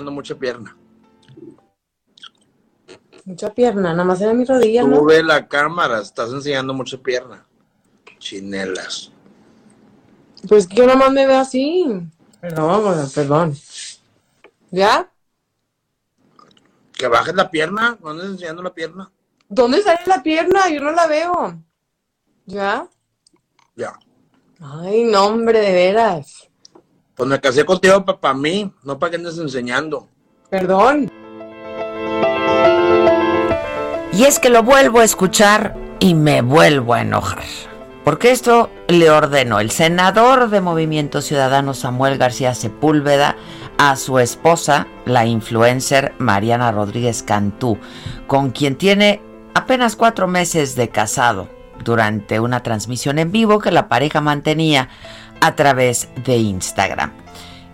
[0.00, 0.76] Enseñando mucha pierna.
[3.24, 4.96] Mucha pierna, nada más era mi rodilla, ¿no?
[4.96, 7.46] Sube la cámara, estás enseñando mucha pierna.
[8.18, 9.12] Chinelas.
[10.48, 11.86] Pues que yo nada más me veo así.
[12.40, 13.56] Perdón, bueno, perdón.
[14.70, 15.10] ¿Ya?
[16.94, 19.10] Que bajes la pierna, no andes enseñando la pierna.
[19.48, 20.68] ¿Dónde sale la pierna?
[20.70, 21.62] Yo no la veo.
[22.46, 22.88] ¿Ya?
[23.76, 23.98] Ya.
[24.60, 26.49] Ay, no, hombre, de veras.
[27.20, 30.08] Pues me casé contigo para mí, no para que andes enseñando.
[30.48, 31.12] Perdón.
[34.14, 37.44] Y es que lo vuelvo a escuchar y me vuelvo a enojar.
[38.06, 43.36] Porque esto le ordenó el senador de Movimiento Ciudadano Samuel García Sepúlveda
[43.76, 47.76] a su esposa, la influencer Mariana Rodríguez Cantú,
[48.26, 49.20] con quien tiene
[49.52, 51.50] apenas cuatro meses de casado,
[51.84, 54.88] durante una transmisión en vivo que la pareja mantenía
[55.40, 57.12] a través de Instagram.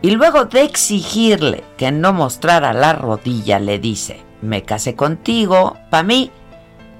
[0.02, 6.02] Y luego de exigirle que no mostrara la rodilla, le dice, me casé contigo, pa'
[6.02, 6.30] mí,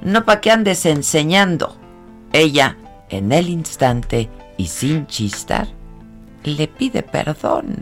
[0.03, 1.77] no pa' que andes enseñando.
[2.33, 2.77] Ella,
[3.09, 5.69] en el instante y sin chistar,
[6.45, 7.79] le pide perdón.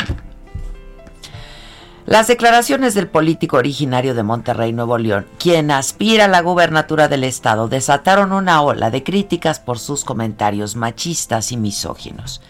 [2.06, 7.24] Las declaraciones del político originario de Monterrey, Nuevo León, quien aspira a la gubernatura del
[7.24, 12.42] estado, desataron una ola de críticas por sus comentarios machistas y misóginos.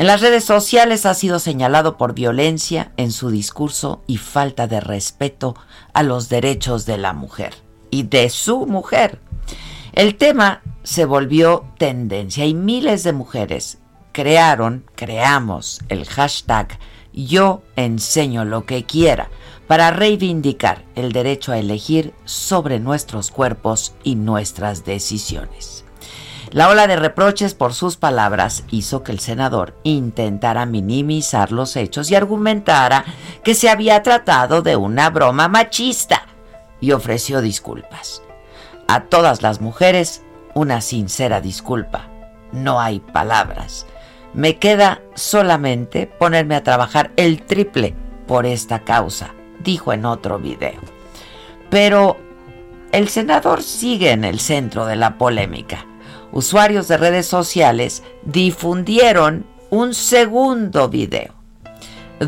[0.00, 4.80] En las redes sociales ha sido señalado por violencia en su discurso y falta de
[4.80, 5.54] respeto
[5.92, 7.52] a los derechos de la mujer
[7.90, 9.20] y de su mujer.
[9.92, 13.76] El tema se volvió tendencia y miles de mujeres
[14.12, 16.78] crearon, creamos el hashtag
[17.12, 19.28] yo enseño lo que quiera
[19.66, 25.84] para reivindicar el derecho a elegir sobre nuestros cuerpos y nuestras decisiones.
[26.52, 32.10] La ola de reproches por sus palabras hizo que el senador intentara minimizar los hechos
[32.10, 33.04] y argumentara
[33.44, 36.26] que se había tratado de una broma machista
[36.80, 38.22] y ofreció disculpas.
[38.88, 40.22] A todas las mujeres,
[40.54, 42.08] una sincera disculpa.
[42.50, 43.86] No hay palabras.
[44.34, 47.94] Me queda solamente ponerme a trabajar el triple
[48.26, 50.80] por esta causa, dijo en otro video.
[51.70, 52.16] Pero
[52.90, 55.86] el senador sigue en el centro de la polémica.
[56.32, 61.34] Usuarios de redes sociales difundieron un segundo video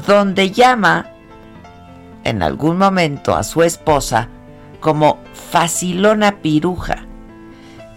[0.07, 1.07] donde llama
[2.25, 4.29] en algún momento a su esposa
[4.81, 5.19] como
[5.51, 7.07] facilona piruja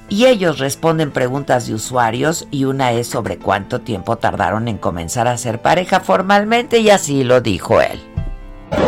[0.09, 5.27] y ellos responden preguntas de usuarios y una es sobre cuánto tiempo tardaron en comenzar
[5.27, 7.99] a ser pareja formalmente y así lo dijo él.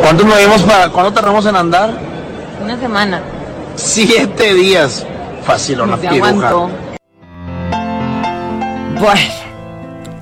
[0.02, 1.92] ¿Cuánto nos vimos para, cuánto tardamos en andar?
[2.64, 3.22] Una semana.
[3.76, 5.06] Siete días.
[5.46, 6.50] Te piruja.
[6.50, 6.87] aguanto.
[9.00, 9.20] Bueno,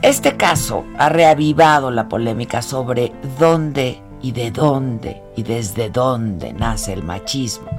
[0.01, 6.91] este caso ha reavivado la polémica sobre dónde y de dónde y desde dónde nace
[6.91, 7.69] el machismo,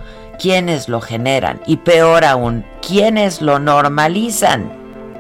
[0.41, 4.73] quiénes lo generan y peor aún, quiénes lo normalizan.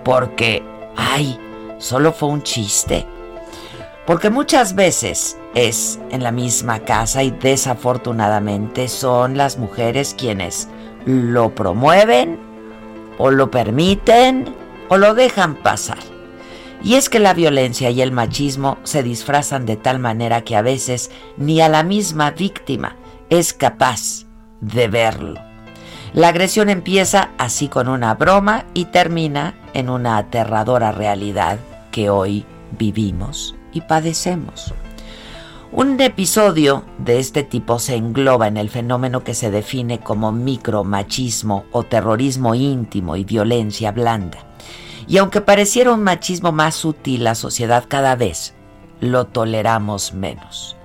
[0.02, 0.62] Porque,
[0.96, 1.38] ay,
[1.76, 3.04] solo fue un chiste.
[4.06, 10.68] Porque muchas veces es en la misma casa y desafortunadamente son las mujeres quienes
[11.04, 12.38] lo promueven
[13.18, 15.98] o lo permiten o lo dejan pasar.
[16.82, 20.62] Y es que la violencia y el machismo se disfrazan de tal manera que a
[20.62, 22.96] veces ni a la misma víctima
[23.30, 24.26] es capaz
[24.60, 25.40] de verlo.
[26.12, 31.58] La agresión empieza así con una broma y termina en una aterradora realidad
[31.90, 32.44] que hoy
[32.78, 34.72] vivimos y padecemos.
[35.72, 41.64] Un episodio de este tipo se engloba en el fenómeno que se define como micromachismo
[41.72, 44.38] o terrorismo íntimo y violencia blanda.
[45.06, 48.54] Y aunque pareciera un machismo más sutil, la sociedad cada vez
[49.00, 50.76] lo toleramos menos.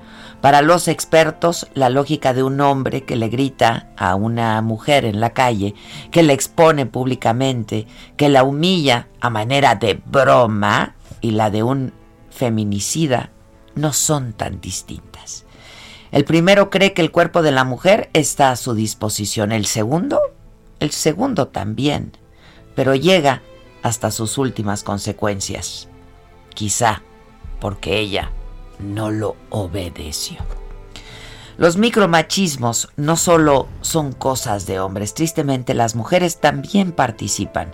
[0.42, 5.20] Para los expertos, la lógica de un hombre que le grita a una mujer en
[5.20, 5.76] la calle,
[6.10, 7.86] que la expone públicamente,
[8.18, 11.94] que la humilla a manera de broma, y la de un
[12.32, 13.30] feminicida
[13.76, 15.46] no son tan distintas.
[16.12, 19.52] El primero cree que el cuerpo de la mujer está a su disposición.
[19.52, 20.20] El segundo,
[20.80, 22.18] el segundo también,
[22.76, 23.44] pero llega
[23.84, 25.88] hasta sus últimas consecuencias.
[26.54, 27.02] Quizá
[27.60, 28.32] porque ella
[28.80, 30.38] no lo obedeció.
[31.58, 37.72] Los micromachismos no solo son cosas de hombres, tristemente las mujeres también participan.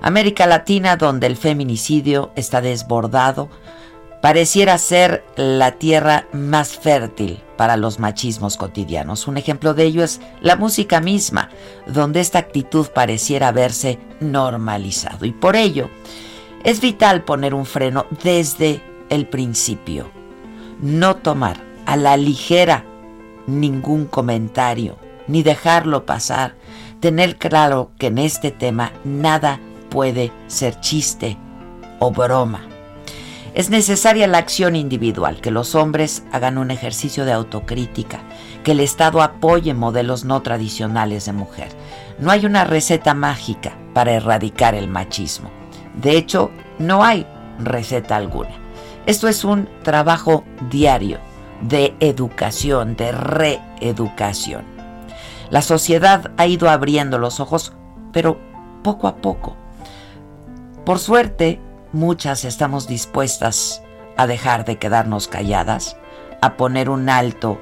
[0.00, 3.48] América Latina, donde el feminicidio está desbordado,
[4.20, 9.26] pareciera ser la tierra más fértil para los machismos cotidianos.
[9.26, 11.50] Un ejemplo de ello es la música misma,
[11.86, 15.26] donde esta actitud pareciera haberse normalizado.
[15.26, 15.90] Y por ello
[16.64, 20.08] es vital poner un freno desde el principio.
[20.80, 22.84] No tomar a la ligera
[23.48, 24.96] ningún comentario,
[25.26, 26.54] ni dejarlo pasar.
[27.00, 29.58] Tener claro que en este tema nada
[29.90, 31.36] puede ser chiste
[31.98, 32.77] o broma.
[33.58, 38.20] Es necesaria la acción individual, que los hombres hagan un ejercicio de autocrítica,
[38.62, 41.70] que el Estado apoye modelos no tradicionales de mujer.
[42.20, 45.50] No hay una receta mágica para erradicar el machismo.
[46.00, 47.26] De hecho, no hay
[47.58, 48.52] receta alguna.
[49.06, 51.18] Esto es un trabajo diario
[51.60, 54.62] de educación, de reeducación.
[55.50, 57.72] La sociedad ha ido abriendo los ojos,
[58.12, 58.38] pero
[58.84, 59.56] poco a poco.
[60.84, 61.60] Por suerte,
[61.92, 63.82] muchas estamos dispuestas
[64.16, 65.96] a dejar de quedarnos calladas,
[66.40, 67.60] a poner un alto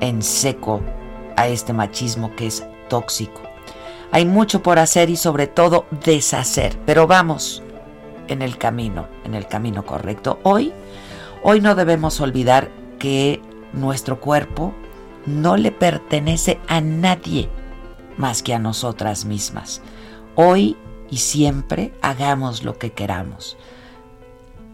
[0.00, 0.80] en seco
[1.36, 3.42] a este machismo que es tóxico.
[4.10, 7.62] Hay mucho por hacer y sobre todo deshacer, pero vamos
[8.28, 10.40] en el camino, en el camino correcto.
[10.42, 10.72] Hoy,
[11.42, 13.42] hoy no debemos olvidar que
[13.72, 14.72] nuestro cuerpo
[15.26, 17.50] no le pertenece a nadie
[18.16, 19.82] más que a nosotras mismas.
[20.34, 20.76] Hoy
[21.10, 23.56] y siempre hagamos lo que queramos.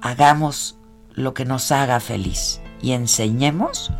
[0.01, 0.79] Hagamos
[1.13, 3.93] lo que nos haga feliz y enseñemos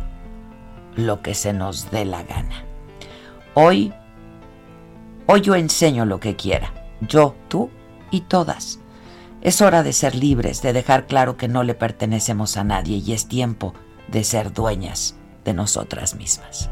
[0.95, 2.65] lo que se nos dé la gana.
[3.53, 3.93] Hoy,
[5.27, 6.73] hoy yo enseño lo que quiera.
[7.01, 7.69] Yo, tú
[8.11, 8.79] y todas.
[9.41, 13.13] Es hora de ser libres, de dejar claro que no le pertenecemos a nadie y
[13.13, 13.73] es tiempo
[14.07, 16.69] de ser dueñas de nosotras mismas.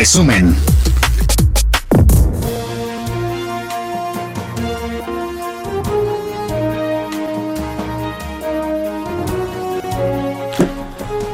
[0.00, 0.56] Resumen.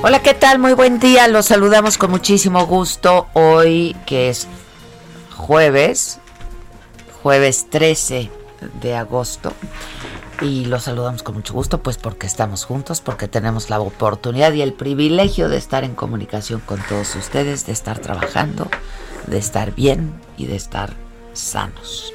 [0.02, 0.58] Hola, ¿qué tal?
[0.58, 1.28] Muy buen día.
[1.28, 4.48] Los saludamos con muchísimo gusto hoy que es
[5.36, 6.18] jueves,
[7.22, 8.32] jueves 13
[8.80, 9.52] de agosto.
[10.40, 14.60] Y los saludamos con mucho gusto, pues porque estamos juntos, porque tenemos la oportunidad y
[14.60, 18.68] el privilegio de estar en comunicación con todos ustedes, de estar trabajando,
[19.26, 20.92] de estar bien y de estar
[21.32, 22.12] sanos.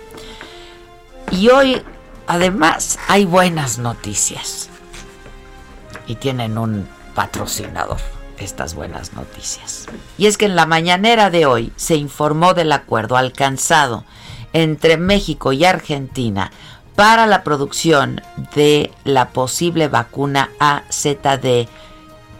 [1.32, 1.82] Y hoy,
[2.28, 4.70] además, hay buenas noticias.
[6.06, 7.98] Y tienen un patrocinador
[8.38, 9.86] estas buenas noticias.
[10.18, 14.04] Y es que en la mañanera de hoy se informó del acuerdo alcanzado
[14.54, 16.51] entre México y Argentina
[16.95, 18.21] para la producción
[18.55, 21.67] de la posible vacuna AZD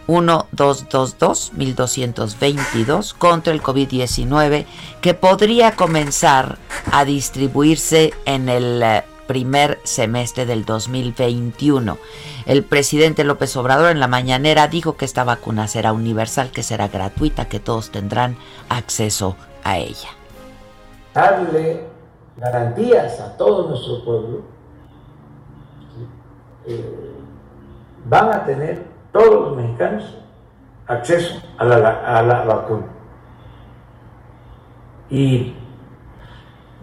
[0.06, 4.66] 1222 1222 contra el COVID-19
[5.00, 6.58] que podría comenzar
[6.90, 11.96] a distribuirse en el eh, primer semestre del 2021.
[12.44, 16.88] El presidente López Obrador en la mañanera dijo que esta vacuna será universal, que será
[16.88, 18.36] gratuita, que todos tendrán
[18.68, 20.10] acceso a ella.
[22.36, 24.40] Garantías a todo nuestro pueblo,
[26.66, 27.12] eh,
[28.04, 30.18] van a tener todos los mexicanos
[30.86, 32.86] acceso a la, a la vacuna.
[35.10, 35.54] Y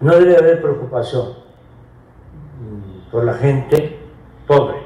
[0.00, 1.34] no debe haber preocupación
[3.10, 3.98] por la gente
[4.46, 4.79] pobre.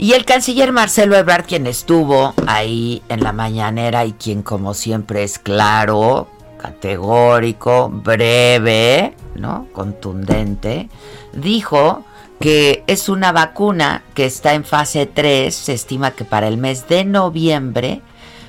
[0.00, 5.24] Y el canciller Marcelo Ebrard, quien estuvo ahí en la mañanera y quien como siempre
[5.24, 6.26] es claro,
[6.56, 9.66] categórico, breve, ¿no?
[9.74, 10.88] Contundente,
[11.34, 12.02] dijo
[12.40, 16.88] que es una vacuna que está en fase 3, se estima que para el mes
[16.88, 18.00] de noviembre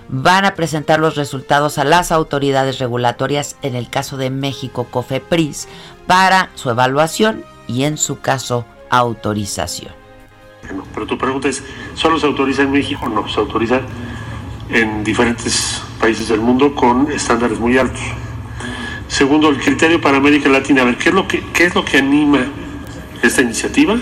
[0.07, 5.67] van a presentar los resultados a las autoridades regulatorias, en el caso de México, COFEPRIS,
[6.07, 10.00] para su evaluación y en su caso autorización.
[10.93, 11.63] Pero tu pregunta es,
[11.95, 13.09] ¿solo se autoriza en México?
[13.09, 13.81] No, se autoriza
[14.69, 18.01] en diferentes países del mundo con estándares muy altos.
[19.07, 20.83] Segundo, el criterio para América Latina.
[20.83, 22.39] A ver, ¿qué es lo que, qué es lo que anima
[23.21, 23.97] esta iniciativa?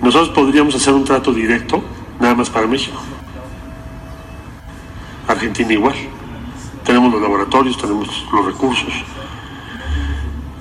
[0.00, 1.82] Nosotros podríamos hacer un trato directo
[2.20, 2.98] nada más para México.
[5.26, 5.94] Argentina igual.
[6.84, 8.92] Tenemos los laboratorios, tenemos los recursos.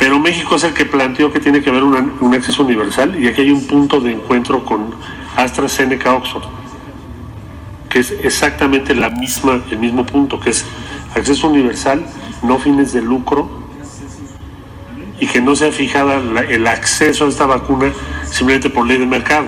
[0.07, 3.41] Pero México es el que planteó que tiene que haber un acceso universal y aquí
[3.41, 4.95] hay un punto de encuentro con
[5.35, 6.45] AstraZeneca Oxford,
[7.89, 10.63] que es exactamente la misma, el mismo punto, que es
[11.13, 12.05] acceso universal,
[12.41, 13.49] no fines de lucro
[15.19, 17.91] y que no sea fijada el acceso a esta vacuna
[18.23, 19.47] simplemente por ley de mercado.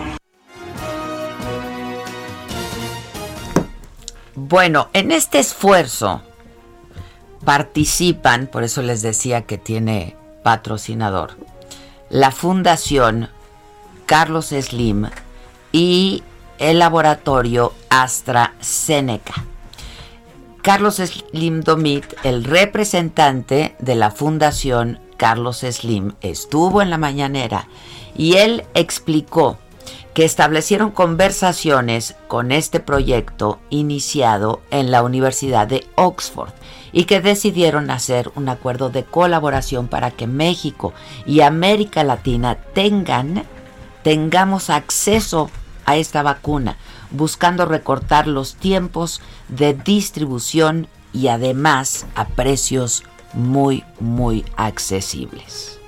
[4.36, 6.22] Bueno, en este esfuerzo
[7.46, 11.38] participan, por eso les decía que tiene patrocinador,
[12.10, 13.30] la Fundación
[14.06, 15.08] Carlos Slim
[15.72, 16.24] y
[16.58, 19.46] el laboratorio AstraZeneca.
[20.62, 27.68] Carlos Slim Domit, el representante de la Fundación Carlos Slim, estuvo en la mañanera
[28.18, 29.58] y él explicó
[30.14, 36.50] que establecieron conversaciones con este proyecto iniciado en la Universidad de Oxford
[36.92, 40.94] y que decidieron hacer un acuerdo de colaboración para que México
[41.26, 43.44] y América Latina tengan
[44.04, 45.52] tengamos acceso
[45.86, 46.78] a esta vacuna,
[47.12, 53.04] buscando recortar los tiempos de distribución y además a precios
[53.34, 55.80] muy muy accesibles.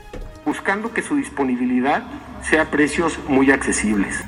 [0.45, 2.03] Buscando que su disponibilidad
[2.41, 4.23] sea a precios muy accesibles.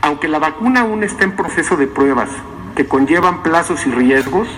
[0.00, 2.30] Aunque la vacuna aún está en proceso de pruebas
[2.76, 4.48] que conllevan plazos y riesgos,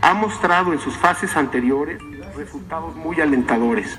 [0.00, 2.00] ha mostrado en sus fases anteriores
[2.36, 3.98] resultados muy alentadores.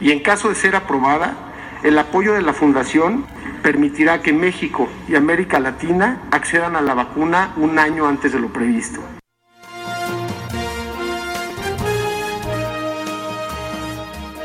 [0.00, 1.34] Y en caso de ser aprobada,
[1.82, 3.26] el apoyo de la Fundación
[3.62, 8.52] permitirá que México y América Latina accedan a la vacuna un año antes de lo
[8.52, 9.00] previsto.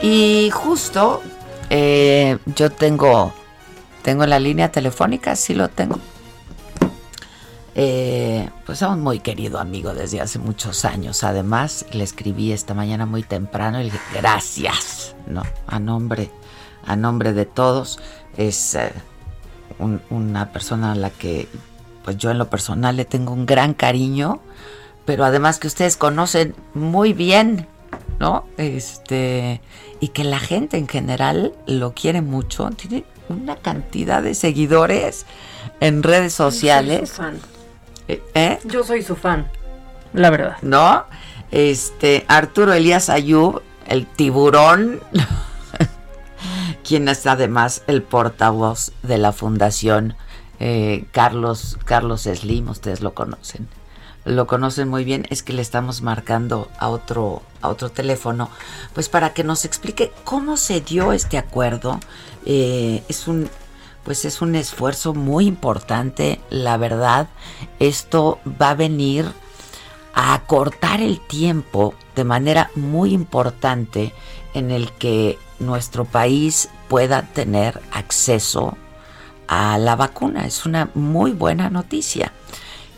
[0.01, 1.21] Y justo
[1.69, 3.33] eh, yo tengo,
[4.01, 5.99] tengo la línea telefónica, sí lo tengo.
[7.73, 11.23] Eh, pues somos muy querido amigo desde hace muchos años.
[11.23, 15.43] Además, le escribí esta mañana muy temprano y le dije gracias, ¿no?
[15.67, 16.29] A nombre,
[16.85, 17.99] a nombre de todos.
[18.37, 18.91] Es eh,
[20.09, 21.47] una persona a la que,
[22.03, 24.41] pues yo en lo personal le tengo un gran cariño,
[25.05, 27.67] pero además que ustedes conocen muy bien,
[28.19, 28.45] ¿no?
[28.57, 29.61] Este,
[29.99, 32.69] y que la gente en general lo quiere mucho.
[32.71, 35.25] Tiene una cantidad de seguidores
[35.79, 37.13] en redes sociales.
[38.33, 38.59] ¿Eh?
[38.65, 39.49] Yo soy su fan,
[40.13, 40.57] la verdad.
[40.61, 41.05] ¿No?
[41.51, 44.99] Este, Arturo Elías Ayub, el tiburón,
[46.83, 50.15] quien es además el portavoz de la fundación
[50.63, 53.67] eh, Carlos, Carlos Slim, ustedes lo conocen.
[54.25, 58.47] Lo conocen muy bien, es que le estamos marcando a otro, a otro teléfono,
[58.93, 61.99] pues para que nos explique cómo se dio este acuerdo.
[62.45, 63.49] es un
[64.03, 67.27] pues es un esfuerzo muy importante, la verdad.
[67.79, 69.31] Esto va a venir
[70.13, 74.13] a acortar el tiempo de manera muy importante
[74.53, 78.77] en el que nuestro país pueda tener acceso
[79.47, 80.45] a la vacuna.
[80.45, 82.33] Es una muy buena noticia.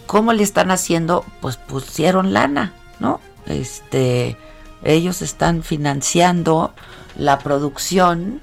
[0.05, 1.25] ¿Cómo le están haciendo?
[1.41, 3.19] Pues pusieron lana, ¿no?
[3.45, 4.37] Este,
[4.83, 6.73] ellos están financiando
[7.17, 8.41] la producción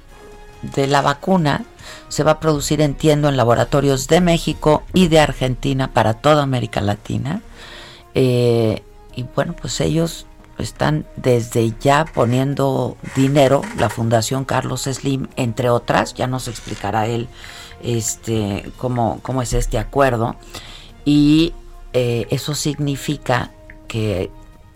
[0.61, 1.65] de la vacuna
[2.11, 6.81] se va a producir, entiendo, en laboratorios de México y de Argentina para toda América
[6.81, 7.41] Latina.
[8.15, 8.83] Eh,
[9.15, 10.25] y bueno, pues ellos
[10.57, 17.29] están desde ya poniendo dinero, la Fundación Carlos Slim, entre otras, ya nos explicará él
[17.81, 20.35] este, cómo, cómo es este acuerdo.
[21.05, 21.53] Y
[21.93, 23.51] eh, eso significa
[23.87, 24.29] que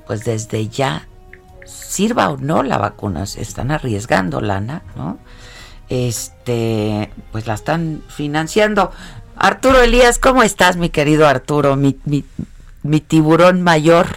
[0.08, 1.06] pues desde ya
[1.66, 5.18] sirva o no la vacuna, están arriesgando lana, ¿no?
[5.90, 8.92] Este, pues la están financiando.
[9.36, 14.08] Arturo Elías, ¿cómo estás, mi querido Arturo, mi, mi, tiburón mayor?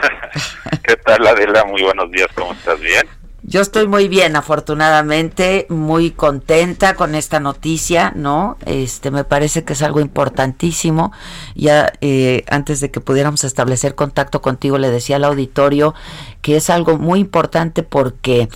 [0.82, 1.64] ¿Qué tal, Adela?
[1.64, 2.80] Muy buenos días, ¿cómo estás?
[2.80, 3.06] ¿Bien?
[3.48, 8.56] Yo estoy muy bien, afortunadamente, muy contenta con esta noticia, ¿no?
[8.66, 11.12] Este, me parece que es algo importantísimo.
[11.54, 15.94] Ya eh, antes de que pudiéramos establecer contacto contigo, le decía al auditorio
[16.42, 18.48] que es algo muy importante porque,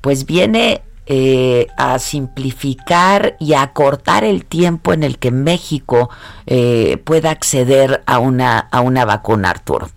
[0.00, 6.10] pues, viene eh, a simplificar y a acortar el tiempo en el que México
[6.46, 9.88] eh, pueda acceder a una a una vacuna, Arturo.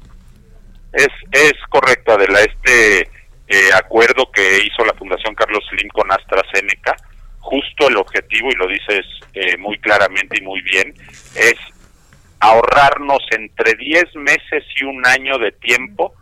[0.93, 2.39] Es es correcto, Adela.
[2.41, 3.09] Este
[3.53, 6.95] eh, acuerdo que hizo la Fundación Carlos Slim con AstraZeneca,
[7.39, 10.93] justo el objetivo, y lo dices eh, muy claramente y muy bien,
[11.35, 11.55] es
[12.39, 16.13] ahorrarnos entre 10 meses y un año de tiempo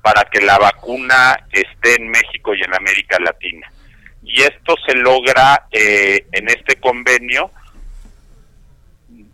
[0.00, 3.70] para que la vacuna esté en México y en América Latina.
[4.28, 7.50] Y esto se logra eh, en este convenio,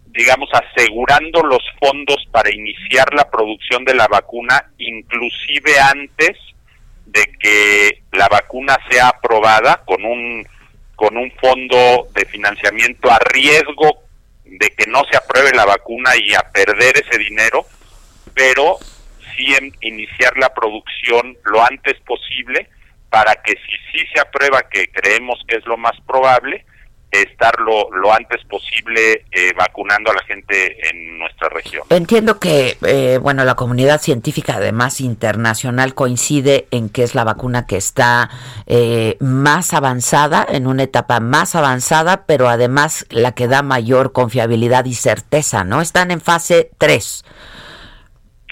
[0.07, 6.39] digamos, asegurando los fondos para iniciar la producción de la vacuna, inclusive antes
[7.07, 10.47] de que la vacuna sea aprobada con un
[10.95, 14.05] con un fondo de financiamiento a riesgo
[14.45, 17.67] de que no se apruebe la vacuna y a perder ese dinero,
[18.33, 18.79] pero
[19.35, 22.69] sí iniciar la producción lo antes posible
[23.15, 26.65] para que si sí se aprueba, que creemos que es lo más probable,
[27.13, 31.85] estar lo, antes posible eh, vacunando a la gente en nuestra región.
[31.91, 37.69] Entiendo que, eh, bueno, la comunidad científica, además internacional, coincide en que es la vacuna
[37.69, 38.31] que está
[38.67, 44.87] eh, más avanzada, en una etapa más avanzada, pero además la que da mayor confiabilidad
[44.87, 45.81] y certeza, ¿no?
[45.81, 47.25] Están en fase 3.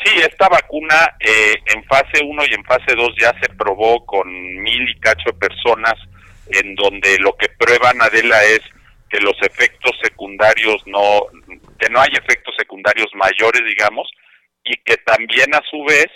[0.04, 4.88] Sí, esta vacuna en fase 1 y en fase 2 ya se probó con mil
[4.88, 5.94] y cacho personas
[6.48, 8.60] en donde lo que prueban Adela es
[9.08, 11.26] que los efectos secundarios no,
[11.78, 14.10] que no hay efectos secundarios mayores, digamos,
[14.64, 16.06] y que también a su vez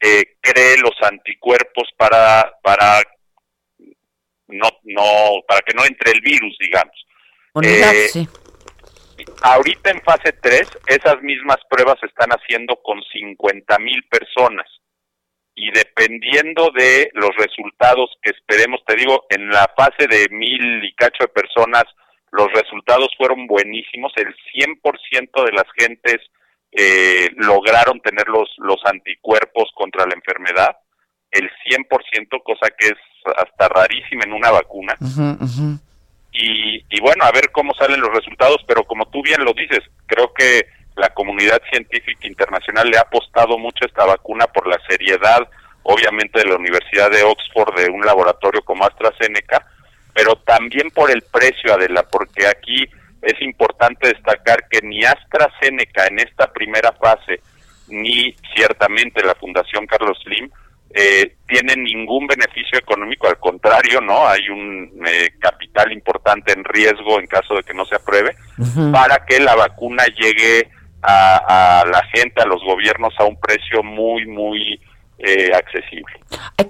[0.00, 3.00] eh, cree los anticuerpos para, para
[4.48, 7.06] no, no, para que no entre el virus, digamos.
[7.62, 8.28] Eh, sí.
[9.42, 14.66] Ahorita en fase 3, esas mismas pruebas se están haciendo con 50 mil personas.
[15.54, 20.94] Y dependiendo de los resultados que esperemos, te digo, en la fase de mil y
[20.94, 21.84] cacho de personas,
[22.32, 26.18] los resultados fueron buenísimos, el 100% de las gentes
[26.72, 30.76] eh, lograron tener los, los anticuerpos contra la enfermedad,
[31.32, 32.98] el 100%, cosa que es
[33.36, 34.96] hasta rarísima en una vacuna.
[36.32, 39.80] Y, y bueno, a ver cómo salen los resultados, pero como tú bien lo dices,
[40.06, 40.66] creo que
[40.96, 45.48] la comunidad científica internacional le ha apostado mucho a esta vacuna por la seriedad,
[45.82, 49.66] obviamente de la Universidad de Oxford, de un laboratorio como AstraZeneca,
[50.14, 52.86] pero también por el precio, Adela, porque aquí
[53.22, 57.40] es importante destacar que ni AstraZeneca en esta primera fase,
[57.88, 60.50] ni ciertamente la Fundación Carlos Slim,
[60.92, 64.26] eh, tienen ningún beneficio económico, al contrario, ¿no?
[64.26, 68.34] Hay un eh, capital importante en riesgo en caso de que no se apruebe,
[68.92, 70.68] para que la vacuna llegue
[71.02, 74.80] a, la gente, a los gobiernos a un precio muy, muy
[75.18, 76.20] eh, accesible.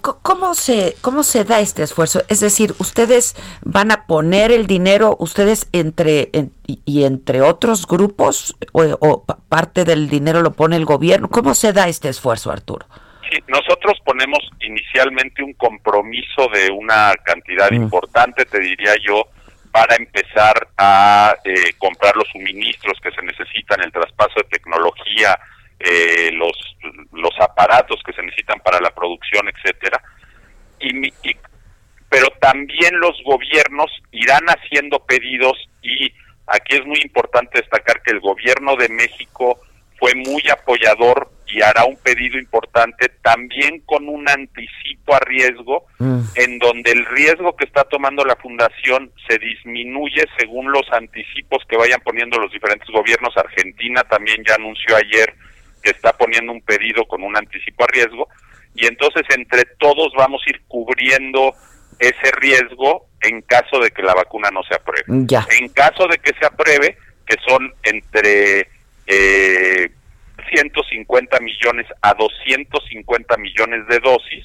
[0.00, 2.22] ¿Cómo se, ¿Cómo se da este esfuerzo?
[2.28, 6.30] Es decir, ustedes van a poner el dinero, ustedes entre
[6.66, 11.28] y entre otros grupos o, parte del dinero lo pone el gobierno.
[11.28, 12.86] ¿Cómo se da este esfuerzo, Arturo?
[13.30, 17.74] Sí, nosotros ponemos inicialmente un compromiso de una cantidad mm.
[17.74, 19.28] importante, te diría yo,
[19.70, 25.38] para empezar a eh, comprar los suministros que se necesitan, el traspaso de tecnología,
[25.78, 26.52] eh, los,
[27.12, 30.02] los aparatos que se necesitan para la producción, etcétera.
[30.80, 31.12] Y,
[32.08, 36.12] pero también los gobiernos irán haciendo pedidos y
[36.48, 39.60] aquí es muy importante destacar que el gobierno de México
[40.00, 46.20] fue muy apoyador y hará un pedido importante también con un anticipo a riesgo mm.
[46.36, 51.76] en donde el riesgo que está tomando la fundación se disminuye según los anticipos que
[51.76, 53.36] vayan poniendo los diferentes gobiernos.
[53.36, 55.34] Argentina también ya anunció ayer
[55.82, 58.28] que está poniendo un pedido con un anticipo a riesgo
[58.74, 61.52] y entonces entre todos vamos a ir cubriendo
[61.98, 65.04] ese riesgo en caso de que la vacuna no se apruebe.
[65.58, 68.68] En caso de que se apruebe, que son entre
[69.06, 69.90] eh,
[70.52, 74.44] 150 millones a 250 millones de dosis,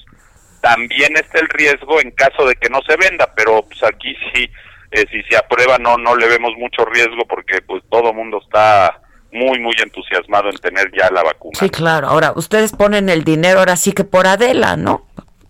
[0.62, 4.50] también está el riesgo en caso de que no se venda, pero pues aquí sí,
[4.92, 8.42] eh, si se aprueba no no le vemos mucho riesgo porque pues todo el mundo
[8.44, 9.00] está
[9.32, 11.60] muy muy entusiasmado en tener ya la vacuna.
[11.60, 12.08] Sí, claro.
[12.08, 15.06] Ahora, ustedes ponen el dinero ahora sí que por Adela, ¿no?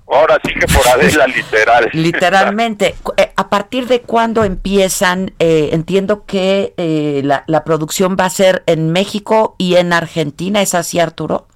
[0.07, 1.89] Ahora sí que por Adela, literal.
[1.93, 2.95] Literalmente.
[3.17, 5.33] Eh, ¿A partir de cuándo empiezan?
[5.39, 10.61] Eh, entiendo que eh, la, la, producción va a ser en México y en Argentina,
[10.61, 11.47] ¿es así, Arturo?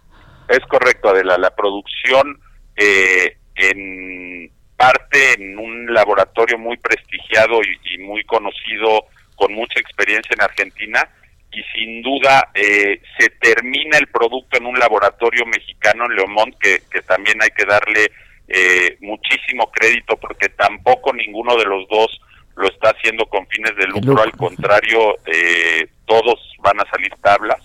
[0.47, 1.37] Es correcto, Adela.
[1.37, 2.39] La producción
[2.75, 10.41] eh, en parte en un laboratorio muy prestigiado y, muy conocido, con mucha experiencia en
[10.41, 11.09] Argentina,
[11.51, 16.83] y sin duda eh, se termina el producto en un laboratorio mexicano en Leomont, que,
[16.89, 18.11] que también hay que darle
[18.49, 22.19] eh, muchísimo crédito porque tampoco ninguno de los dos
[22.55, 27.59] lo está haciendo con fines de lucro, al contrario, eh, todos van a salir tablas.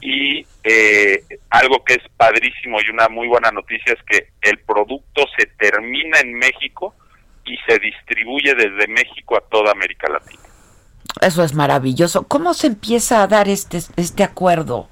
[0.00, 5.26] Y eh, algo que es padrísimo y una muy buena noticia es que el producto
[5.38, 6.94] se termina en México
[7.44, 10.42] y se distribuye desde México a toda América Latina.
[11.20, 12.26] Eso es maravilloso.
[12.26, 14.88] ¿Cómo se empieza a dar este, este acuerdo,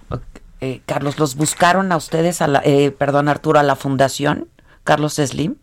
[0.61, 1.19] eh, Carlos?
[1.19, 2.63] ¿Los buscaron a ustedes, a la,
[2.99, 4.49] perdón Arturo, a la fundación,
[4.85, 5.57] Carlos Slim?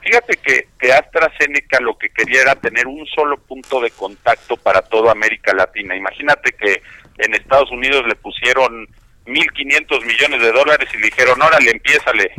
[0.00, 4.82] Fíjate que, que AstraZeneca lo que quería era tener un solo punto de contacto para
[4.82, 5.96] toda América Latina.
[5.96, 6.82] Imagínate que
[7.18, 8.86] en Estados Unidos le pusieron
[9.26, 12.32] 1.500 millones de dólares y le dijeron, órale, empiézale,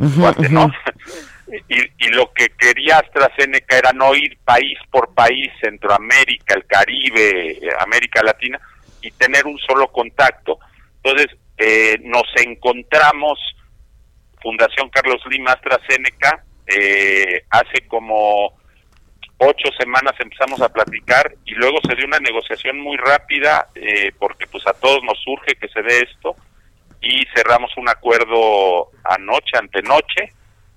[0.50, 0.70] ¿no?
[1.68, 7.50] y, y lo que quería AstraZeneca era no ir país por país, Centroamérica, el Caribe,
[7.50, 8.60] eh, América Latina,
[9.02, 10.58] y tener un solo contacto.
[11.02, 13.38] Entonces, eh, nos encontramos,
[14.46, 18.56] Fundación Carlos Lima AstraZeneca, eh, hace como
[19.38, 24.46] ocho semanas empezamos a platicar y luego se dio una negociación muy rápida eh, porque
[24.46, 26.36] pues a todos nos surge que se dé esto
[27.00, 30.32] y cerramos un acuerdo anoche, antenoche,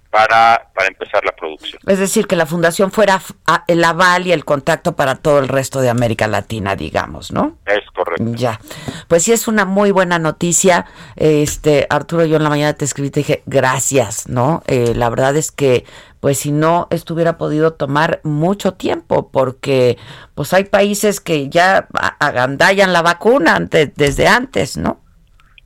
[0.10, 1.80] para, para empezar la producción.
[1.86, 3.22] Es decir, que la fundación fuera
[3.68, 7.58] el aval y el contacto para todo el resto de América Latina, digamos, ¿no?
[7.66, 8.24] Es correcto.
[8.36, 8.60] Ya.
[9.08, 10.86] Pues sí es una muy buena noticia.
[11.16, 14.64] Este, Arturo, yo en la mañana te escribí y te dije, gracias, ¿no?
[14.68, 15.86] Eh, la verdad es que
[16.20, 19.98] pues si no esto hubiera podido tomar mucho tiempo porque
[20.36, 21.88] pues hay países que ya
[22.20, 25.02] agandallan la vacuna desde antes, ¿no?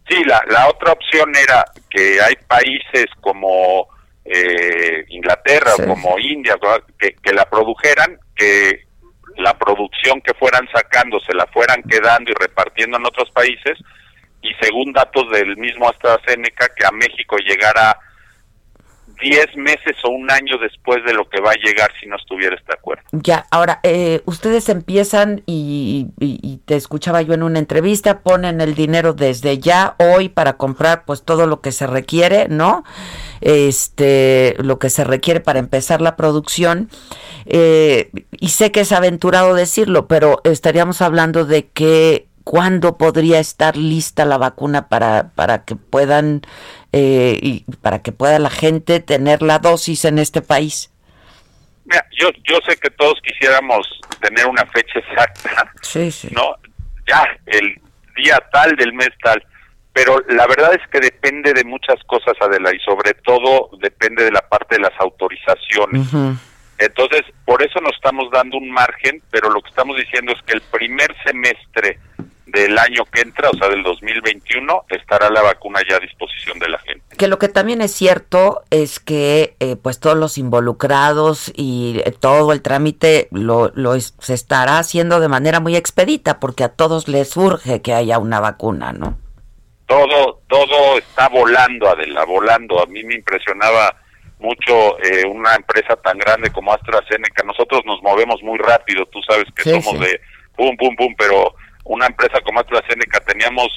[0.07, 3.87] Sí, la, la otra opción era que hay países como
[4.25, 6.55] eh, Inglaterra o como India,
[6.97, 8.85] que, que la produjeran, que
[9.37, 13.77] la producción que fueran sacando se la fueran quedando y repartiendo en otros países,
[14.41, 17.97] y según datos del mismo AstraZeneca, que a México llegara
[19.23, 22.55] 10 meses o un año después de lo que va a llegar si no estuviera
[22.55, 23.03] este acuerdo.
[23.13, 26.09] Ya, ahora, eh, ustedes empiezan y,
[26.65, 31.23] te escuchaba yo en una entrevista, ponen el dinero desde ya, hoy, para comprar pues
[31.23, 32.83] todo lo que se requiere, ¿no?
[33.41, 36.89] Este, lo que se requiere para empezar la producción.
[37.45, 43.77] Eh, y sé que es aventurado decirlo, pero estaríamos hablando de que cuándo podría estar
[43.77, 46.41] lista la vacuna para, para que puedan
[46.93, 50.91] eh, y para que pueda la gente tener la dosis en este país?
[51.85, 53.87] Mira, yo, yo sé que todos quisiéramos
[54.21, 56.29] tener una fecha exacta, sí, sí.
[56.31, 56.55] ¿no?
[57.07, 57.81] Ya, el
[58.15, 59.43] día tal del mes tal,
[59.91, 64.31] pero la verdad es que depende de muchas cosas, Adela, y sobre todo depende de
[64.31, 66.07] la parte de las autorizaciones.
[66.77, 70.53] Entonces, por eso nos estamos dando un margen, pero lo que estamos diciendo es que
[70.53, 71.99] el primer semestre
[72.53, 76.69] del año que entra, o sea, del 2021, estará la vacuna ya a disposición de
[76.69, 77.03] la gente.
[77.17, 82.11] Que lo que también es cierto es que eh, pues todos los involucrados y eh,
[82.11, 87.07] todo el trámite lo, lo se estará haciendo de manera muy expedita porque a todos
[87.07, 89.17] les urge que haya una vacuna, ¿no?
[89.87, 92.81] Todo todo está volando, Adela, volando.
[92.81, 93.95] A mí me impresionaba
[94.37, 97.43] mucho eh, una empresa tan grande como AstraZeneca.
[97.43, 100.21] Nosotros nos movemos muy rápido, tú sabes que somos de
[100.55, 103.67] pum, pum, pum, pero una empresa como AstraZeneca teníamos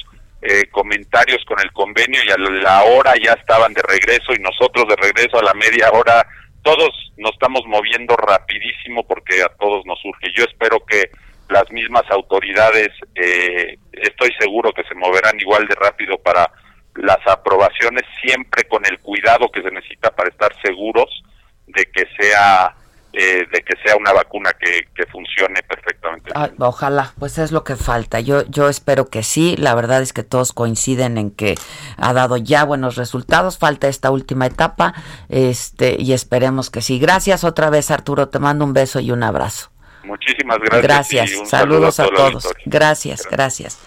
[0.41, 4.87] eh, comentarios con el convenio y a la hora ya estaban de regreso y nosotros
[4.87, 6.25] de regreso a la media hora,
[6.61, 10.27] todos nos estamos moviendo rapidísimo porque a todos nos surge.
[10.35, 11.09] Yo espero que
[11.49, 16.51] las mismas autoridades, eh, estoy seguro que se moverán igual de rápido para
[16.95, 21.23] las aprobaciones, siempre con el cuidado que se necesita para estar seguros
[21.67, 22.75] de que sea
[23.13, 26.31] eh, de que sea una vacuna que, funcione perfectamente.
[26.35, 28.19] Ah, ojalá, pues es lo que falta.
[28.19, 29.55] Yo, yo espero que sí.
[29.57, 31.55] La verdad es que todos coinciden en que
[31.97, 33.57] ha dado ya buenos resultados.
[33.57, 34.93] Falta esta última etapa,
[35.29, 36.99] este, y esperemos que sí.
[36.99, 38.29] Gracias otra vez, Arturo.
[38.29, 39.71] Te mando un beso y un abrazo.
[40.03, 40.83] Muchísimas gracias.
[40.83, 41.49] Gracias.
[41.49, 42.47] Saludos a, todos.
[42.65, 43.79] Gracias, gracias.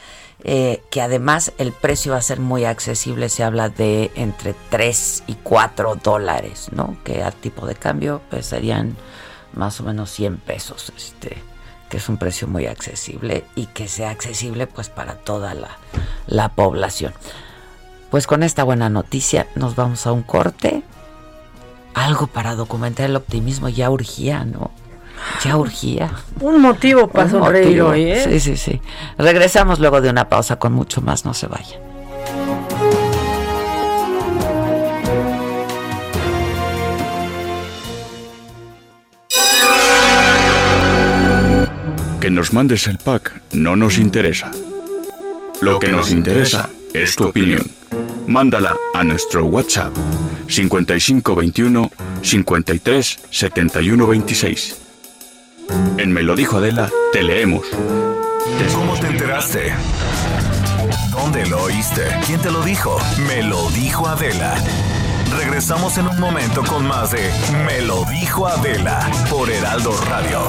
[0.42, 5.24] Eh, que además el precio va a ser muy accesible, se habla de entre 3
[5.26, 6.96] y 4 dólares, ¿no?
[7.04, 8.96] Que a tipo de cambio pues serían
[9.52, 11.36] más o menos 100 pesos, este,
[11.90, 15.76] que es un precio muy accesible y que sea accesible pues para toda la,
[16.26, 17.12] la población.
[18.10, 20.82] Pues con esta buena noticia nos vamos a un corte.
[21.92, 24.70] Algo para documentar el optimismo ya urgía, ¿no?
[25.44, 26.10] Ya urgía.
[26.40, 28.24] Un motivo para Un sonreír hoy, ¿eh?
[28.24, 28.80] Sí, sí, sí.
[29.18, 31.80] Regresamos luego de una pausa con mucho más, no se vayan.
[42.20, 44.50] Que nos mandes el pack no nos interesa.
[45.62, 47.62] Lo que nos interesa es tu opinión.
[48.26, 49.92] Mándala a nuestro WhatsApp
[50.46, 51.90] 5521
[52.22, 54.89] 53 71 26.
[55.98, 57.66] En Me lo dijo Adela, te leemos.
[58.74, 59.72] ¿Cómo te enteraste?
[61.10, 62.02] ¿Dónde lo oíste?
[62.26, 62.98] ¿Quién te lo dijo?
[63.26, 64.54] Me lo dijo Adela.
[65.36, 67.30] Regresamos en un momento con más de
[67.64, 70.40] Me lo dijo Adela por Heraldo Radio.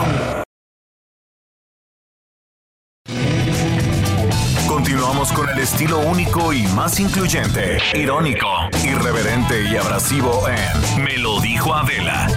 [4.68, 8.48] Continuamos con el estilo único y más incluyente, irónico,
[8.84, 12.28] irreverente y abrasivo en Me lo dijo Adela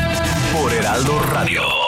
[0.52, 1.83] por Heraldo Radio.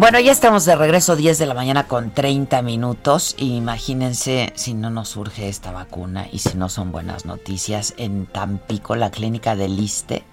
[0.00, 3.34] Bueno, ya estamos de regreso 10 de la mañana con 30 minutos.
[3.36, 8.96] Imagínense si no nos surge esta vacuna y si no son buenas noticias en Tampico,
[8.96, 10.24] la clínica del Liste,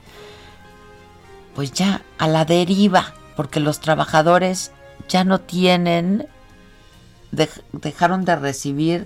[1.53, 4.71] pues ya a la deriva, porque los trabajadores
[5.09, 6.29] ya no tienen,
[7.73, 9.05] dejaron de recibir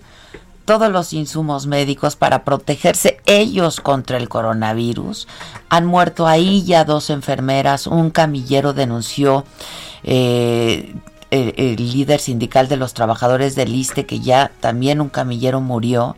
[0.72, 5.28] todos los insumos médicos para protegerse ellos contra el coronavirus.
[5.68, 9.44] Han muerto ahí ya dos enfermeras, un camillero denunció
[10.06, 10.96] eh,
[11.30, 16.16] el, líder sindical de los trabajadores del ISTE, que ya también un camillero murió.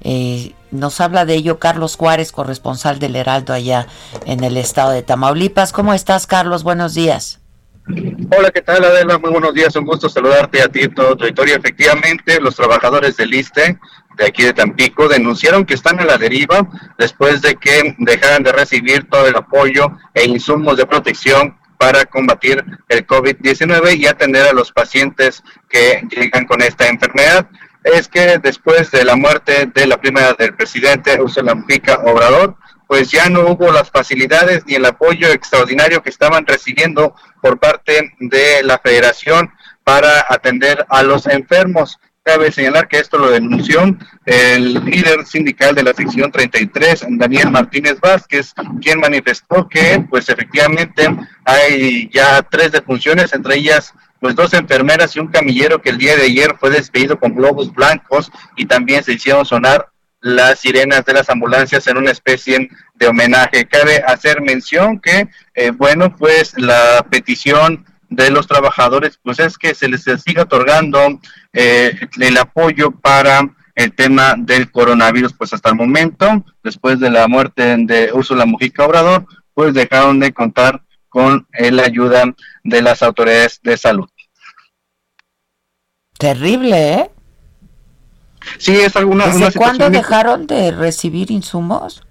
[0.00, 3.86] Eh, nos habla de ello Carlos Juárez, corresponsal del Heraldo allá
[4.26, 5.72] en el estado de Tamaulipas.
[5.72, 6.64] ¿Cómo estás, Carlos?
[6.64, 7.41] Buenos días.
[7.84, 9.18] Hola, ¿qué tal, Adela?
[9.18, 11.56] Muy buenos días, un gusto saludarte a ti y a todo tu auditorio.
[11.56, 13.76] Efectivamente, los trabajadores del ISTE
[14.16, 18.52] de aquí de Tampico denunciaron que están a la deriva después de que dejaran de
[18.52, 24.52] recibir todo el apoyo e insumos de protección para combatir el COVID-19 y atender a
[24.52, 27.48] los pacientes que llegan con esta enfermedad.
[27.82, 32.56] Es que después de la muerte de la primera del presidente Ursula Mujica Obrador,
[32.92, 38.12] pues ya no hubo las facilidades ni el apoyo extraordinario que estaban recibiendo por parte
[38.20, 39.50] de la federación
[39.82, 41.98] para atender a los enfermos.
[42.22, 47.98] Cabe señalar que esto lo denunció el líder sindical de la sección 33, Daniel Martínez
[47.98, 48.52] Vázquez,
[48.82, 51.08] quien manifestó que, pues efectivamente,
[51.46, 56.14] hay ya tres defunciones, entre ellas pues dos enfermeras y un camillero que el día
[56.14, 59.91] de ayer fue despedido con globos blancos y también se hicieron sonar
[60.22, 63.66] las sirenas de las ambulancias en una especie de homenaje.
[63.66, 69.74] Cabe hacer mención que, eh, bueno, pues la petición de los trabajadores, pues es que
[69.74, 71.20] se les siga otorgando
[71.52, 73.42] eh, el apoyo para
[73.74, 78.84] el tema del coronavirus, pues hasta el momento, después de la muerte de Úrsula Mujica
[78.84, 82.24] Obrador, pues dejaron de contar con la ayuda
[82.64, 84.08] de las autoridades de salud.
[86.18, 87.10] Terrible, ¿eh?
[88.58, 89.26] Sí, es alguna.
[89.26, 92.02] ¿Desde cuándo dejaron de recibir insumos?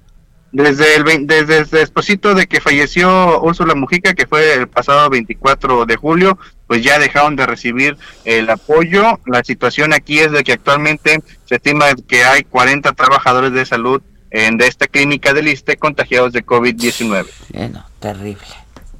[0.52, 5.96] Desde el desde, despuésito de que falleció Úrsula Mujica, que fue el pasado 24 de
[5.96, 9.20] julio, pues ya dejaron de recibir el apoyo.
[9.26, 14.02] La situación aquí es de que actualmente se estima que hay 40 trabajadores de salud
[14.30, 17.28] en, de esta clínica del ISTE contagiados de COVID-19.
[17.54, 18.42] Bueno, terrible.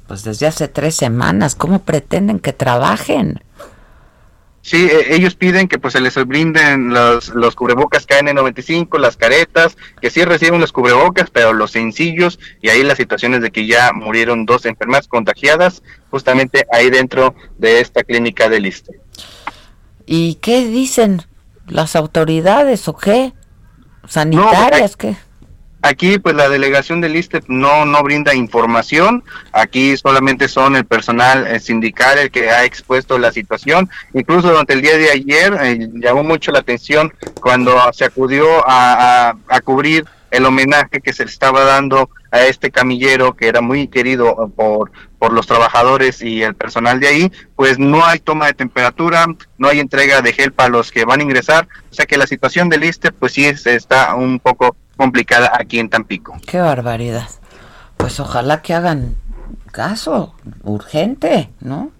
[0.06, 3.42] Pues desde hace tres semanas, ¿cómo pretenden que trabajen?
[4.62, 9.76] Sí, e, ellos piden que pues se les brinden los, los cubrebocas KN95, las caretas,
[10.00, 13.92] que sí reciben los cubrebocas, pero los sencillos, y ahí las situaciones de que ya
[13.92, 19.00] murieron dos enfermas contagiadas, justamente ahí dentro de esta clínica de Liste.
[20.06, 21.22] ¿Y qué dicen
[21.66, 23.32] las autoridades o qué?
[24.06, 25.16] ¿Sanitarias qué?
[25.82, 29.24] Aquí, pues la delegación del ISTE no, no brinda información.
[29.52, 33.90] Aquí solamente son el personal eh, sindical el que ha expuesto la situación.
[34.14, 39.34] Incluso durante el día de ayer eh, llamó mucho la atención cuando se acudió a,
[39.48, 43.88] a, cubrir el homenaje que se le estaba dando a este camillero que era muy
[43.88, 48.54] querido por, por los trabajadores y el personal de ahí, pues no hay toma de
[48.54, 49.26] temperatura,
[49.58, 52.26] no hay entrega de gel para los que van a ingresar, o sea que la
[52.26, 56.36] situación del ISTE pues sí está un poco complicada aquí en Tampico.
[56.46, 57.28] Qué barbaridad.
[57.96, 59.16] Pues ojalá que hagan
[59.72, 61.90] caso urgente, ¿no?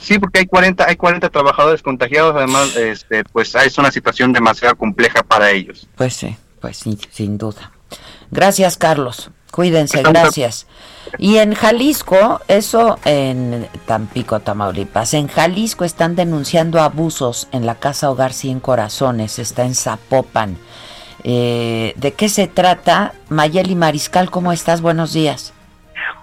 [0.00, 4.76] Sí, porque hay 40 hay 40 trabajadores contagiados, además este pues es una situación demasiado
[4.76, 5.86] compleja para ellos.
[5.94, 7.72] Pues sí, pues sí, sin duda.
[8.30, 9.30] Gracias, Carlos.
[9.50, 10.66] Cuídense, gracias.
[11.18, 18.10] Y en Jalisco, eso en Tampico, Tamaulipas, en Jalisco están denunciando abusos en la Casa
[18.10, 20.58] Hogar Cien Corazones, está en Zapopan
[21.24, 23.12] Eh, ¿De qué se trata?
[23.28, 24.80] Mayeli Mariscal, ¿cómo estás?
[24.80, 25.54] Buenos días.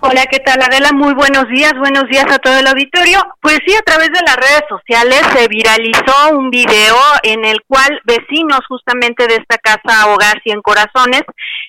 [0.01, 0.91] Hola, ¿qué tal Adela?
[0.93, 3.25] Muy buenos días, buenos días a todo el auditorio.
[3.41, 7.99] Pues sí, a través de las redes sociales se viralizó un video en el cual
[8.03, 11.23] vecinos justamente de esta casa Hogar Cien Corazones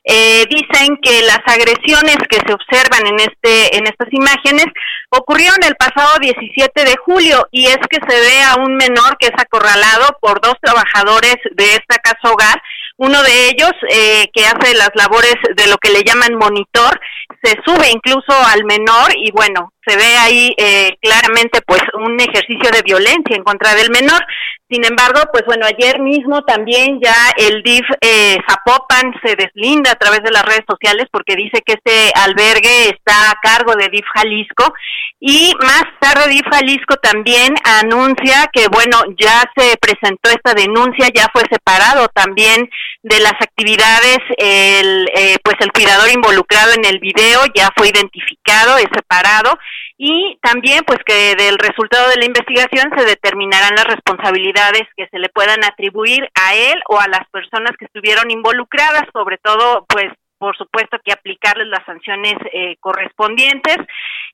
[0.05, 4.67] eh, dicen que las agresiones que se observan en este en estas imágenes
[5.11, 9.29] ocurrieron el pasado 17 de julio y es que se ve a un menor que
[9.29, 12.61] es acorralado por dos trabajadores de esta casa Hogar
[12.99, 16.99] uno de ellos, eh, que hace las labores de lo que le llaman monitor,
[17.43, 22.71] se sube incluso al menor y bueno, se ve ahí eh, claramente pues un ejercicio
[22.73, 24.25] de violencia en contra del menor.
[24.69, 29.95] Sin embargo, pues bueno, ayer mismo también ya el DIF eh, Zapopan se deslinda a
[29.95, 34.05] través de las redes sociales porque dice que este albergue está a cargo de DIF
[34.13, 34.75] Jalisco
[35.21, 41.29] y más tarde DIF Jalisco también anuncia que bueno, ya se presentó esta denuncia, ya
[41.33, 42.69] fue separado también
[43.05, 48.79] de las actividades el eh, pues el cuidador involucrado en el video ya fue identificado,
[48.79, 49.57] es separado
[49.99, 55.19] y también pues que del resultado de la investigación se determinarán las responsabilidades que se
[55.19, 60.13] le puedan atribuir a él o a las personas que estuvieron involucradas, sobre todo pues
[60.39, 63.79] por supuesto que aplicarles las sanciones eh, correspondientes.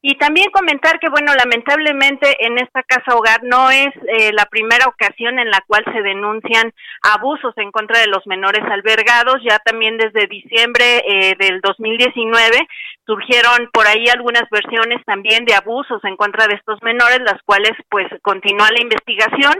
[0.05, 4.87] Y también comentar que bueno lamentablemente en esta casa hogar no es eh, la primera
[4.89, 6.73] ocasión en la cual se denuncian
[7.03, 9.37] abusos en contra de los menores albergados.
[9.49, 12.67] Ya también desde diciembre eh, del 2019
[13.07, 17.73] surgieron por ahí algunas versiones también de abusos en contra de estos menores, las cuales
[17.91, 19.55] pues continúa la investigación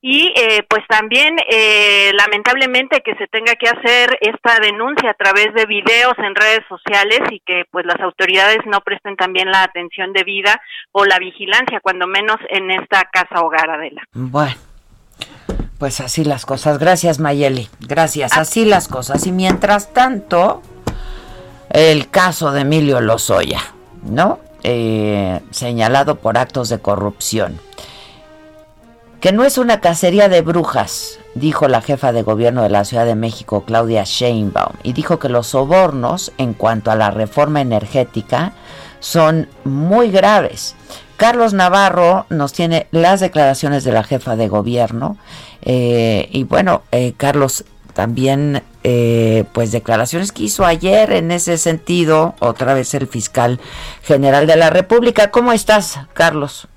[0.00, 5.52] y eh, pues también eh, lamentablemente que se tenga que hacer esta denuncia a través
[5.54, 10.12] de videos en redes sociales y que pues las autoridades no presten también la atención
[10.12, 10.60] debida
[10.92, 14.02] o la vigilancia, cuando menos en esta casa hogar, Adela.
[14.12, 14.56] Bueno.
[15.78, 16.78] Pues así las cosas.
[16.78, 17.68] Gracias, Mayeli.
[17.80, 18.36] Gracias.
[18.36, 19.24] Así las cosas.
[19.28, 20.60] Y mientras tanto,
[21.70, 23.62] el caso de Emilio Lozoya,
[24.02, 24.38] ¿no?
[24.62, 27.60] Eh, señalado por actos de corrupción.
[29.20, 33.04] Que no es una cacería de brujas, dijo la jefa de gobierno de la Ciudad
[33.04, 38.52] de México, Claudia Sheinbaum, y dijo que los sobornos en cuanto a la reforma energética
[39.00, 40.76] son muy graves.
[41.16, 45.16] Carlos Navarro nos tiene las declaraciones de la jefa de gobierno
[45.62, 47.64] eh, y bueno, eh, Carlos
[47.98, 53.58] también eh, pues declaraciones que hizo ayer en ese sentido, otra vez el fiscal
[54.04, 55.32] general de la República.
[55.32, 56.68] ¿Cómo estás, Carlos?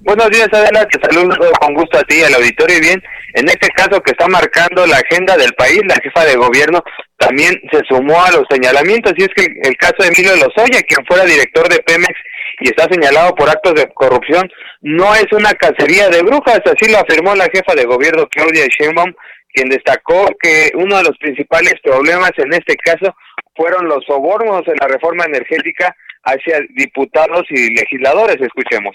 [0.00, 2.78] Buenos días, Adela, te saludo con gusto a ti, al auditorio.
[2.78, 3.02] Y bien,
[3.34, 6.82] en este caso que está marcando la agenda del país, la jefa de gobierno
[7.18, 9.12] también se sumó a los señalamientos.
[9.18, 12.18] Y es que el caso de Emilio Lozoya, quien fuera director de Pemex
[12.60, 16.96] y está señalado por actos de corrupción, no es una cacería de brujas, así lo
[16.96, 19.12] afirmó la jefa de gobierno Claudia Sheinbaum
[19.56, 23.16] quien destacó que uno de los principales problemas en este caso
[23.54, 28.36] fueron los sobornos en la reforma energética hacia diputados y legisladores.
[28.38, 28.94] Escuchemos.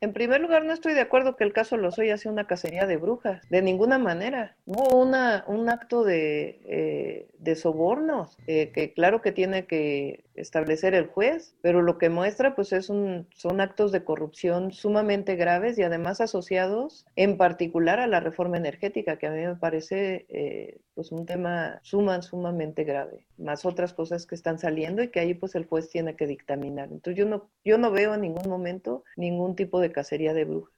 [0.00, 2.96] En primer lugar, no estoy de acuerdo que el caso Lozoya sea una cacería de
[2.96, 4.56] brujas, de ninguna manera.
[4.64, 10.94] Hubo una, un acto de, eh, de sobornos, eh, que claro que tiene que establecer
[10.94, 15.78] el juez, pero lo que muestra pues es un, son actos de corrupción sumamente graves
[15.78, 20.78] y además asociados en particular a la reforma energética, que a mí me parece eh,
[20.94, 25.34] pues un tema suman, sumamente grave, más otras cosas que están saliendo y que ahí
[25.34, 26.88] pues el juez tiene que dictaminar.
[26.90, 30.74] Entonces yo no, yo no veo en ningún momento ningún tipo de cacería de brujas.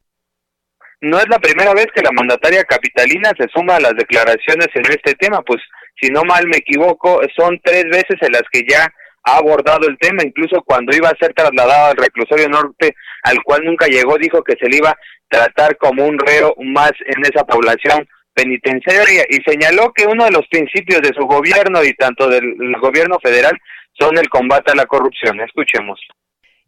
[1.03, 4.85] No es la primera vez que la mandataria capitalina se suma a las declaraciones en
[4.91, 5.61] este tema, pues
[6.01, 8.93] si no mal me equivoco, son tres veces en las que ya
[9.25, 13.65] ha abordado el tema, incluso cuando iba a ser trasladado al reclusorio norte, al cual
[13.65, 17.45] nunca llegó, dijo que se le iba a tratar como un reo más en esa
[17.45, 22.55] población penitenciaria y señaló que uno de los principios de su gobierno y tanto del
[22.81, 23.53] gobierno federal
[23.99, 25.41] son el combate a la corrupción.
[25.41, 26.01] Escuchemos.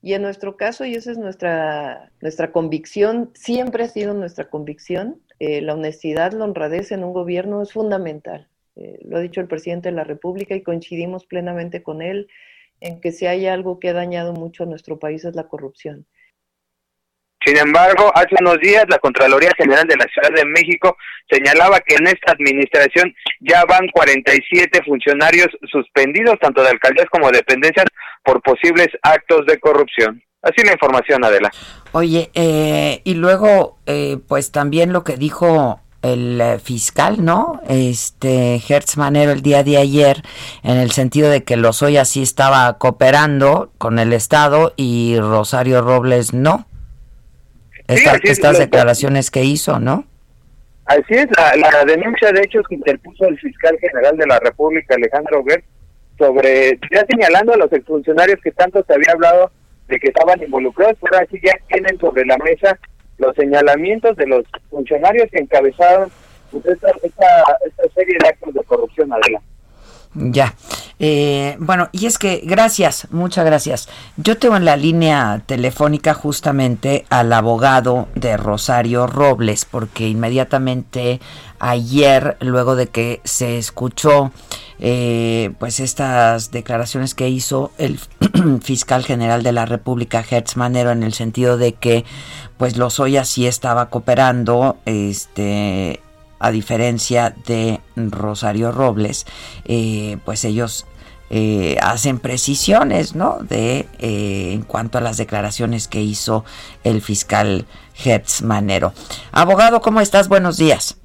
[0.03, 5.23] Y en nuestro caso, y esa es nuestra, nuestra convicción, siempre ha sido nuestra convicción,
[5.39, 8.49] eh, la honestidad, la honradez en un gobierno es fundamental.
[8.77, 12.29] Eh, lo ha dicho el presidente de la República y coincidimos plenamente con él
[12.81, 16.07] en que si hay algo que ha dañado mucho a nuestro país es la corrupción.
[17.45, 20.97] Sin embargo, hace unos días la Contraloría General de la Ciudad de México
[21.29, 27.39] señalaba que en esta administración ya van 47 funcionarios suspendidos, tanto de alcaldías como de
[27.39, 27.87] dependencias,
[28.25, 30.23] por posibles actos de corrupción.
[30.41, 31.51] Así la información, Adela.
[31.93, 37.61] Oye, eh, y luego, eh, pues también lo que dijo el eh, fiscal, ¿no?
[37.69, 40.23] Este Hertz Manero el día de ayer,
[40.63, 46.35] en el sentido de que Lozoya sí estaba cooperando con el Estado y Rosario Robles
[46.35, 46.67] no.
[47.89, 50.07] estas declaraciones que hizo, ¿no?
[50.85, 55.45] Así es, la, denuncia de hechos que interpuso el fiscal general de la República, Alejandro
[55.45, 55.65] Gertz,
[56.19, 59.51] sobre, ya señalando a los exfuncionarios que tanto se había hablado
[59.89, 62.79] de que estaban involucrados, pero así ya tienen sobre la mesa
[63.23, 66.11] los señalamientos de los funcionarios que encabezaron
[66.51, 66.93] pues, esta,
[67.95, 69.47] serie de actos de corrupción, adelante.
[70.15, 70.55] Ya.
[70.99, 73.89] Eh, bueno, y es que gracias, muchas gracias.
[74.17, 81.21] Yo tengo en la línea telefónica justamente al abogado de Rosario Robles, porque inmediatamente
[81.59, 84.33] ayer, luego de que se escuchó
[84.85, 88.01] eh, pues estas declaraciones que hizo el
[88.61, 92.05] fiscal general de la República, Hertz Manero, en el sentido de que
[92.57, 96.01] pues Lozoya sí estaba cooperando, este
[96.41, 99.25] a diferencia de Rosario Robles,
[99.65, 100.87] eh, pues ellos
[101.31, 103.39] eh, hacen precisiones, ¿no?
[103.41, 106.45] De eh, en cuanto a las declaraciones que hizo
[106.83, 107.67] el fiscal
[108.05, 108.93] Hertz Manero.
[109.31, 110.27] Abogado, ¿cómo estás?
[110.27, 110.97] Buenos días.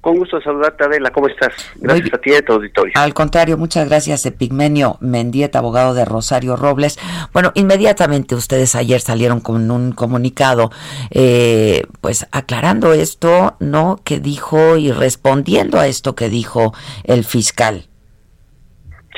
[0.00, 1.10] Con gusto saludarte, Adela.
[1.10, 1.52] ¿Cómo estás?
[1.76, 2.94] Gracias a ti y a tu auditorio.
[2.96, 6.98] Al contrario, muchas gracias, Epigmenio Mendieta, abogado de Rosario Robles.
[7.34, 10.70] Bueno, inmediatamente ustedes ayer salieron con un comunicado,
[11.10, 14.00] eh, pues aclarando esto, ¿no?
[14.02, 16.72] Que dijo y respondiendo a esto que dijo
[17.04, 17.84] el fiscal.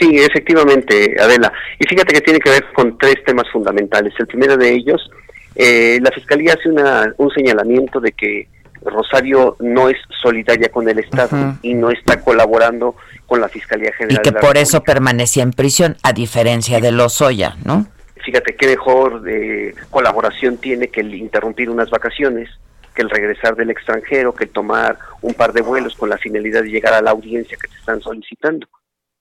[0.01, 1.53] Sí, efectivamente, Adela.
[1.78, 4.12] Y fíjate que tiene que ver con tres temas fundamentales.
[4.18, 5.09] El primero de ellos,
[5.55, 8.49] eh, la Fiscalía hace una, un señalamiento de que
[8.85, 14.20] Rosario no es solidaria con el Estado y no está colaborando con la Fiscalía General.
[14.24, 17.87] Y que por eso permanecía en prisión, a diferencia de Lozoya, ¿no?
[18.24, 22.51] Fíjate qué mejor eh, colaboración tiene que el interrumpir unas vacaciones,
[22.95, 26.62] que el regresar del extranjero, que el tomar un par de vuelos con la finalidad
[26.62, 28.68] de llegar a la audiencia que te están solicitando.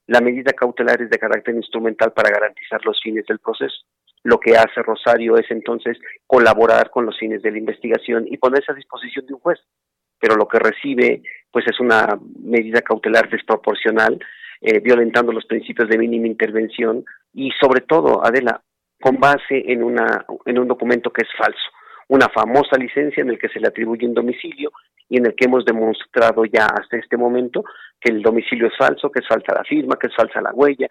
[0.06, 3.82] La medida cautelar es de carácter instrumental para garantizar los fines del proceso.
[4.24, 8.72] Lo que hace Rosario es entonces colaborar con los fines de la investigación y ponerse
[8.72, 9.58] a disposición de un juez.
[10.20, 14.18] Pero lo que recibe, pues es una medida cautelar desproporcional,
[14.60, 18.62] eh, violentando los principios de mínima intervención y sobre todo, Adela,
[19.00, 21.58] con base en, una, en un documento que es falso,
[22.06, 24.70] una famosa licencia en el que se le atribuye un domicilio
[25.08, 27.64] y en el que hemos demostrado ya hasta este momento
[28.00, 30.86] que el domicilio es falso, que es falsa la firma, que es falsa la huella,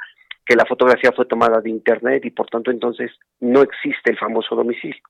[0.45, 4.55] que la fotografía fue tomada de internet y por tanto entonces no existe el famoso
[4.55, 5.01] domicilio.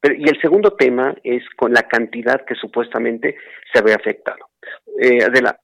[0.00, 3.36] Pero, y el segundo tema es con la cantidad que supuestamente
[3.72, 4.48] se había afectado.
[5.00, 5.18] Eh,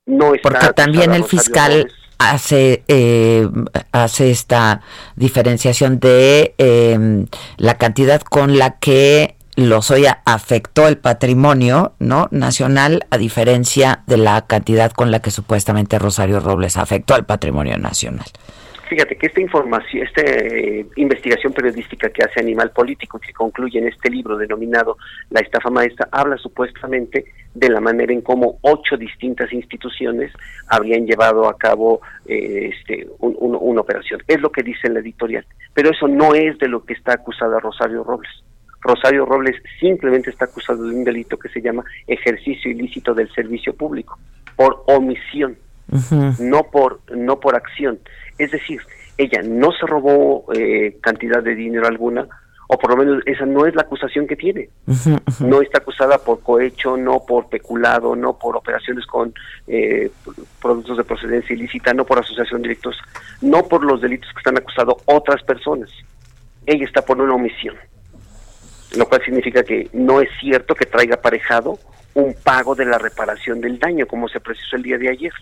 [0.06, 1.88] no está Porque también el fiscal
[2.18, 3.46] hace eh,
[3.92, 4.80] hace esta
[5.16, 13.18] diferenciación de em, la cantidad con la que Lozoya afectó el patrimonio no nacional a
[13.18, 18.26] diferencia de la cantidad con la que supuestamente Rosario Robles afectó al patrimonio nacional.
[18.89, 23.89] Fíjate que esta información, esta eh, investigación periodística que hace Animal Político, que concluye en
[23.89, 24.97] este libro denominado
[25.30, 30.32] La estafa maestra, habla supuestamente de la manera en cómo ocho distintas instituciones
[30.68, 34.22] habrían llevado a cabo eh, este, una operación.
[34.26, 35.45] Es lo que dice en la editorial.
[35.74, 38.30] Pero eso no es de lo que está acusada Rosario Robles.
[38.80, 43.74] Rosario Robles simplemente está acusado de un delito que se llama ejercicio ilícito del servicio
[43.74, 44.18] público
[44.57, 45.57] por omisión,
[46.41, 47.99] no por no por acción.
[48.39, 48.80] Es decir,
[49.16, 52.28] ella no se robó eh, cantidad de dinero alguna,
[52.68, 54.68] o por lo menos esa no es la acusación que tiene.
[55.41, 59.32] No está acusada por cohecho, no por peculado, no por operaciones con
[59.66, 60.11] eh,
[60.61, 62.97] productos de procedencia ilícita, no por asociación de directos,
[63.41, 65.91] no por los delitos que están acusados otras personas.
[66.66, 67.74] Ella está por una omisión,
[68.97, 71.78] lo cual significa que no es cierto que traiga aparejado
[72.12, 75.32] un pago de la reparación del daño, como se precisó el día de ayer.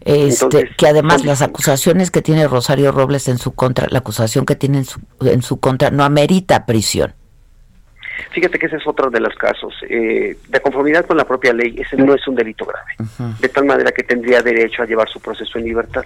[0.00, 4.56] Este, que además las acusaciones que tiene Rosario Robles en su contra, la acusación que
[4.56, 7.14] tiene en su, en su contra no amerita prisión.
[8.30, 9.74] Fíjate que ese es otro de los casos.
[9.88, 13.38] Eh, de conformidad con la propia ley, ese no es un delito grave.
[13.40, 16.02] De tal manera que tendría derecho a llevar su proceso en libertad.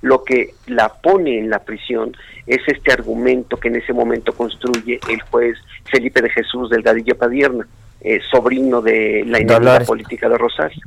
[0.00, 4.98] Lo que la pone en la prisión es este argumento que en ese momento construye
[5.08, 7.66] el juez Felipe de Jesús Delgadillo Padierna,
[8.00, 10.82] eh, sobrino de la inmunidad política de Rosario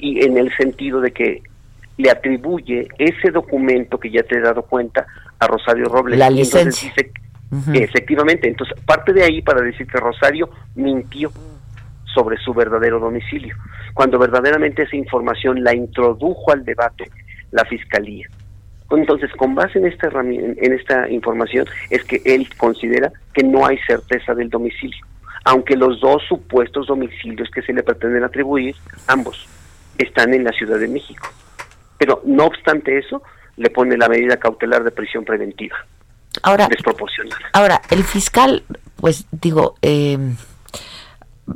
[0.00, 1.42] y en el sentido de que
[1.96, 5.06] le atribuye ese documento que ya te he dado cuenta
[5.38, 6.18] a Rosario Robles.
[6.18, 6.92] La licencia.
[7.74, 11.32] Efectivamente, entonces parte de ahí para decir que Rosario mintió
[12.14, 13.56] sobre su verdadero domicilio,
[13.92, 17.10] cuando verdaderamente esa información la introdujo al debate
[17.50, 18.28] la Fiscalía.
[18.90, 23.78] Entonces, con base en esta, en esta información, es que él considera que no hay
[23.86, 25.04] certeza del domicilio,
[25.44, 28.74] aunque los dos supuestos domicilios que se le pretenden atribuir,
[29.06, 29.48] ambos,
[30.02, 31.28] están en la Ciudad de México.
[31.98, 33.22] Pero no obstante eso,
[33.56, 35.76] le pone la medida cautelar de prisión preventiva.
[36.42, 37.42] Ahora, desproporcionada.
[37.52, 38.62] Ahora, el fiscal,
[38.96, 40.16] pues digo, eh,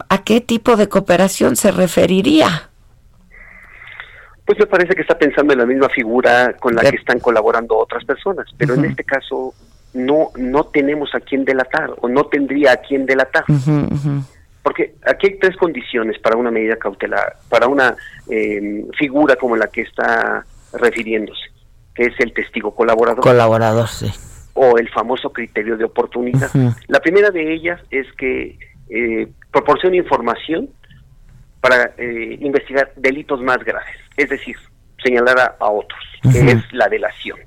[0.08, 2.70] ¿A qué tipo de cooperación se referiría?
[4.44, 7.78] Pues me parece que está pensando en la misma figura con la que están colaborando
[7.78, 9.54] otras personas, pero en este caso
[9.94, 13.44] no no tenemos a quién delatar o no tendría a quién delatar.
[14.64, 17.94] Porque aquí hay tres condiciones para una medida cautelar, para una
[18.30, 20.42] em, figura como la que está
[20.72, 21.50] refiriéndose,
[21.94, 23.22] que es el testigo colaborador.
[23.22, 24.10] Colaborador, sí.
[24.54, 26.50] O el famoso criterio de oportunidad.
[26.88, 28.58] La primera de ellas es que
[28.88, 30.70] eh, proporciona información
[31.60, 34.56] para eh, investigar delitos más graves, es decir,
[35.02, 37.38] señalar a, otros, que es la delación.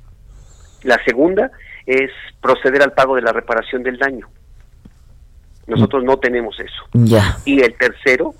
[0.83, 1.49] La segunda
[1.87, 2.11] es
[2.41, 4.29] proceder al pago de la reparación del daño.
[5.67, 6.83] Nosotros no tenemos eso.
[6.93, 7.37] Ya.
[7.45, 8.33] Y el tercero,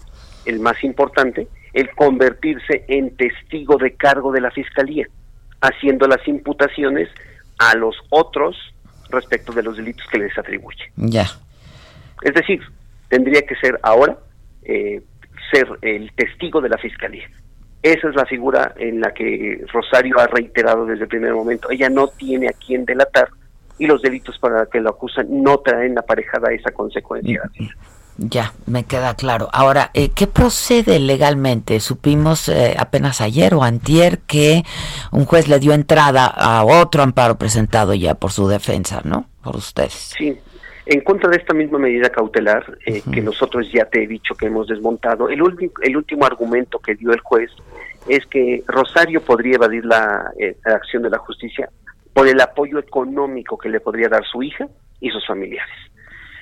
[0.46, 5.08] el más importante, el convertirse en testigo de cargo de la fiscalía,
[5.62, 7.10] haciendo las imputaciones
[7.60, 8.56] a los otros
[9.10, 10.92] respecto de los delitos que les atribuye.
[10.96, 11.28] Ya.
[12.22, 12.62] Es decir,
[13.10, 14.18] tendría que ser ahora
[14.64, 15.02] eh,
[15.52, 17.30] ser el testigo de la fiscalía.
[17.84, 21.70] Esa es la figura en la que Rosario ha reiterado desde el primer momento.
[21.70, 23.30] Ella no tiene a quién delatar
[23.80, 27.42] y los delitos para los que lo acusan no traen aparejada esa consecuencia.
[28.18, 29.48] Ya, me queda claro.
[29.54, 31.80] Ahora, eh, ¿qué procede legalmente?
[31.80, 34.64] Supimos eh, apenas ayer o antier que
[35.12, 39.28] un juez le dio entrada a otro amparo presentado ya por su defensa, ¿no?
[39.44, 40.16] Por ustedes.
[40.18, 40.36] Sí,
[40.88, 44.48] en contra de esta misma medida cautelar, eh, que nosotros ya te he dicho que
[44.48, 45.40] hemos desmontado, el,
[45.84, 47.52] el último argumento que dio el juez
[48.08, 50.32] es que Rosario podría evadir la,
[50.66, 51.70] la acción de la justicia
[52.18, 54.68] por el apoyo económico que le podría dar su hija
[55.00, 55.76] y sus familiares.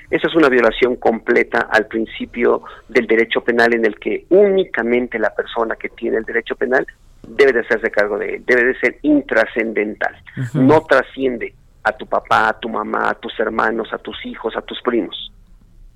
[0.09, 5.35] Esa es una violación completa al principio del derecho penal en el que únicamente la
[5.35, 6.87] persona que tiene el derecho penal
[7.27, 10.15] debe de hacerse cargo de él, debe de ser intrascendental,
[10.53, 11.53] no trasciende
[11.83, 15.29] a tu papá, a tu mamá, a tus hermanos, a tus hijos, a tus primos.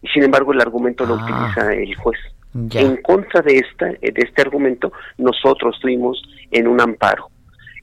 [0.01, 2.19] Y sin embargo el argumento lo utiliza el juez.
[2.73, 6.21] En contra de, esta, de este argumento, nosotros estuvimos
[6.51, 7.30] en un amparo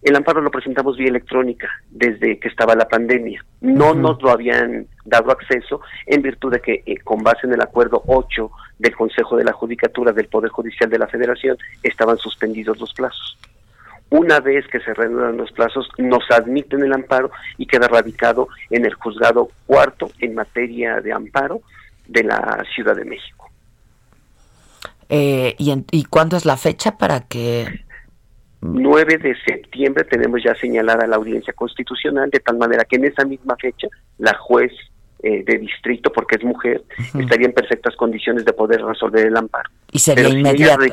[0.07, 3.45] el amparo lo presentamos vía electrónica desde que estaba la pandemia.
[3.61, 7.61] No nos lo habían dado acceso en virtud de que, eh, con base en el
[7.61, 8.49] acuerdo 8
[8.79, 13.37] del Consejo de la Judicatura del Poder Judicial de la Federación, estaban suspendidos los plazos.
[14.09, 18.85] Una vez que se reanudan los plazos, nos admiten el amparo y queda radicado en
[18.85, 21.63] el juzgado cuarto en materia de amparo
[22.07, 23.51] de la Ciudad de México.
[25.09, 27.86] Eh, ¿y, ¿Y cuándo es la fecha para que
[28.61, 33.25] 9 de septiembre tenemos ya señalada la audiencia constitucional, de tal manera que en esa
[33.25, 33.89] misma fecha
[34.19, 34.73] la juez
[35.23, 36.83] eh, de distrito, porque es mujer,
[37.19, 39.71] estaría en perfectas condiciones de poder resolver el amparo.
[39.93, 40.85] ¿Y sería inmediato?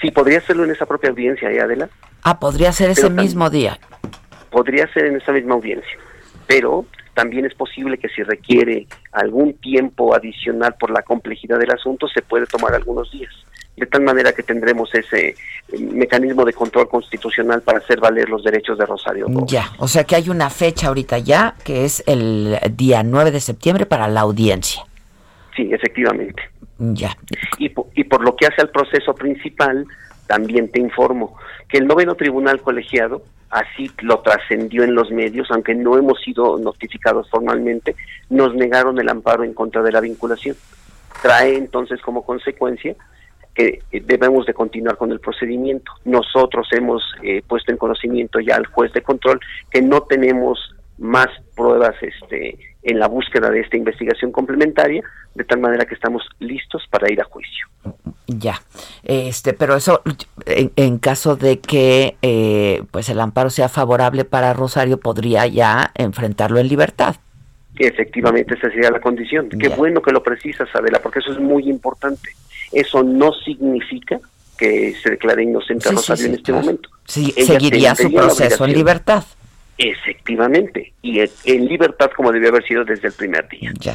[0.00, 1.88] sí, podría hacerlo en esa propia audiencia, ¿eh, Adela?
[2.22, 3.78] Ah, podría ser ese mismo día.
[4.50, 5.98] Podría ser en esa misma audiencia,
[6.46, 12.06] pero también es posible que si requiere algún tiempo adicional por la complejidad del asunto,
[12.08, 13.32] se puede tomar algunos días
[13.78, 18.42] de tal manera que tendremos ese eh, mecanismo de control constitucional para hacer valer los
[18.44, 19.26] derechos de Rosario.
[19.46, 23.40] Ya, o sea que hay una fecha ahorita ya, que es el día 9 de
[23.40, 24.82] septiembre para la audiencia.
[25.56, 26.42] Sí, efectivamente.
[26.78, 27.16] Ya.
[27.58, 29.86] Y, y por lo que hace al proceso principal,
[30.26, 31.36] también te informo
[31.68, 36.58] que el noveno tribunal colegiado así lo trascendió en los medios, aunque no hemos sido
[36.58, 37.96] notificados formalmente,
[38.28, 40.56] nos negaron el amparo en contra de la vinculación.
[41.22, 42.94] Trae entonces como consecuencia
[43.58, 45.90] que eh, debemos de continuar con el procedimiento.
[46.04, 51.26] Nosotros hemos eh, puesto en conocimiento ya al juez de control que no tenemos más
[51.56, 55.02] pruebas este, en la búsqueda de esta investigación complementaria,
[55.34, 57.66] de tal manera que estamos listos para ir a juicio.
[58.28, 58.60] Ya,
[59.02, 60.02] este, pero eso,
[60.46, 66.60] en, caso de que eh, pues el amparo sea favorable para Rosario, podría ya enfrentarlo
[66.60, 67.16] en libertad.
[67.76, 69.48] Efectivamente, esa sería la condición.
[69.48, 72.30] Qué bueno que lo precisas, Adela, porque eso es muy importante.
[72.72, 74.20] Eso no significa
[74.56, 76.90] que se declare inocente a Rosario en este momento.
[77.06, 79.24] Sí, seguiría su proceso en libertad.
[79.78, 83.72] Efectivamente, y en libertad como debió haber sido desde el primer día.
[83.78, 83.94] Ya.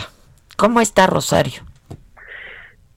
[0.56, 1.62] ¿Cómo está Rosario?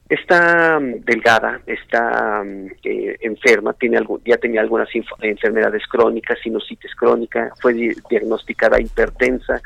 [0.08, 4.88] Está mm, delgada, está mm, eh, enferma, tiene algo, ya tenía algunas
[5.20, 7.74] enfermedades crónicas, sinusitis crónica, fue
[8.08, 9.60] diagnosticada hipertensa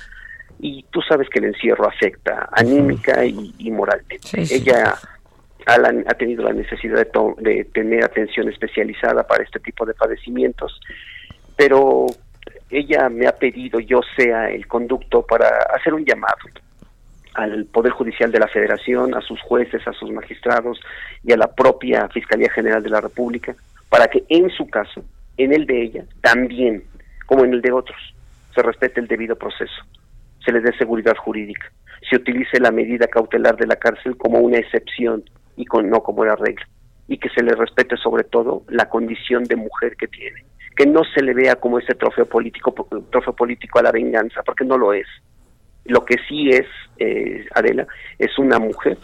[0.58, 4.18] y tú sabes que el encierro afecta anímica y, moralmente.
[4.32, 4.94] Ella
[5.70, 7.06] ha, tenido la necesidad
[7.38, 10.80] de, tener atención especializada para este tipo de padecimientos,
[11.56, 12.06] pero
[12.70, 16.38] ella me ha pedido yo sea el conducto para hacer un llamado
[17.34, 20.80] al Poder Judicial de la Federación, a sus jueces, a sus magistrados
[21.22, 23.54] y a la propia Fiscalía General de la República,
[23.88, 25.04] para que en su caso,
[25.36, 26.82] en el de ella, también,
[27.26, 28.14] como en el de otros,
[28.54, 29.84] se respete el debido proceso.
[30.44, 31.70] se le dé seguridad jurídica,
[32.08, 35.22] se utilice la medida cautelar de la cárcel como una excepción
[35.56, 36.66] y con, no como una regla,
[37.08, 40.44] y que se le respete sobre todo la condición de mujer que tiene,
[40.76, 42.72] que no se le vea como ese trofeo político,
[43.10, 45.06] trofeo político a la venganza, porque no lo es.
[45.84, 46.66] Lo que sí es,
[46.98, 47.86] eh, Adela,
[48.18, 48.98] es una mujer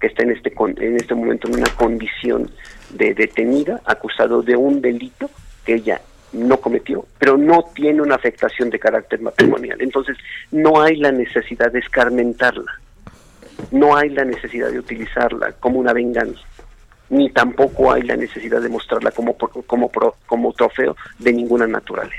[0.00, 2.50] que está en este, en este momento en una condición
[2.90, 5.30] de detenida, acusado de un delito
[5.64, 6.00] que ella
[6.32, 9.80] no cometió, pero no tiene una afectación de carácter matrimonial.
[9.80, 10.16] Entonces,
[10.50, 12.80] no hay la necesidad de escarmentarla,
[13.70, 16.40] no hay la necesidad de utilizarla como una venganza,
[17.10, 19.90] ni tampoco hay la necesidad de mostrarla como, como,
[20.26, 22.16] como trofeo de ninguna naturaleza.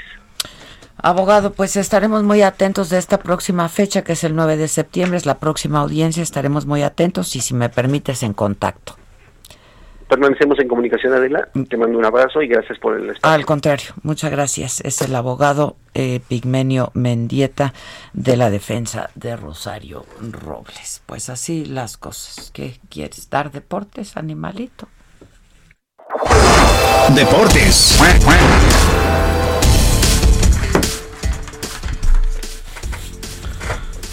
[0.98, 5.18] Abogado, pues estaremos muy atentos de esta próxima fecha, que es el 9 de septiembre,
[5.18, 8.96] es la próxima audiencia, estaremos muy atentos y si me permites en contacto
[10.08, 11.50] permanecemos en comunicación, Adela.
[11.70, 13.34] Te mando un abrazo y gracias por el espacio.
[13.34, 14.82] Al contrario, muchas gracias.
[14.82, 17.74] Es el abogado eh, Pigmenio Mendieta
[18.14, 21.02] de la defensa de Rosario Robles.
[21.06, 22.52] Pues así las cosas.
[22.52, 23.30] ¿Qué quieres?
[23.30, 24.88] ¿Dar deportes, animalito?
[27.16, 28.00] Deportes.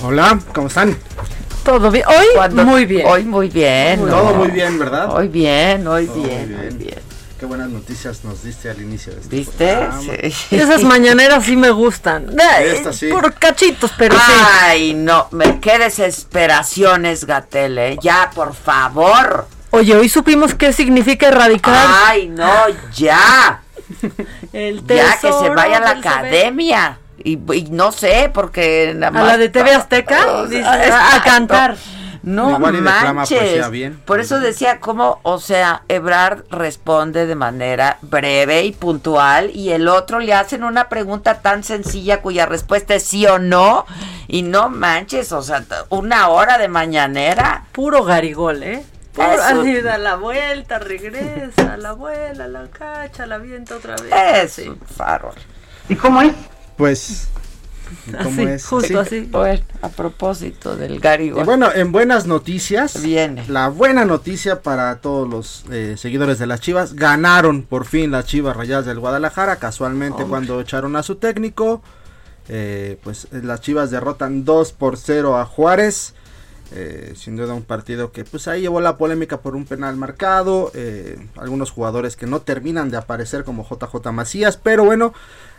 [0.02, 0.96] Hola, ¿cómo están?
[1.64, 2.04] Todo bien.
[2.08, 3.06] Hoy muy bien.
[3.06, 4.00] Hoy muy bien.
[4.00, 5.14] Todo muy bien, ¿verdad?
[5.14, 7.00] Hoy bien, hoy bien.
[7.40, 9.88] Qué buenas noticias nos diste al inicio de este ¿Viste?
[10.30, 10.46] Sí.
[10.56, 12.36] Esas mañaneras sí me gustan.
[12.62, 13.08] Estas sí.
[13.08, 14.32] Por cachitos, pero sí.
[14.60, 17.96] Ay, no, me qué desesperaciones, Gatele.
[18.02, 19.46] Ya, por favor.
[19.70, 21.86] Oye, hoy supimos qué significa erradicar.
[22.06, 22.52] Ay, no,
[22.94, 23.62] ya.
[24.52, 26.99] El ya que se vaya a la academia.
[27.22, 27.36] Y,
[27.70, 29.22] no sé, porque nada más.
[29.24, 30.18] A la de TV Azteca,
[31.14, 31.76] a, cantar.
[32.22, 33.66] No manches.
[34.04, 39.88] Por eso decía cómo, o sea, Ebrard responde de manera breve y puntual y el
[39.88, 43.86] otro le hacen una pregunta tan sencilla cuya respuesta es sí o no
[44.28, 47.64] y no manches, o sea, una hora de mañanera.
[47.72, 48.84] Puro garigol, ¿eh?
[49.14, 54.58] Puro, así da la vuelta, regresa, la vuela, la cacha, la vienta otra vez.
[54.58, 55.34] Es un farol.
[55.88, 56.32] ¿Y cómo es?
[56.80, 57.28] Pues
[58.22, 58.64] ¿Cómo es?
[58.64, 59.28] Justo así.
[59.30, 63.02] Bueno, a propósito del Gary bueno, en buenas noticias.
[63.02, 63.44] Viene.
[63.48, 66.94] La buena noticia para todos los eh, seguidores de las Chivas.
[66.94, 69.56] Ganaron por fin las Chivas Rayadas del Guadalajara.
[69.56, 71.82] Casualmente cuando echaron a su técnico.
[72.48, 76.14] Eh, pues las Chivas derrotan 2 por 0 a Juárez.
[76.72, 80.72] Eh, sin duda un partido que pues ahí llevó la polémica por un penal marcado.
[81.36, 84.56] algunos jugadores que no terminan de aparecer como JJ Macías.
[84.56, 85.12] Pero bueno,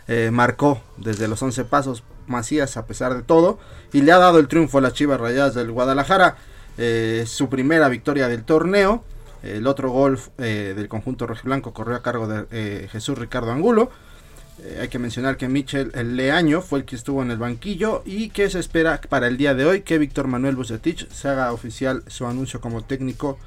[0.08, 3.58] eh, marcó desde los 11 pasos Macías a pesar de todo
[3.92, 6.36] y le ha dado el triunfo a las Chivas Rayadas del Guadalajara,
[6.78, 9.04] eh, su primera victoria del torneo.
[9.42, 13.90] El otro gol eh, del conjunto rojiblanco corrió a cargo de Jesús Ricardo Angulo.
[14.80, 18.28] hay que mencionar que Michel el Leaño fue el que estuvo en el banquillo y
[18.30, 22.04] que se espera para el día de hoy que Víctor Manuel Bucetich se haga oficial
[22.06, 23.38] su anuncio como técnico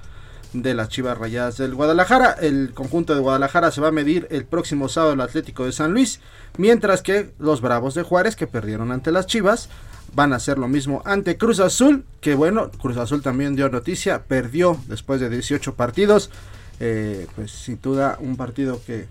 [0.53, 2.35] de las Chivas Rayadas del Guadalajara.
[2.39, 5.93] El conjunto de Guadalajara se va a medir el próximo sábado el Atlético de San
[5.93, 6.21] Luis,
[6.57, 9.69] mientras que los Bravos de Juárez, que perdieron ante las Chivas,
[10.13, 14.23] van a hacer lo mismo ante Cruz Azul, que bueno, Cruz Azul también dio noticia,
[14.23, 16.31] perdió después de 18 partidos,
[16.79, 19.07] eh, pues sin duda un partido que,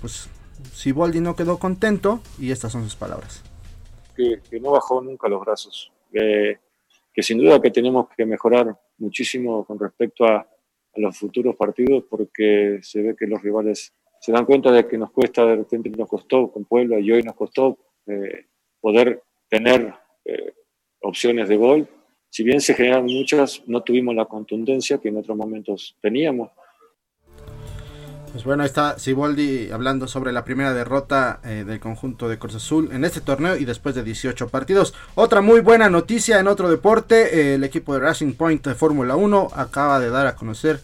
[0.00, 0.28] pues,
[0.72, 3.42] Siboldi no quedó contento y estas son sus palabras.
[4.14, 9.78] Que, no bajó nunca los brazos, que sin duda que tenemos que mejorar muchísimo con
[9.78, 10.46] respecto a,
[10.96, 15.10] los futuros partidos porque se ve que los rivales se dan cuenta de que nos
[15.10, 18.46] cuesta, de repente nos costó con Puebla y hoy nos costó eh,
[18.80, 19.94] poder tener
[20.24, 20.54] eh,
[21.00, 21.88] opciones de gol.
[22.30, 26.50] Si bien se generan muchas, no tuvimos la contundencia que en otros momentos teníamos.
[28.36, 32.90] Pues bueno, está Siboldi hablando sobre la primera derrota eh, del conjunto de Cruz Azul
[32.92, 34.92] en este torneo y después de 18 partidos.
[35.14, 39.52] Otra muy buena noticia en otro deporte, el equipo de Racing Point de Fórmula 1
[39.56, 40.82] acaba de dar a conocer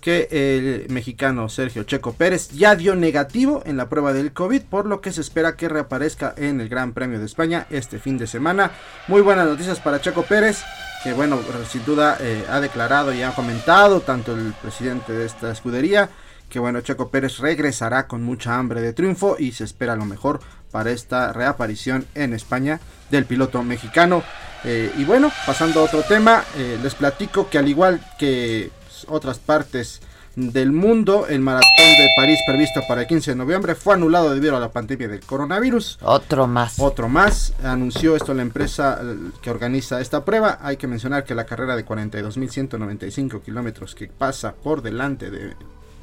[0.00, 4.86] que el mexicano Sergio Checo Pérez ya dio negativo en la prueba del COVID, por
[4.86, 8.26] lo que se espera que reaparezca en el Gran Premio de España este fin de
[8.26, 8.70] semana.
[9.06, 10.62] Muy buenas noticias para Checo Pérez,
[11.04, 15.52] que bueno, sin duda eh, ha declarado y ha comentado tanto el presidente de esta
[15.52, 16.08] escudería
[16.48, 20.40] que bueno, Checo Pérez regresará con mucha hambre de triunfo y se espera lo mejor
[20.70, 22.80] para esta reaparición en España
[23.10, 24.22] del piloto mexicano.
[24.64, 28.70] Eh, y bueno, pasando a otro tema, eh, les platico que al igual que
[29.08, 30.00] otras partes
[30.36, 34.54] del mundo, el maratón de París previsto para el 15 de noviembre fue anulado debido
[34.56, 35.98] a la pandemia del coronavirus.
[36.02, 36.78] Otro más.
[36.78, 37.54] Otro más.
[37.62, 40.58] Anunció esto la empresa eh, que organiza esta prueba.
[40.60, 45.56] Hay que mencionar que la carrera de 42.195 kilómetros que pasa por delante de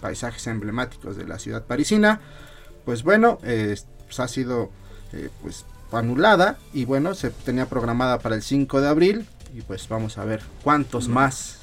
[0.03, 2.19] paisajes emblemáticos de la ciudad parisina.
[2.83, 4.69] Pues bueno, eh, pues ha sido
[5.13, 9.87] eh, pues anulada y bueno, se tenía programada para el 5 de abril y pues
[9.87, 11.59] vamos a ver cuántos más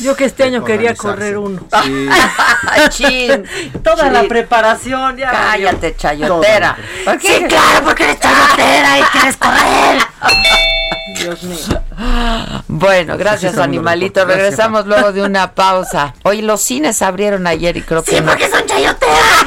[0.00, 1.66] yo que este año quería correr uno.
[3.82, 5.30] Toda la preparación, ya.
[5.30, 6.76] Cállate, chayotera.
[7.20, 9.98] Sí, claro, porque eres chayotera y quieres correr.
[11.18, 11.82] Dios mío.
[12.68, 14.24] Bueno, gracias, animalito.
[14.24, 16.14] Regresamos luego de una pausa.
[16.22, 18.16] Hoy los cines abrieron ayer y creo que.
[18.16, 19.46] Sí, porque son chayoteras.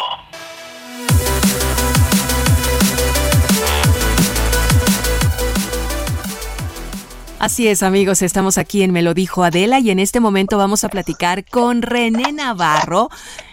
[7.41, 10.83] Así es, amigos, estamos aquí en Me lo dijo Adela y en este momento vamos
[10.83, 13.09] a platicar con René Navarro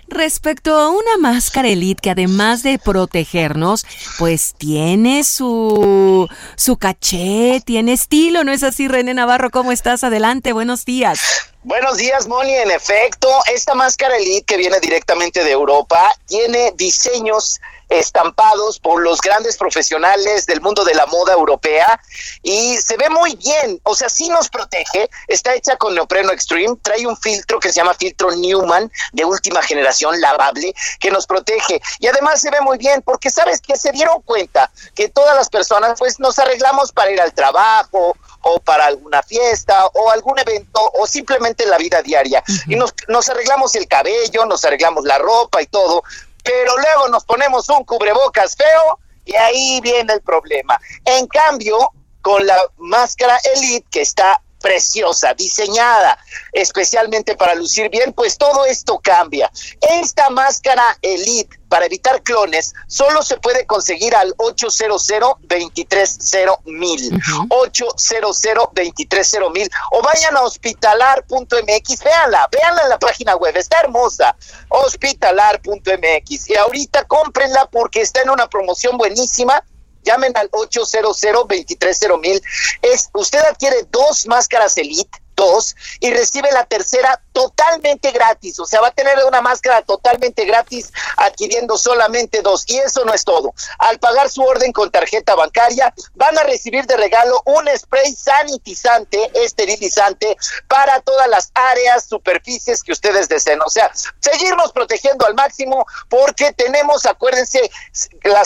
[0.09, 3.87] respecto a una máscara elite que además de protegernos,
[4.19, 9.49] pues tiene su su caché, tiene estilo, ¿no es así, René Navarro?
[9.49, 10.05] ¿Cómo estás?
[10.05, 11.19] Adelante, buenos días.
[11.65, 12.55] Buenos días, Moni.
[12.55, 19.21] En efecto, esta máscara elite que viene directamente de Europa tiene diseños estampados por los
[19.21, 22.01] grandes profesionales del mundo de la moda europea
[22.43, 26.77] y se ve muy bien, o sea, sí nos protege, está hecha con neopreno extreme,
[26.83, 31.81] trae un filtro que se llama filtro Newman de última generación lavable que nos protege.
[31.99, 35.49] Y además se ve muy bien porque sabes que se dieron cuenta que todas las
[35.49, 38.17] personas pues nos arreglamos para ir al trabajo
[38.49, 42.95] o para alguna fiesta o algún evento o simplemente en la vida diaria y nos,
[43.09, 46.03] nos arreglamos el cabello, nos arreglamos la ropa y todo,
[46.43, 50.81] pero luego nos ponemos un cubrebocas feo y ahí viene el problema.
[51.05, 51.93] En cambio,
[52.23, 56.19] con la máscara Elite que está preciosa, diseñada
[56.53, 59.51] especialmente para lucir bien, pues todo esto cambia.
[59.81, 67.21] Esta máscara Elite para evitar clones solo se puede conseguir al 800 230 mil.
[67.49, 68.43] 800
[68.75, 69.71] 230 mil.
[69.93, 74.37] O vayan a hospitalar.mx, véanla, véanla en la página web, está hermosa,
[74.69, 79.63] hospitalar.mx y ahorita cómprenla porque está en una promoción buenísima
[80.09, 82.43] llamen al 800 230 mil.
[82.83, 88.59] Es, usted adquiere dos máscaras Elite dos y recibe la tercera totalmente gratis.
[88.59, 92.65] O sea, va a tener una máscara totalmente gratis adquiriendo solamente dos.
[92.67, 93.55] Y eso no es todo.
[93.79, 99.31] Al pagar su orden con tarjeta bancaria, van a recibir de regalo un spray sanitizante,
[99.35, 100.37] esterilizante,
[100.67, 103.61] para todas las áreas, superficies que ustedes deseen.
[103.65, 107.71] O sea, seguirnos protegiendo al máximo porque tenemos, acuérdense,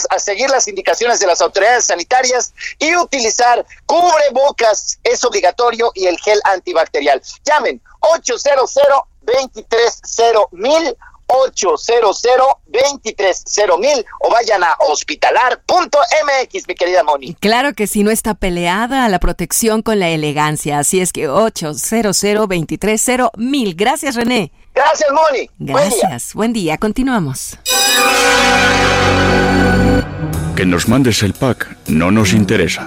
[0.09, 6.19] a seguir las indicaciones de las autoridades sanitarias y utilizar cubrebocas, es obligatorio, y el
[6.19, 7.21] gel antibacterial bacterial.
[7.45, 8.73] Llamen 800
[9.21, 10.95] 230 mil
[11.27, 12.21] 800
[12.67, 17.33] 230 mil o vayan a hospitalar.mx, mi querida Moni.
[17.35, 22.19] Claro que si no está peleada la protección con la elegancia, así es que 800
[22.19, 23.75] 230 mil.
[23.75, 24.51] Gracias, René.
[24.73, 25.49] Gracias, Moni.
[25.59, 26.33] Gracias.
[26.33, 26.77] Buen día.
[26.77, 27.57] Continuamos.
[30.55, 32.85] Que nos mandes el pack no nos interesa.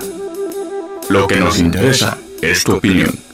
[1.09, 3.26] Lo que nos interesa es tu opinión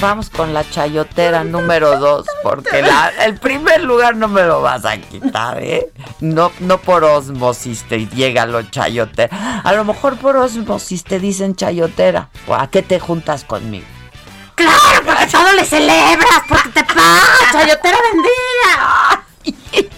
[0.00, 2.82] Vamos con la chayotera número dos, porque
[3.22, 5.92] el primer lugar no me lo vas a quitar, ¿eh?
[6.20, 9.60] No, no por osmosis te llega lo chayotera.
[9.62, 12.30] A lo mejor por osmosis te dicen chayotera.
[12.48, 13.84] ¿A qué te juntas conmigo?
[14.54, 14.78] ¡Claro!
[15.04, 19.90] Porque todo le celebras, porque te pasa, chayotera vendida.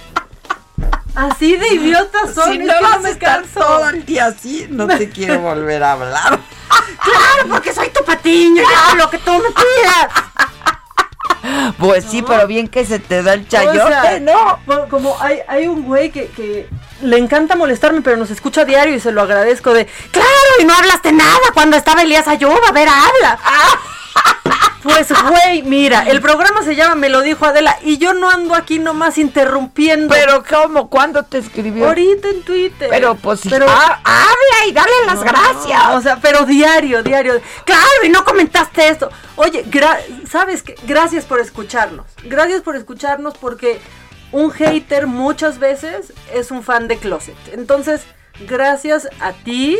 [1.14, 2.52] Así de idiota son.
[2.52, 6.40] Si no vas a estar todo el día así, no te quiero volver a hablar.
[7.02, 10.08] Claro, porque soy tu patiño y hago lo que tú me pidas.
[11.78, 14.88] Pues sí, pero bien que se te da el chayote, O sea, ¿no?
[14.88, 16.68] Como hay, hay un güey que, que
[17.00, 20.28] le encanta molestarme, pero nos escucha a diario y se lo agradezco de, claro,
[20.60, 23.38] y no hablaste nada cuando estaba Elías Ayuba, a ver, habla.
[24.82, 28.54] Pues, güey, mira, el programa se llama Me lo dijo Adela y yo no ando
[28.54, 30.12] aquí nomás interrumpiendo.
[30.12, 30.90] Pero, ¿cómo?
[30.90, 31.86] ¿Cuándo te escribió?
[31.86, 32.88] Ahorita en Twitter.
[32.90, 35.82] Pero, pues, Pero- ha- habla y dale las No, gracias.
[35.94, 37.40] O sea, pero diario, diario.
[37.64, 39.10] Claro, y no comentaste esto.
[39.36, 40.74] Oye, gra- ¿sabes qué?
[40.84, 42.06] Gracias por escucharnos.
[42.24, 43.80] Gracias por escucharnos porque
[44.32, 47.36] un hater muchas veces es un fan de Closet.
[47.52, 48.02] Entonces,
[48.48, 49.78] gracias a ti.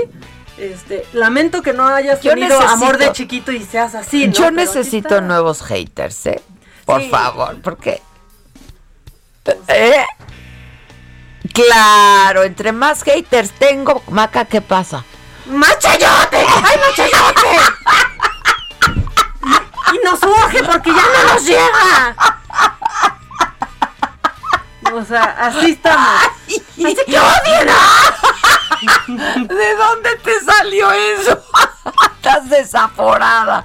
[0.59, 4.32] Este, lamento que no hayas Yo tenido necesito- amor de chiquito y seas así, ¿no?
[4.34, 6.42] Yo Pero necesito nuevos haters, ¿eh?
[6.84, 7.09] Por Sí.
[7.09, 8.03] favor, porque...
[9.68, 10.05] ¿Eh?
[11.53, 15.05] Claro, entre más haters tengo, Maca, ¿qué pasa?
[15.46, 16.36] ¡Más chayote!
[16.36, 17.48] ¡Ay, más chayote!
[19.44, 22.16] Y, y nos urge porque ya no nos llega.
[24.94, 26.22] O sea, así estamos.
[26.46, 27.68] Así que odien.
[29.06, 31.38] ¿De dónde te salió eso?
[32.16, 33.64] Estás desaforada.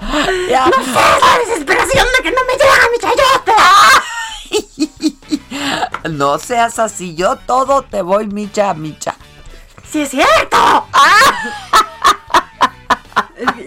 [0.50, 0.66] Ya.
[0.68, 3.54] No sé, la desesperación de que no me llega mi chayote.
[6.10, 9.16] No seas así, yo todo te voy micha a micha.
[9.90, 10.88] ¡Sí es cierto!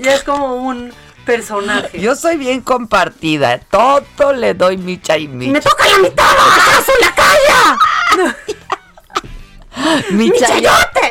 [0.01, 0.93] Ya es como un
[1.25, 2.01] personaje.
[2.01, 5.53] Yo soy bien compartida, todo le doy micha y micha.
[5.53, 6.25] ¡Me toca la mitad!
[6.25, 7.79] ¡Acaso la calla!
[10.11, 11.11] ¡Mi chayote!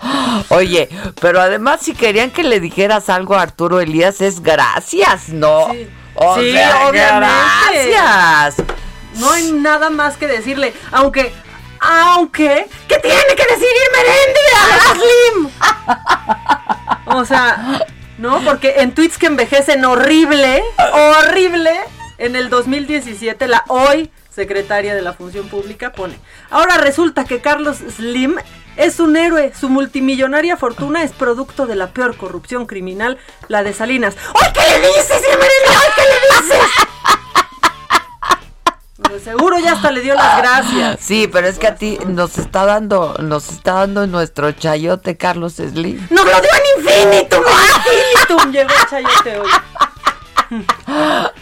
[0.50, 0.88] Oye,
[1.20, 5.68] pero además si querían que le dijeras algo a Arturo Elías es gracias, ¿no?
[5.72, 5.88] Sí.
[6.14, 7.90] O Sí, sea, obviamente.
[7.90, 8.56] gracias.
[9.14, 11.32] No hay nada más que decirle, aunque,
[11.80, 15.50] aunque, ¿qué tiene que decir Irmeréndira Slim?
[17.16, 17.80] O sea,
[18.18, 18.40] ¿no?
[18.42, 20.62] Porque en tweets que envejecen horrible,
[20.92, 21.72] horrible,
[22.18, 26.16] en el 2017 la hoy secretaria de la Función Pública pone,
[26.50, 28.36] ahora resulta que Carlos Slim
[28.76, 33.18] es un héroe, su multimillonaria fortuna es producto de la peor corrupción criminal,
[33.48, 34.14] la de Salinas.
[34.34, 35.80] ¡Ay, qué le dices, Irmeréndira!
[35.80, 36.70] ¡Ay, qué le dices!
[39.08, 40.98] Pues seguro ya hasta le dio las gracias.
[41.00, 45.54] Sí, pero es que a ti nos está dando, nos está dando nuestro chayote Carlos
[45.54, 46.06] Slim.
[46.10, 47.44] ¡Nos lo dio en infinitum!
[47.44, 48.52] ¡En infinitum!
[48.52, 49.50] Llegó el chayote hoy.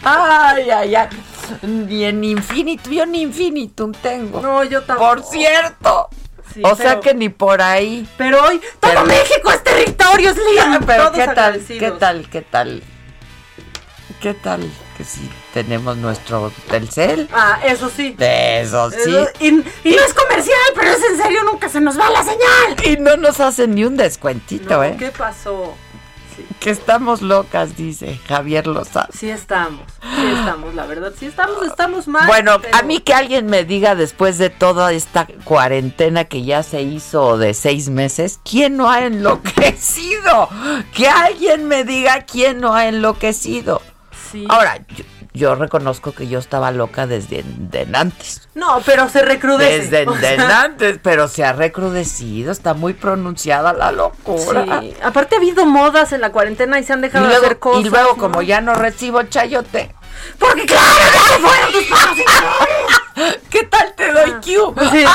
[0.03, 1.09] Ay, ay, ay.
[1.63, 4.41] Ni en infinitum, yo ni infinitum tengo.
[4.41, 5.15] No, yo tampoco.
[5.15, 6.09] Por cierto.
[6.53, 8.07] Sí, o sea pero- que ni por ahí.
[8.17, 10.79] Pero hoy, todo Pero- México es territorio, Slim.
[10.85, 12.83] Pero Todos qué tal, qué tal, qué tal.
[14.21, 17.27] ¿Qué tal que si tenemos nuestro Telcel?
[17.33, 18.11] Ah, eso sí.
[18.17, 18.97] De eso sí.
[19.01, 22.23] Eso- y, y no es comercial, pero es en serio, nunca se nos va la
[22.23, 22.75] señal.
[22.85, 24.95] Y no nos hacen ni un descuentito, No, ¿eh?
[24.97, 25.75] ¿Qué pasó?
[26.59, 29.07] Que estamos locas, dice Javier Lozano.
[29.13, 32.27] Sí estamos, sí estamos, la verdad, sí estamos, estamos mal.
[32.27, 36.63] Bueno, pero- a mí que alguien me diga después de toda esta cuarentena que ya
[36.63, 40.49] se hizo de seis meses, ¿quién no ha enloquecido?
[40.93, 43.81] Que alguien me diga quién no ha enloquecido.
[44.31, 44.45] Sí.
[44.49, 45.03] Ahora, yo,
[45.35, 48.47] yo reconozco que yo estaba loca desde de antes.
[48.55, 49.79] No, pero se recrudece.
[49.79, 54.79] Desde o de sea, antes, pero se ha recrudecido, está muy pronunciada la locura.
[54.79, 57.85] Sí, aparte ha habido modas en la cuarentena y se han dejado de hacer cosas.
[57.85, 58.17] y luego ¿no?
[58.17, 59.93] como ya no recibo chayote.
[60.39, 63.41] Porque claro, ya se fueron tus patrocinadores.
[63.49, 64.75] ¿Qué tal te doy Q?
[64.91, 65.05] Sí,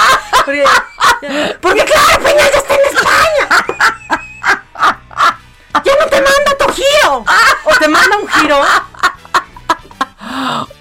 [0.44, 0.64] porque,
[1.60, 3.48] porque claro, Peña ya está en España.
[5.84, 7.24] Ya no te manda tu giro.
[7.64, 8.60] O te manda un giro.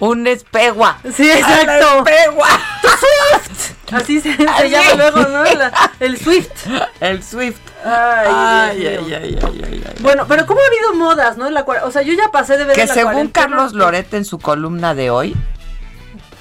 [0.00, 0.98] Un espegua.
[1.14, 1.98] Sí, exacto.
[1.98, 2.48] Espegua.
[2.82, 3.72] Swift.
[3.92, 5.42] Así se, se llama luego, ¿no?
[5.44, 6.66] La- el Swift.
[7.00, 7.58] El Swift.
[7.84, 9.94] Ay, Ay, ay, ay.
[10.00, 11.46] Bueno, pero ¿cómo ha habido modas, no?
[11.48, 14.24] En la o sea, yo ya pasé de ver Que la según Carlos Loret en
[14.24, 15.34] su columna de hoy,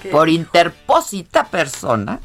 [0.04, 0.10] ¿Qué?
[0.10, 2.20] por interpósita persona,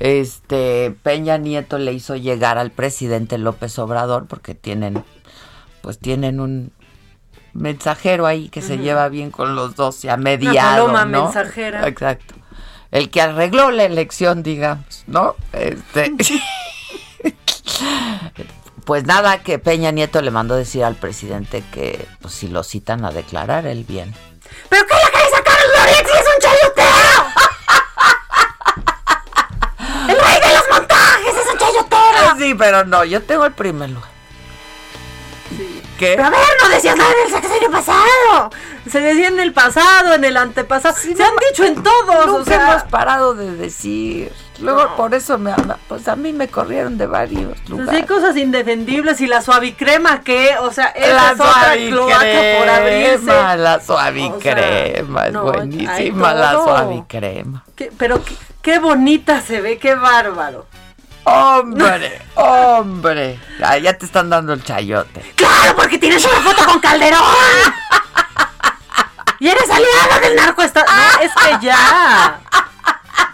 [0.00, 5.02] este Peña Nieto le hizo llegar al presidente López Obrador porque tienen
[5.80, 6.72] pues tienen un
[7.54, 11.24] mensajero ahí que se lleva bien con los dos y ha mediado, paloma ¿no?
[11.24, 11.86] mensajera.
[11.86, 12.34] Exacto.
[12.90, 15.36] El que arregló la elección, digamos, ¿no?
[15.52, 16.12] Este
[18.84, 23.04] Pues nada, que Peña Nieto le mandó decir al presidente que pues, si lo citan
[23.04, 24.12] a declarar el bien.
[24.68, 27.24] ¿Pero qué le queréis a Carlos Loret si es un chayotero?
[30.08, 32.36] ¡El rey de los montajes es un chayotero!
[32.38, 34.11] Sí, pero no, yo tengo el primer lugar.
[36.02, 36.14] ¿Qué?
[36.16, 38.50] Pero a ver, no decías nada del sexenio pasado.
[38.90, 40.96] Se decía en el pasado, en el antepasado.
[40.96, 42.26] Se han dicho en todos.
[42.26, 45.52] Nunca o sea, hemos parado de decir Luego por eso me
[45.88, 47.94] pues a mí me corrieron de varios Pues lugares.
[47.94, 53.26] hay cosas indefendibles y la suavicrema que, o sea, esa es otra cloaca por abrirse.
[53.58, 57.64] La suavicrema, es no, buenísima la suavicrema.
[57.74, 60.66] Qué- pero qué, qué bonita se ve, qué bárbaro.
[61.24, 63.38] Hombre, hombre.
[63.62, 65.20] Ah, ya te están dando el chayote.
[65.36, 67.20] ¡Claro, porque tienes una foto con Calderón!
[69.38, 70.62] ¡Y eres aliada del narco!
[70.62, 70.84] Está...
[70.84, 72.40] No, es que ya.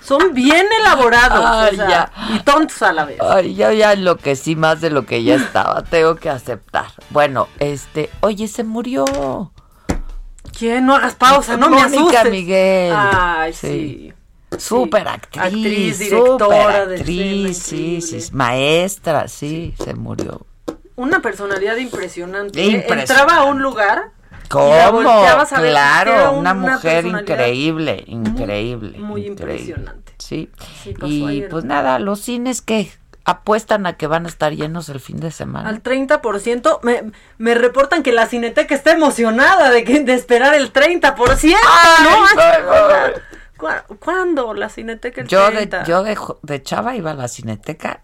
[0.03, 1.45] Son bien elaborados.
[1.45, 2.13] Ay, o sea, ya.
[2.35, 3.19] Y tontos a la vez.
[3.21, 5.83] Ay, yo ya enloquecí más de lo que ya estaba.
[5.83, 6.87] Tengo que aceptar.
[7.11, 9.53] Bueno, este, oye, se murió.
[10.59, 10.87] ¿Quién?
[10.87, 12.31] No hagas pausa, no me asustes.
[12.31, 12.95] Miguel.
[12.97, 14.15] Ay, sí.
[14.59, 15.43] Súper actriz.
[15.43, 20.47] Actriz, directora de actriz, sí, sí, maestra, sí, se murió.
[20.97, 22.61] Una personalidad impresionante.
[22.61, 22.65] ¿eh?
[22.67, 23.13] Impresionante.
[23.13, 24.11] Entraba a un lugar.
[24.49, 24.73] ¿Cómo?
[24.73, 24.91] a
[25.61, 28.99] ver, Claro, una, mujer personalidad increíble, increíble.
[28.99, 29.55] muy increíble.
[29.55, 30.13] impresionante.
[30.19, 30.51] Sí.
[31.03, 32.91] Y pues nada, los cines que
[33.29, 35.69] apuestan a que van a estar llenos el fin de semana.
[35.69, 36.81] Al 30%.
[36.83, 41.15] Me, me reportan que la Cineteca está emocionada de, que, de esperar el 30%.
[41.15, 42.09] ¿no?
[42.39, 42.63] ay,
[43.05, 43.13] ay.
[43.59, 45.87] ¿Cu- ¿Cuándo la Cineteca el Yo de, 30%?
[45.87, 48.03] yo de, de chava iba a la cineteca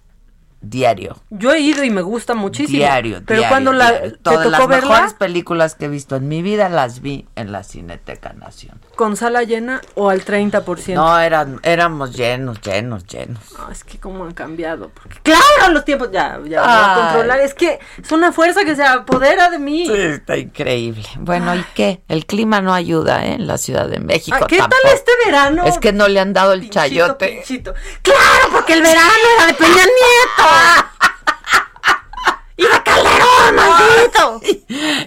[0.71, 1.17] diario.
[1.31, 2.79] Yo he ido y me gusta muchísimo.
[2.79, 4.13] Diario, Pero diario, cuando la, diario.
[4.13, 7.53] te Todas las verla mejores películas que he visto en mi vida las vi en
[7.53, 8.81] la Cineteca Nación.
[8.97, 10.95] con sala llena o al 30%.
[10.95, 13.41] No, eran, éramos llenos, llenos, llenos.
[13.59, 14.91] No, es que cómo han cambiado.
[14.91, 17.41] Porque, claro, los tiempos ya, ya voy a controlar.
[17.41, 19.87] Es que es una fuerza que se apodera de mí.
[19.87, 21.05] Sí, está increíble.
[21.19, 22.03] Bueno, ¿y qué?
[22.09, 23.35] El clima no ayuda, ¿eh?
[23.35, 24.37] En la Ciudad de México.
[24.41, 24.81] Ay, ¿Qué tampoco.
[24.83, 25.65] tal este verano?
[25.67, 27.29] Es que no le han dado el Pinchito, chayote.
[27.29, 27.75] pinchito.
[28.03, 30.45] Claro, porque el verano era de Peña Nieto.
[32.57, 34.41] y de Calderón, maldito.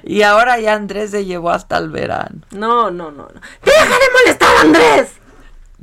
[0.04, 2.42] Y ahora ya Andrés se llevó hasta el verano.
[2.52, 3.24] No, no, no.
[3.24, 3.42] no.
[3.64, 5.10] Deja de molestar, Andrés.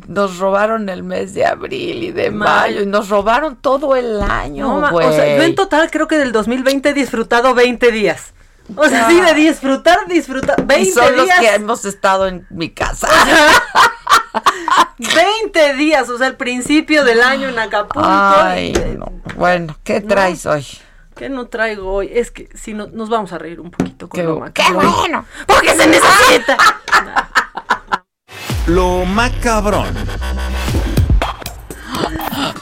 [0.09, 2.51] Nos robaron el mes de abril y de Mayo.
[2.51, 2.83] mayo.
[2.83, 6.33] Y nos robaron todo el año, No, o sea, yo en total creo que del
[6.33, 8.33] 2020 he disfrutado 20 días.
[8.77, 10.65] O sea, sí, de disfrutar, disfrutar.
[10.65, 11.39] 20 y son los días.
[11.41, 13.09] que hemos estado en mi casa.
[14.99, 18.09] 20 días, o sea, el principio del año en Acapulco.
[18.09, 19.07] Ay, y- no.
[19.37, 20.66] Bueno, ¿qué traes hoy?
[21.16, 22.11] ¿Qué no traigo hoy?
[22.12, 25.24] Es que si no, nos vamos a reír un poquito con Qué- lo qué bueno.
[25.47, 26.57] Porque se necesita.
[28.66, 29.95] Lo macabrón.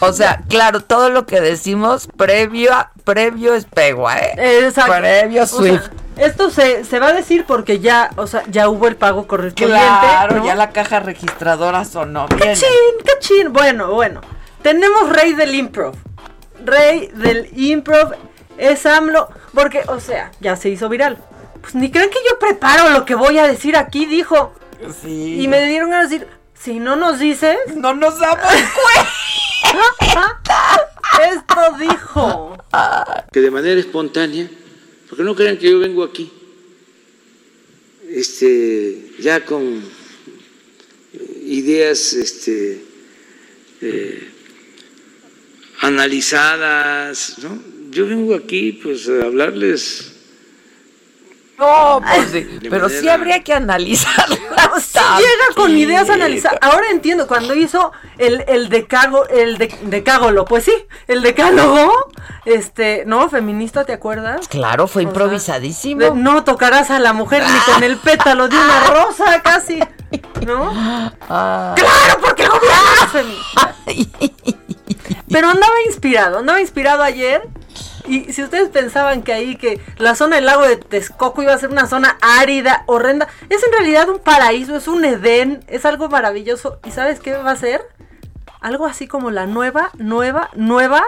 [0.00, 4.60] O sea, claro, todo lo que decimos previo, a- previo es pegua, ¿eh?
[4.64, 4.92] Exacto.
[4.98, 5.88] Previo O sea, Swift.
[6.16, 9.78] esto se, se va a decir porque ya, o sea, ya hubo el pago correspondiente.
[9.86, 10.44] Claro, ¿no?
[10.46, 12.26] ya la caja registradora sonó.
[12.28, 12.44] Viene.
[12.54, 12.68] ¡Cachín!
[13.06, 13.52] ¡Cachín!
[13.52, 14.20] Bueno, bueno.
[14.62, 15.94] Tenemos rey del improv.
[16.64, 18.12] Rey del improv
[18.58, 19.28] es AMLO.
[19.54, 21.18] Porque, o sea, ya se hizo viral.
[21.60, 24.52] Pues ni creen que yo preparo lo que voy a decir aquí, dijo.
[25.02, 25.40] Sí.
[25.42, 26.26] Y me dieron a decir,
[26.62, 27.56] si no nos dices...
[27.76, 28.44] No nos damos
[31.32, 32.56] Esto dijo.
[33.32, 34.48] que de manera espontánea,
[35.08, 36.30] porque no crean que yo vengo aquí,
[38.08, 42.82] este, ya con eh, ideas, este,
[43.80, 44.30] eh,
[45.80, 47.62] analizadas, ¿no?
[47.90, 50.11] Yo vengo aquí, pues, a hablarles
[51.58, 52.58] No, pues sí.
[52.68, 54.36] Pero sí habría que analizarla.
[54.80, 56.58] Sí llega con ideas analizadas.
[56.62, 60.72] Ahora entiendo, cuando hizo el, el decago, el de, decágolo, pues sí,
[61.08, 61.92] el decálogo,
[62.46, 64.48] este, no, feminista, ¿te acuerdas?
[64.48, 66.00] Claro, fue O sea, improvisadísimo.
[66.00, 69.78] de no tocarás a la mujer ni con el pétalo de una rosa, casi.
[70.46, 70.70] ¿No?
[71.28, 71.74] Ah.
[71.76, 73.74] ¡Claro, porque el gobierno es feminista!
[75.30, 77.42] Pero andaba inspirado, andaba inspirado ayer.
[78.06, 81.58] Y si ustedes pensaban que ahí, que la zona del lago de Texcoco iba a
[81.58, 86.08] ser una zona árida, horrenda, es en realidad un paraíso, es un Edén, es algo
[86.08, 86.80] maravilloso.
[86.84, 87.82] ¿Y sabes qué va a ser?
[88.60, 91.02] Algo así como la nueva, nueva, nueva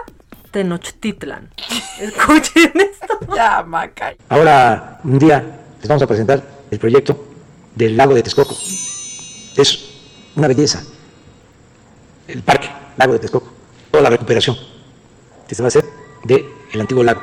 [0.51, 1.51] Tenochtitlan.
[2.01, 3.19] Escuchen esto.
[3.35, 4.15] Ya, Maca.
[4.29, 5.45] Ahora, un día
[5.79, 7.25] les vamos a presentar el proyecto
[7.75, 8.55] del lago de Texcoco.
[9.57, 9.91] Es
[10.37, 10.83] una belleza.
[12.29, 13.53] El parque, lago de Texcoco.
[13.91, 14.57] Toda la recuperación
[15.47, 15.85] que se va a hacer
[16.25, 17.21] del el antiguo lago.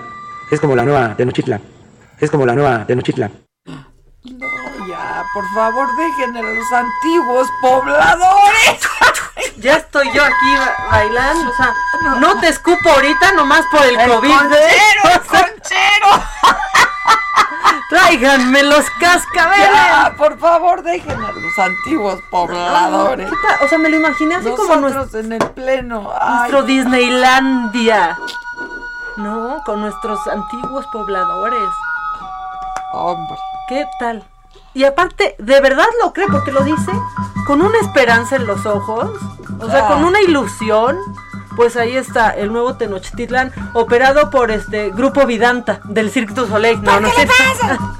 [0.50, 1.62] Es como la nueva Tenochtitlan.
[2.20, 3.32] Es como la nueva Tenochtitlan.
[3.66, 8.80] No, ya, por favor, dejen a los antiguos pobladores.
[9.58, 11.74] Ya estoy yo aquí ba- bailando, o sea,
[12.20, 14.30] no te escupo ahorita nomás por el, El COVID.
[14.30, 15.14] conchero, ¿eh?
[15.14, 16.24] el conchero.
[17.90, 19.70] Tráiganme los cascabeles.
[19.72, 23.30] Ya, por favor, dejen a los antiguos pobladores.
[23.64, 26.12] O sea, me lo imaginé así como nuestro, Nosotros en el pleno.
[26.20, 28.18] Ay, nuestro Disneylandia.
[29.18, 31.70] No, con nuestros antiguos pobladores.
[32.94, 33.38] Hombre.
[33.68, 34.24] ¿Qué tal?
[34.74, 36.92] Y aparte, de verdad lo cree porque lo dice
[37.48, 39.10] con una esperanza en los ojos,
[39.60, 39.88] o sea, Ah.
[39.94, 40.98] con una ilusión.
[41.56, 46.82] Pues ahí está el nuevo Tenochtitlán operado por este grupo Vidanta del Cirque du Soleil.
[46.82, 47.28] No, no qué sé.
[47.28, 47.80] pasa?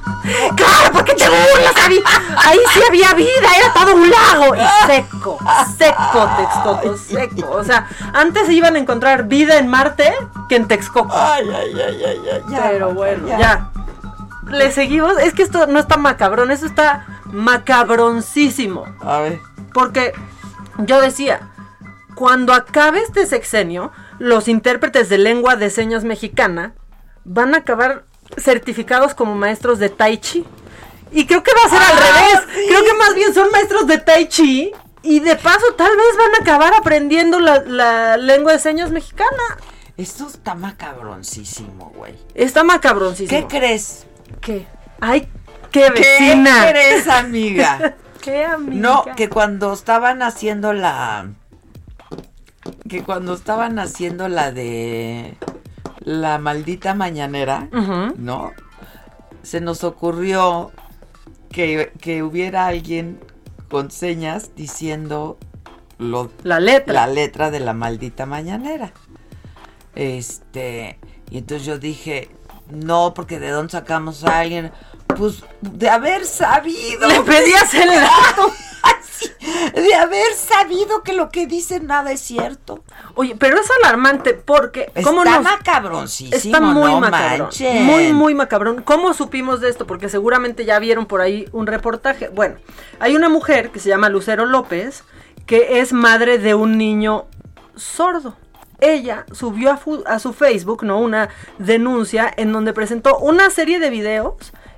[0.56, 1.74] Claro, ¿por qué te burlas?
[1.84, 2.00] Ahí,
[2.38, 4.56] ahí sí había vida, era todo un lago.
[4.56, 5.40] Y seco,
[5.76, 7.52] seco Texcoco, seco.
[7.52, 10.14] O sea, antes se iban a encontrar vida en Marte
[10.48, 11.12] que en Texcoco.
[11.12, 13.40] Ay, ay, ay, ay, ay, ya, Pero bueno, ya.
[13.40, 13.70] ya.
[14.46, 15.18] Le seguimos.
[15.18, 18.86] Es que esto no está macabrón, eso está macabroncísimo.
[19.02, 19.40] A ver.
[19.74, 20.14] Porque
[20.78, 21.51] yo decía,
[22.16, 26.74] cuando acabe este sexenio, los intérpretes de lengua de señas mexicana
[27.24, 28.06] van a acabar
[28.38, 30.46] certificados como maestros de Tai Chi.
[31.12, 32.56] Y creo que va a ser al Ah, revés.
[32.56, 32.66] sí.
[32.68, 34.72] Creo que más bien son maestros de Tai Chi.
[35.04, 39.58] Y de paso, tal vez van a acabar aprendiendo la, la lengua de señas mexicana.
[39.98, 42.16] Esto está macabroncísimo, güey.
[42.36, 43.48] Está macabroncísimo.
[43.48, 44.06] ¿Qué crees?
[44.40, 44.68] ¿Qué?
[45.00, 45.28] Ay,
[45.72, 46.66] qué vecina.
[46.68, 47.96] ¿Qué crees, amiga?
[48.22, 48.82] ¿Qué amiga?
[48.82, 51.30] No, que cuando estaban haciendo la.
[52.88, 55.38] Que cuando estaban haciendo la de.
[56.00, 57.70] La maldita mañanera.
[58.18, 58.52] ¿no?
[59.44, 60.72] Se nos ocurrió
[61.52, 63.20] que, que hubiera alguien
[63.70, 65.38] con señas diciendo
[65.98, 66.94] lo, la letra.
[66.94, 68.92] La letra de la maldita mañanera.
[69.96, 71.00] Este.
[71.30, 72.30] Y entonces yo dije,
[72.70, 74.72] no, porque de dónde sacamos a alguien.
[75.18, 77.08] Pues de haber sabido.
[77.08, 78.52] Le pedías el dato.
[79.76, 82.84] De haber sabido que lo que dicen nada es cierto.
[83.16, 87.40] Oye, pero es alarmante porque ¿cómo Está nos- macabroncísimo, Está muy no macabrón.
[87.42, 87.84] manchen.
[87.86, 88.82] Muy, muy macabrón.
[88.82, 89.86] ¿Cómo supimos de esto?
[89.88, 92.30] Porque seguramente ya vieron por ahí un reportaje.
[92.30, 92.56] Bueno,
[93.00, 95.04] hay una mujer que se llama Lucero López,
[95.46, 97.26] que es madre de un niño
[97.76, 98.36] sordo.
[98.80, 101.00] Ella subió a, a su Facebook, ¿no?
[101.00, 104.36] Una denuncia en donde presentó una serie de videos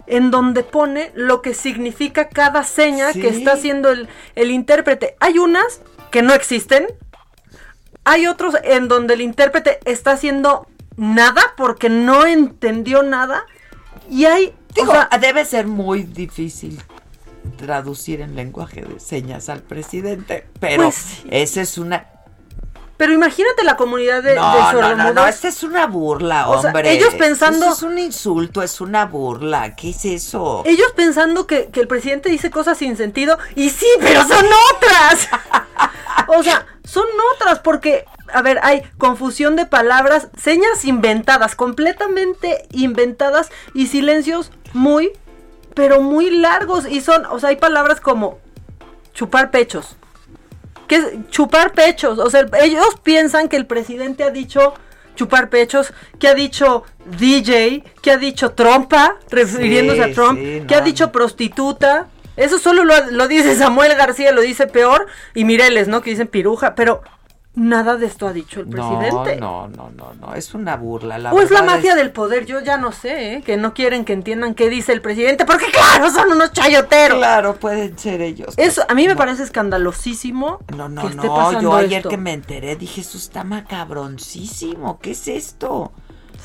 [0.07, 3.21] en donde pone lo que significa cada seña Sí.
[3.21, 5.15] que está haciendo el, el intérprete.
[5.19, 5.81] Hay unas
[6.11, 6.87] que no existen,
[8.03, 13.45] hay otros en donde el intérprete está haciendo nada porque no entendió nada.
[14.09, 14.53] Y hay.
[14.75, 16.81] Digo, o sea, debe ser muy difícil
[17.57, 22.07] traducir en lenguaje de señas al presidente, pero Pues esa es una
[23.03, 25.13] pero imagínate la comunidad de, de no, no, no, sordomudos.
[25.13, 26.93] no, esta es una burla, O sea, hombre.
[26.93, 29.75] ellos pensando- Eso es un insulto, es una burla.
[29.75, 30.61] ¿Qué es eso?
[30.63, 33.37] Ellos pensando que, que el presidente dice cosas sin sentido.
[33.55, 35.27] Y sí, pero son otras.
[36.27, 37.03] o sea, son
[37.35, 45.11] otras porque, a ver, hay confusión de palabras, señas inventadas, completamente inventadas y silencios muy,
[45.73, 46.85] pero muy largos.
[46.89, 48.39] Y son, o sea, hay palabras como
[49.13, 49.97] chupar pechos.
[50.87, 52.19] ¿Qué es chupar pechos?
[52.19, 54.73] O sea, ellos piensan que el presidente ha dicho
[55.15, 60.63] chupar pechos, que ha dicho DJ, que ha dicho trompa, refiriéndose Sí, a Trump, sí,
[60.67, 62.07] que ha dicho prostituta.
[62.35, 65.05] Eso solo lo, lo dice Samuel García, lo dice peor,
[65.35, 66.01] y Mireles, ¿no?
[66.01, 67.03] Que dicen piruja, pero
[67.55, 69.37] nada de esto ha dicho el presidente.
[69.37, 71.17] No, no, no, no, no, es una burla.
[71.17, 73.41] La o es la mafia del poder, yo ya no sé, ¿eh?
[73.43, 77.17] que no quieren que entiendan qué dice el presidente, porque claro, son unos chayoteros.
[77.17, 78.53] Claro, pueden ser ellos.
[78.57, 82.09] Eso a mí me parece escandalosísimo No, no, que esté no, yo ayer esto.
[82.09, 85.91] que me enteré dije, eso está macabroncísimo, ¿qué es esto?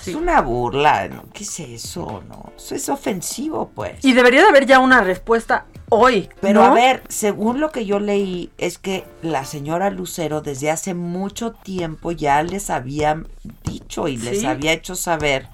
[0.06, 1.24] Es una burla, ¿no?
[1.32, 2.22] ¿qué es eso?
[2.28, 4.02] No, eso es ofensivo, pues.
[4.04, 6.28] Y debería de haber ya una respuesta hoy.
[6.41, 6.66] Pero ¿no?
[6.66, 11.53] a ver, según lo que yo leí, es que la señora Lucero desde hace mucho
[11.53, 13.22] tiempo ya les había
[13.64, 14.47] dicho y les Sí.
[14.47, 15.49] había hecho saber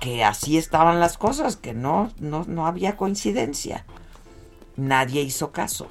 [0.00, 3.84] que así estaban las cosas, que no, no, no había coincidencia.
[4.76, 5.88] Nadie hizo caso.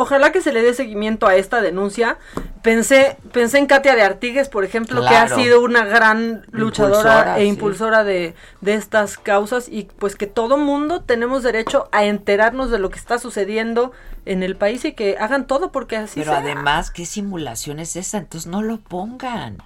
[0.00, 2.16] Ojalá que se le dé seguimiento a esta denuncia.
[2.62, 7.38] Pensé, pensé en Katia de Artigues, por ejemplo, que ha sido una gran luchadora Impulsora,
[7.38, 7.48] e sí.
[7.48, 12.78] impulsora de, de estas causas y pues que todo mundo tenemos derecho a enterarnos de
[12.78, 13.92] lo que está sucediendo
[14.24, 16.40] en el país y que hagan todo porque así Pero sea.
[16.40, 18.16] además, ¿qué simulación es esa?
[18.16, 19.58] Entonces no lo pongan.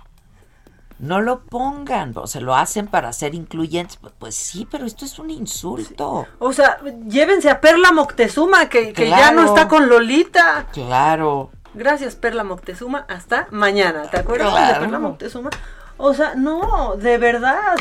[0.98, 2.12] No lo pongan.
[2.16, 3.96] O se lo hacen para ser incluyentes.
[3.96, 6.26] Pues, pues sí, pero esto es un insulto.
[6.38, 10.66] O sea, llévense a Perla Moctezuma, que, que ya no está con Lolita.
[10.72, 11.50] Claro.
[11.74, 13.04] Gracias, Perla Moctezuma.
[13.08, 14.02] Hasta mañana.
[14.10, 14.80] ¿Te acuerdas de Claro.
[14.80, 15.50] Perla Moctezuma?
[15.96, 17.74] O sea, no, de verdad.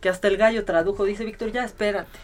[0.00, 2.18] Que hasta el gallo tradujo, dice Víctor, ya espérate.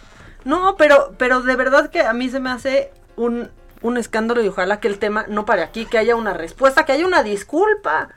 [0.45, 3.51] No, pero, pero de verdad que a mí se me hace un,
[3.83, 6.93] un escándalo y ojalá que el tema no pare aquí, que haya una respuesta, que
[6.93, 8.09] haya una disculpa.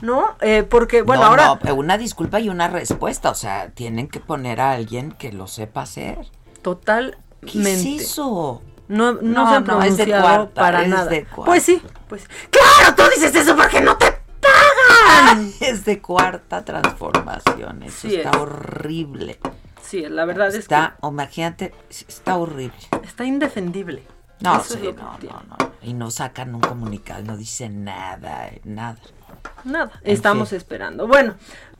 [0.00, 0.36] ¿No?
[0.40, 1.58] Eh, porque, bueno, No, ahora.
[1.64, 3.30] no, una disculpa y una respuesta.
[3.30, 6.18] O sea, tienen que poner a alguien que lo sepa hacer.
[6.62, 7.18] Totalmente.
[7.50, 8.62] ¿Qué es eso?
[8.88, 11.10] No, no, No, se han es pronunciado cuarta, para es nada.
[11.44, 12.26] Pues sí, pues.
[12.50, 12.94] ¡Claro!
[12.96, 14.06] Tú dices eso porque no te
[14.40, 15.52] pagan.
[15.60, 17.82] Es de cuarta transformación.
[17.82, 18.36] Eso Sí está es.
[18.36, 19.38] horrible.
[19.82, 22.76] Sí, la verdad Está, o imagínate, está horrible.
[22.78, 24.04] es que está indefendible.
[24.40, 25.72] No, es sí, que no, no, no.
[25.82, 28.98] Y no sacan un comunicado, no dicen nada, nada.
[29.64, 31.06] Nada, estamos esperando.
[31.06, 31.34] Bueno,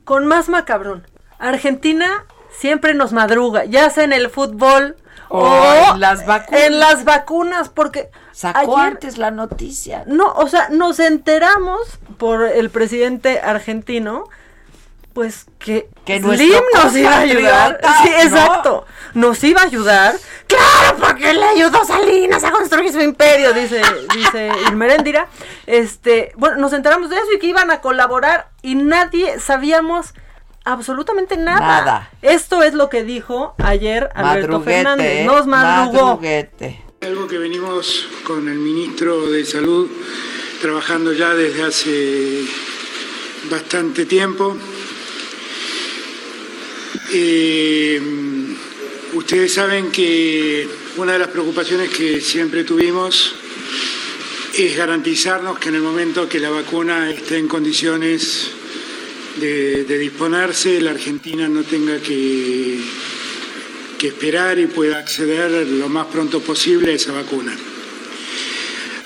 [0.04, 1.06] con más macabrón.
[1.38, 4.96] Argentina siempre nos madruga, ya sea en el fútbol
[5.28, 5.46] o,
[5.92, 6.62] en las vacunas.
[6.62, 10.04] En las vacunas, porque sacó antes la noticia.
[10.06, 14.24] No, o sea, nos enteramos por el presidente argentino
[15.12, 17.80] pues que, que Slim nos iba a ayudar.
[18.02, 18.86] Sí, exacto.
[19.14, 20.14] Nos iba a ayudar.
[20.46, 23.82] Claro, porque le ayudó Salinas a construir su imperio, dice,
[24.14, 25.28] dice Irmerendira.
[25.66, 30.14] Este, bueno, nos enteramos de eso y que iban a colaborar y nadie sabíamos
[30.64, 31.60] absolutamente nada.
[31.60, 32.10] Nada.
[32.22, 35.26] Esto es lo que dijo ayer Alberto Fernández.
[35.26, 36.06] Nos madrugó.
[36.06, 36.84] Madruguete.
[37.00, 39.88] Algo que venimos con el ministro de Salud
[40.60, 42.44] trabajando ya desde hace
[43.50, 44.56] bastante tiempo.
[47.12, 48.00] Eh,
[49.14, 53.34] ustedes saben que una de las preocupaciones que siempre tuvimos
[54.56, 58.50] es garantizarnos que en el momento que la vacuna esté en condiciones
[59.36, 62.78] de, disponerse, la Argentina no tenga que,
[63.96, 67.56] que esperar y pueda acceder lo más pronto posible a esa vacuna.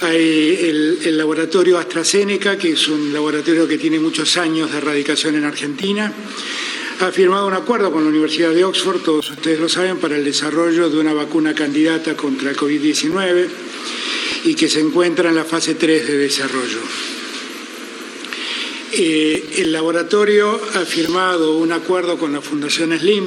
[0.00, 5.36] Hay el, el, laboratorio AstraZeneca, que es un laboratorio que tiene muchos años de erradicación
[5.36, 6.12] en Argentina,
[7.00, 10.24] ha firmado un acuerdo con la Universidad de Oxford, todos ustedes lo saben, para el
[10.24, 13.48] desarrollo de una vacuna candidata contra el COVID-19
[14.44, 16.80] y que se encuentra en la fase 3 de desarrollo.
[18.92, 23.24] Eh, el laboratorio ha firmado un acuerdo con la Fundación Slim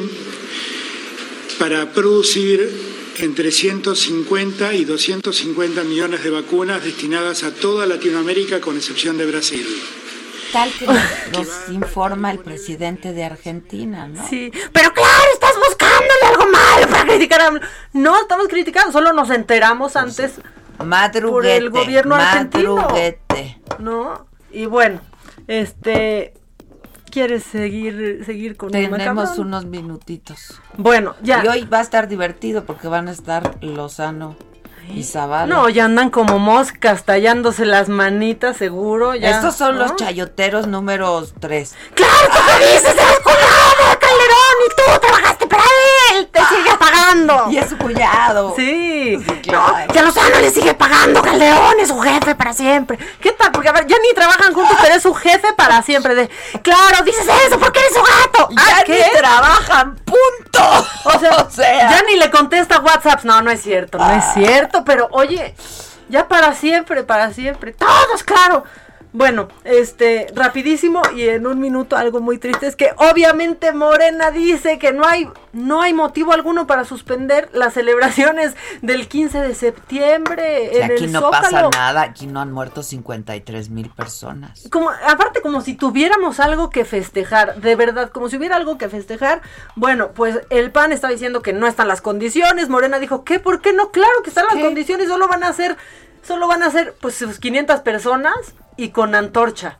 [1.58, 2.70] para producir
[3.18, 9.66] entre 150 y 250 millones de vacunas destinadas a toda Latinoamérica con excepción de Brasil
[10.56, 14.26] tal que nos, informa el presidente de Argentina, ¿no?
[14.26, 17.52] Sí, pero claro, estás buscándole algo malo para criticar a...
[17.92, 20.40] No, estamos criticando, solo nos enteramos antes
[20.82, 23.26] madruguete, por el gobierno madruguete.
[23.30, 23.80] argentino.
[23.80, 24.28] ¿No?
[24.50, 25.02] Y bueno,
[25.48, 26.34] este...
[27.12, 30.62] ¿Quieres seguir, seguir con Tenemos unos minutitos.
[30.78, 31.44] Bueno, ya.
[31.44, 34.36] Y hoy va a estar divertido porque van a estar Lozano
[34.94, 35.48] y Zavala.
[35.54, 39.16] No, ya andan como moscas tallándose las manitas, seguro.
[39.16, 39.84] Ya, Estos son ¿no?
[39.84, 41.76] los chayoteros números 3.
[41.94, 42.30] ¡Claro
[42.60, 42.94] que dices!
[42.94, 44.56] ¡Eres cuñado de Calderón!
[44.66, 45.64] ¡Y tú trabajaste para
[46.14, 46.28] él!
[46.32, 46.78] ¡Te sigue
[47.24, 47.46] pagando!
[47.52, 48.54] Y es su cuñado.
[48.56, 49.18] Sí.
[49.26, 49.86] Sí, claro.
[49.88, 52.98] No, que Lozano le sigue pagando Calderón, es su jefe para siempre.
[53.20, 53.52] ¿Qué tal?
[53.52, 56.16] Porque a ver, ya ni trabajan juntos, pero es su jefe para siempre.
[56.16, 56.30] De,
[56.62, 58.50] claro, dices eso porque eres su gato.
[58.52, 60.88] Ya ¿Ah, ni trabajan, punto.
[61.06, 61.90] O sea, O sea.
[61.90, 63.24] ya ni le contesta WhatsApp.
[63.24, 64.84] No, no es cierto, no es cierto.
[64.84, 65.56] Pero oye,
[66.10, 67.74] ya para siempre, para siempre.
[67.74, 68.64] Todos, claro.
[69.16, 74.78] Bueno, este, rapidísimo y en un minuto algo muy triste es que obviamente Morena dice
[74.78, 80.70] que no hay, no hay motivo alguno para suspender las celebraciones del 15 de septiembre
[80.70, 81.42] Que en aquí el no Zócalo.
[81.42, 84.68] pasa nada, aquí no han muerto 53 mil personas.
[84.70, 88.90] Como, aparte, como si tuviéramos algo que festejar, de verdad, como si hubiera algo que
[88.90, 89.42] festejar.
[89.76, 92.68] Bueno, pues el PAN está diciendo que no están las condiciones.
[92.68, 93.40] Morena dijo, ¿qué?
[93.40, 93.92] ¿Por qué no?
[93.92, 95.78] Claro que están las condiciones, solo van a ser,
[96.26, 99.80] solo van a ser, pues, sus 500 personas y con antorcha.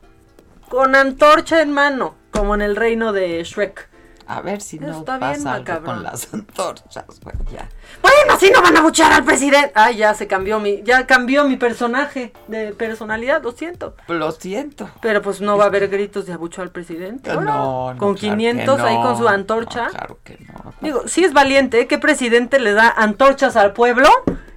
[0.70, 3.90] Con antorcha en mano, como en el reino de Shrek.
[4.28, 7.70] A ver si no Está bien, pasa algo con las antorchas, güey, ya.
[8.02, 9.72] Bueno, así no van a buchar al presidente.
[9.76, 13.96] Ay, ya se cambió mi, ya cambió mi personaje de personalidad, lo siento.
[14.08, 14.90] Lo siento.
[15.02, 17.32] Pero pues no va a haber gritos de abucho al presidente.
[17.34, 19.88] No, no, con claro 500 que ahí con su antorcha.
[19.88, 20.74] claro que no.
[20.82, 21.88] Digo, sí es valiente, ¿eh?
[21.88, 24.10] ¿Qué presidente le da antorchas al pueblo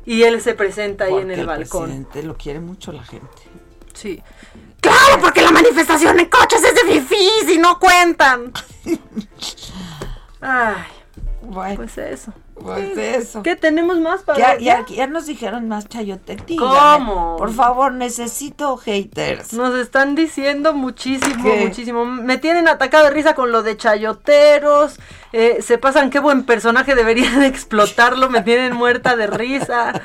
[0.06, 1.84] y él se presenta ahí en Porque el, balcón?
[1.84, 3.26] presidente lo quiere mucho la gente.
[3.92, 4.22] Sí.
[4.88, 8.52] Claro, porque la manifestación en coches es de fifís y no cuentan.
[10.40, 10.74] Ay,
[11.42, 12.32] Bueno, pues eso.
[12.60, 13.00] pues Sí.
[13.00, 13.42] eso.
[13.42, 14.86] ¿Qué tenemos más para Ya, ya?
[14.86, 16.36] ya, nos dijeron más chayote.
[16.58, 17.36] ¿Cómo?
[17.36, 19.52] Por favor, necesito haters.
[19.52, 21.64] Nos están diciendo muchísimo, ¿Qué?
[21.66, 22.04] muchísimo.
[22.04, 24.98] Me tienen atacado de risa con lo de chayoteros.
[25.32, 28.28] eh, se pasan qué buen personaje debería de explotarlo.
[28.30, 30.00] Me tienen muerta de risa.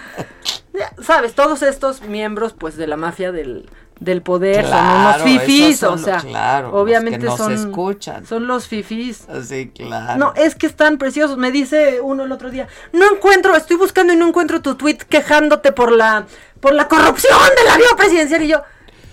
[0.74, 5.76] Ya, Sabes, todos estos miembros, pues, de la mafia del, del poder son unos fifís.
[5.76, 7.54] esos O son sea, claro, los obviamente que no se son.
[7.54, 8.26] escuchan.
[8.26, 9.26] Son los fifís.
[9.48, 10.18] Sí, claro.
[10.20, 11.38] No, es que están preciosos.
[11.38, 14.98] Me dice uno el otro día, no encuentro, estoy buscando y no encuentro tu tweet
[15.10, 16.26] quejándote por la
[16.60, 18.62] por la corrupción del avión presidencial y yo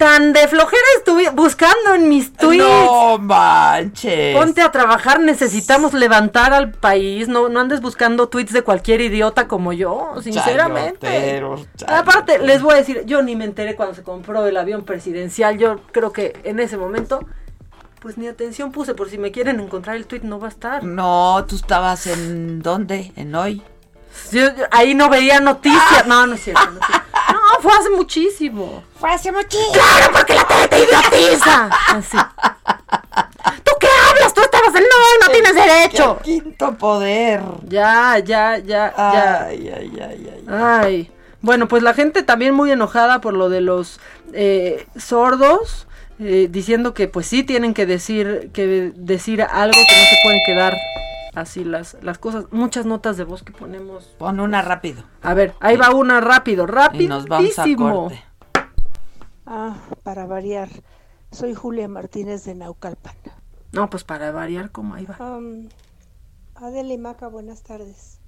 [0.01, 2.64] tan de flojera estuve buscando en mis tweets.
[2.64, 4.35] No manches.
[4.35, 9.47] Ponte a trabajar, necesitamos levantar al país, no, no andes buscando tweets de cualquier idiota
[9.47, 11.06] como yo, sinceramente.
[11.06, 14.85] Chayoteros, Aparte, les voy a decir, yo ni me enteré cuando se compró el avión
[14.85, 17.20] presidencial, yo creo que en ese momento,
[18.01, 20.82] pues ni atención puse, por si me quieren encontrar el tweet no va a estar.
[20.82, 23.12] No, tú estabas en dónde?
[23.16, 23.62] En hoy.
[24.32, 26.06] Yo- yo ahí no veía noticias.
[26.06, 26.62] No, no es cierto.
[26.70, 27.06] No, es cierto.
[27.61, 28.82] Fue hace muchísimo.
[28.99, 29.73] Fue hace muchísimo.
[29.73, 31.70] Claro, porque la tele te idiotiza.
[31.89, 32.16] Así.
[33.65, 34.35] ¿Tú qué hablas?
[34.35, 34.82] Tú estabas en...
[34.82, 36.19] No, no tienes derecho.
[36.23, 37.41] quinto poder.
[37.69, 39.47] Ya, ya, ya, ya.
[39.47, 40.45] Ay, ay, ay, ay.
[40.49, 41.12] Ay.
[41.43, 43.99] Bueno, pues la gente también muy enojada por lo de los
[44.35, 45.87] eh, sordos,
[46.19, 50.41] eh, diciendo que pues sí tienen que decir, que decir algo, que no se pueden
[50.45, 50.77] quedar
[51.35, 52.47] así las, las cosas.
[52.51, 54.05] Muchas notas de voz que ponemos.
[54.19, 55.05] Pon una rápido.
[55.23, 57.05] A ver, ahí va una rápido, rápido.
[57.05, 58.23] Y nos vamos a corte.
[59.47, 60.69] Ah, para variar.
[61.32, 63.15] Soy Julia Martínez de Naucalpan.
[63.73, 65.36] No, pues para variar, ¿cómo ahí va?
[65.36, 65.69] Um,
[66.57, 68.19] Adela y Maca, buenas tardes.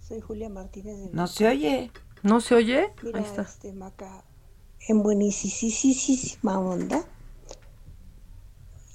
[0.00, 1.90] Soy Julia Martínez de No se oye.
[2.22, 2.92] ¿No se oye?
[3.02, 3.42] Mira, Ahí está.
[3.42, 4.24] este Maca,
[4.88, 7.04] en buenísima onda.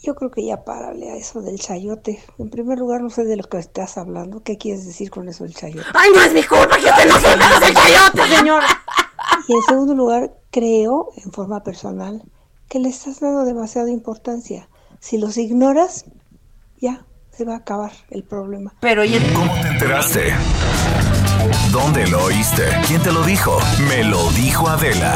[0.06, 2.24] Yo creo que ya párale a eso del chayote.
[2.38, 4.44] En primer lugar, no sé de lo que estás hablando.
[4.44, 5.88] ¿Qué quieres decir con eso del chayote?
[5.96, 8.62] ¡Ay, no es mi culpa que usted no sepa del chayote, señor!
[9.48, 12.22] Y en segundo lugar, creo, en forma personal,
[12.70, 14.70] que le estás dando demasiada importancia.
[15.00, 16.06] Si los ignoras,
[16.80, 18.76] ya se va a acabar el problema.
[18.82, 20.34] Pero ¿y el- ¿Cómo te enteraste?
[21.72, 22.64] ¿Dónde lo oíste?
[22.88, 23.58] ¿Quién te lo dijo?
[23.90, 25.16] Me lo dijo Adela.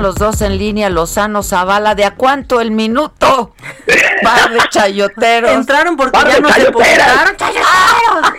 [0.00, 3.52] Están los dos en línea, Lozano Zavala, ¿de a cuánto el minuto?
[4.22, 5.50] Par de chayoteros.
[5.50, 7.08] Entraron porque Par ya no se chayoteras.
[7.08, 7.36] postraron.
[7.36, 8.32] ¡Chayoteros!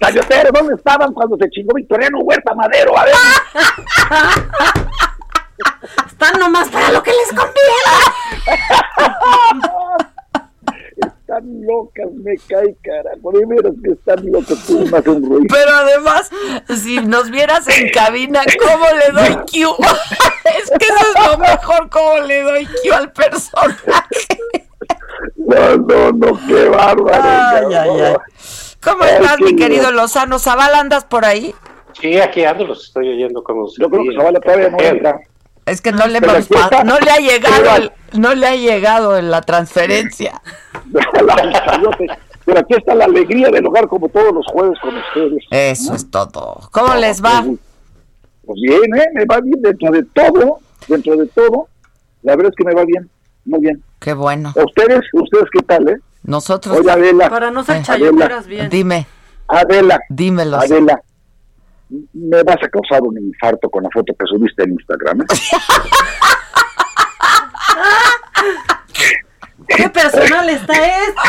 [0.00, 2.96] Chayoteros, ¿dónde estaban cuando se chingó Victoriano Huerta Madero?
[2.98, 3.14] A ver.
[6.06, 7.56] Están nomás para lo que les conviene.
[11.46, 12.76] Están locas, me cae.
[12.76, 15.46] De veras que están locas, tú más un ruido.
[15.48, 16.30] Pero además,
[16.76, 19.76] si nos vieras en cabina, ¿cómo le doy Q?
[20.58, 23.92] es que eso es lo mejor, ¿cómo le doy Q al personaje?
[25.36, 27.22] No, no, no, qué bárbaro.
[27.22, 28.14] Ay, ay, ay.
[28.82, 29.90] ¿Cómo Ay, estás, mi querido.
[29.90, 30.80] Lozano Zavala?
[30.80, 31.54] ¿Andas por ahí?
[32.00, 35.20] Sí, aquí ando, los estoy oyendo como Yo creo que Zavala todavía no entra.
[35.66, 36.48] Es que no le hemos
[36.84, 40.40] no le ha llegado, el- no le ha llegado en la transferencia.
[42.44, 45.42] Pero aquí está la alegría del hogar como todos los jueves con ustedes.
[45.50, 46.60] Eso es todo.
[46.70, 47.42] ¿Cómo les va?
[47.42, 49.06] Pues bien, ¿eh?
[49.14, 51.68] Me va bien dentro de todo, dentro de todo.
[52.22, 53.10] La verdad es que me va bien,
[53.44, 53.82] muy bien.
[53.98, 54.52] Qué bueno.
[54.56, 55.00] ¿A ustedes?
[55.12, 55.96] ¿Ustedes qué tal, eh?
[56.22, 56.78] Nosotros.
[56.78, 57.28] Oye, Adela.
[57.28, 58.10] Para no ser Eh,
[58.46, 58.68] bien.
[58.70, 59.06] Dime,
[59.48, 59.98] Adela.
[60.08, 60.58] dímelo.
[60.58, 61.00] Adela.
[61.88, 65.20] Me vas a causar un infarto con la foto que subiste en Instagram.
[65.20, 65.24] ¿eh?
[69.68, 71.22] ¿Qué personal está esto?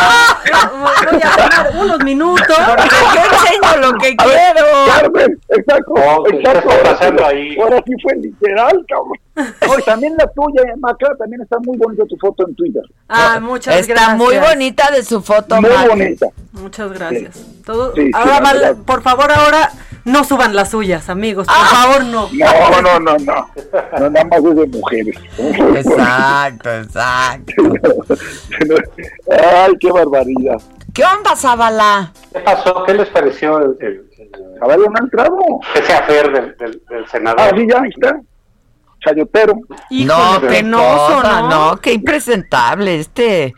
[1.11, 2.45] Voy a ganar unos minutos.
[2.47, 4.67] Porque yo enseño lo que A ver, quiero.
[4.87, 6.69] Carmen, exacto, Oh, ¿qué exacto.
[6.69, 7.57] está ahora ahí?
[7.59, 9.13] Ahora sí fue literal, cabrón.
[9.69, 12.83] Oye, también la tuya, Maca, también está muy bonita tu foto en Twitter.
[13.07, 14.17] Ah, muchas Está gracias.
[14.17, 15.87] muy bonita de su foto, Muy Mac.
[15.89, 16.27] bonita.
[16.53, 17.37] Muchas gracias.
[17.65, 19.71] Todo- Sí, ahora, por favor, ahora
[20.05, 21.45] no suban las suyas, amigos.
[21.45, 21.67] Por Ah.
[21.69, 22.29] favor, no.
[22.33, 23.49] No, no, no, no.
[23.99, 25.17] No, nada más es de mujeres.
[25.37, 27.53] Exacto, exacto.
[29.31, 30.61] Ay, qué barbaridad.
[30.93, 32.11] ¿Qué onda, Zavala?
[32.33, 32.83] ¿Qué pasó?
[32.85, 35.37] ¿Qué les pareció el, el, el- no ha entrado.
[35.75, 37.39] ese afer del, del, del senador?
[37.41, 38.19] Ah, sí, ya, ahí está.
[39.05, 39.53] Chayotero.
[39.91, 41.77] no, penoso, no, ¿no?
[41.81, 43.53] qué impresentable este.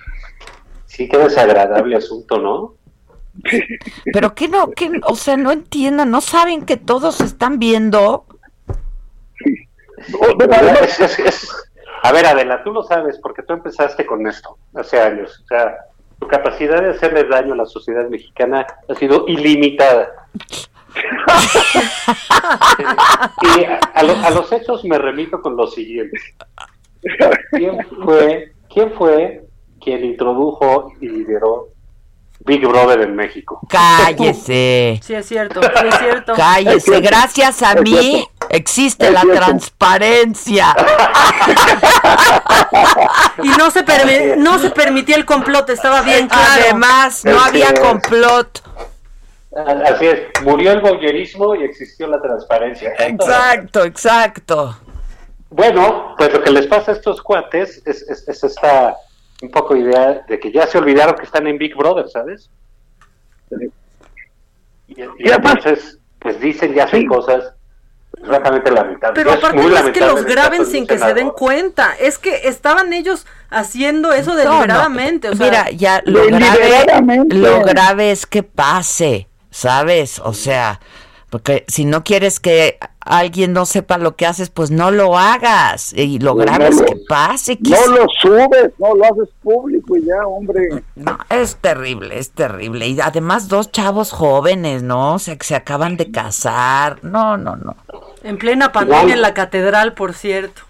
[0.85, 2.73] Sí, qué desagradable asunto, ¿no?
[4.13, 8.25] Pero que no, que, o sea, no entiendan, no saben que todos están viendo.
[9.97, 11.68] Es- es- es-
[12.01, 15.41] A ver, Adela, tú lo sabes porque tú empezaste con esto hace años.
[15.43, 15.76] O sea,
[16.19, 20.09] tu capacidad de hacerle daño a la sociedad mexicana ha sido ilimitada.
[23.41, 26.17] y a, a lo- a los hechos me remito con lo siguiente.
[27.51, 29.45] ¿Quién fue, quién fue
[29.81, 31.69] quien introdujo y lideró
[32.41, 33.61] Big Brother en México?
[33.69, 34.99] Cállese.
[35.03, 36.34] Sí, es cierto, sí, es cierto.
[36.35, 40.76] Cállese, gracias a mí existe la transparencia.
[43.41, 46.61] Y no se, permi- no se permitía el complot, estaba bien claro.
[46.61, 48.61] Además, no había complot.
[49.85, 52.93] Así es, murió el boyerismo y existió la transparencia.
[52.99, 54.77] Exacto, exacto.
[55.49, 58.95] Bueno, pues lo que les pasa a estos cuates es, es, esta
[59.41, 62.49] un poco idea de que ya se olvidaron que están en Big Brother, ¿sabes?
[64.88, 67.53] Y, entonces, pues dicen y hacen cosas
[68.22, 69.11] lamentables.
[69.14, 72.94] Pero aparte no es que los graben sin que se den cuenta, es que estaban
[72.94, 75.30] ellos haciendo eso deliberadamente.
[75.36, 79.30] Mira, ya lo grave, lo grave es que pase.
[79.52, 80.19] ¿sabes?
[80.19, 80.80] O sea,
[81.30, 85.93] porque si no quieres que alguien no sepa lo que haces, pues no lo hagas.
[85.93, 87.57] Y lo grave es que pase.
[87.61, 90.84] No lo subes, no lo haces público y ya, hombre.
[90.95, 92.88] No, es terrible, es terrible.
[92.88, 95.15] Y además dos chavos jóvenes, ¿no?
[95.15, 97.03] O sea, que se acaban de casar.
[97.03, 97.76] No, no, no.
[98.23, 100.64] En plena pandemia en la catedral, por cierto.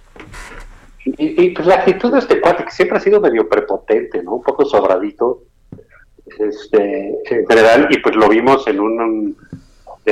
[1.06, 4.36] Y, pues la actitud de este cuate, que siempre ha sido medio prepotente, ¿no?
[4.36, 5.44] Un poco sobradito
[6.38, 9.38] este, en general, y pues lo vimos en un,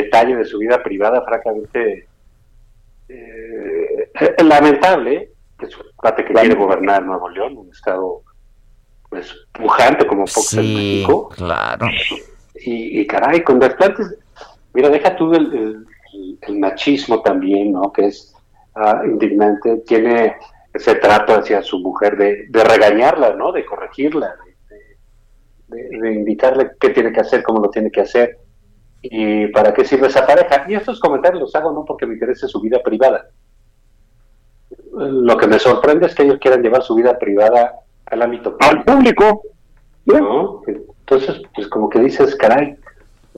[0.01, 2.07] detalle de su vida privada francamente
[3.09, 4.11] eh,
[4.43, 8.21] lamentable, que es un que quiere gobernar Nuevo León, un estado
[9.09, 11.29] pues pujante como pocos en México.
[11.29, 11.87] claro.
[12.59, 14.17] Y, caray, con desplantes,
[14.73, 15.85] mira, deja tú el,
[16.59, 17.93] machismo también, ¿no?
[17.93, 18.35] Que es
[18.75, 20.35] ah, indignante, tiene
[20.73, 23.51] ese trato hacia su mujer de, de regañarla, ¿no?
[23.51, 24.35] De corregirla,
[25.67, 28.37] de, indicarle qué tiene que hacer, cómo lo tiene que hacer
[29.11, 30.65] y para qué sirve esa pareja.
[30.67, 33.27] Y estos comentarios los hago no porque me interese su vida privada.
[34.93, 37.73] Lo que me sorprende es que ellos quieran llevar su vida privada
[38.05, 39.43] al ámbito al público.
[40.05, 40.61] ¿no?
[40.67, 42.77] Entonces, pues como que dices, caray,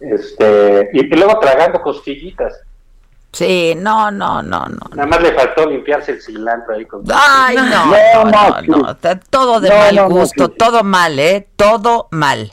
[0.01, 2.61] este, y luego tragando costillitas.
[3.31, 4.95] Sí, no, no, no, no.
[4.95, 7.03] Nada más le faltó limpiarse el cilantro ahí con...
[7.13, 8.97] Ay, no, no, no,
[9.29, 11.47] todo de mal gusto, todo mal, ¿eh?
[11.55, 12.51] Todo mal.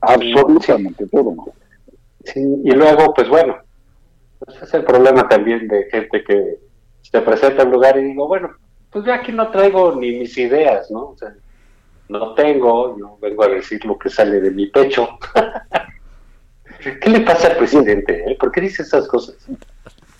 [0.00, 1.53] Absolutamente todo mal.
[2.24, 3.56] Sí, y luego, pues bueno,
[4.46, 6.58] ese es el problema también de gente que
[7.02, 8.50] se presenta en un lugar y digo, bueno,
[8.90, 11.10] pues yo aquí no traigo ni mis ideas, ¿no?
[11.10, 11.34] O sea,
[12.08, 15.08] no tengo, yo vengo a decir lo que sale de mi pecho.
[17.00, 18.30] ¿Qué le pasa al presidente?
[18.30, 18.36] Eh?
[18.38, 19.36] ¿Por qué dice esas cosas?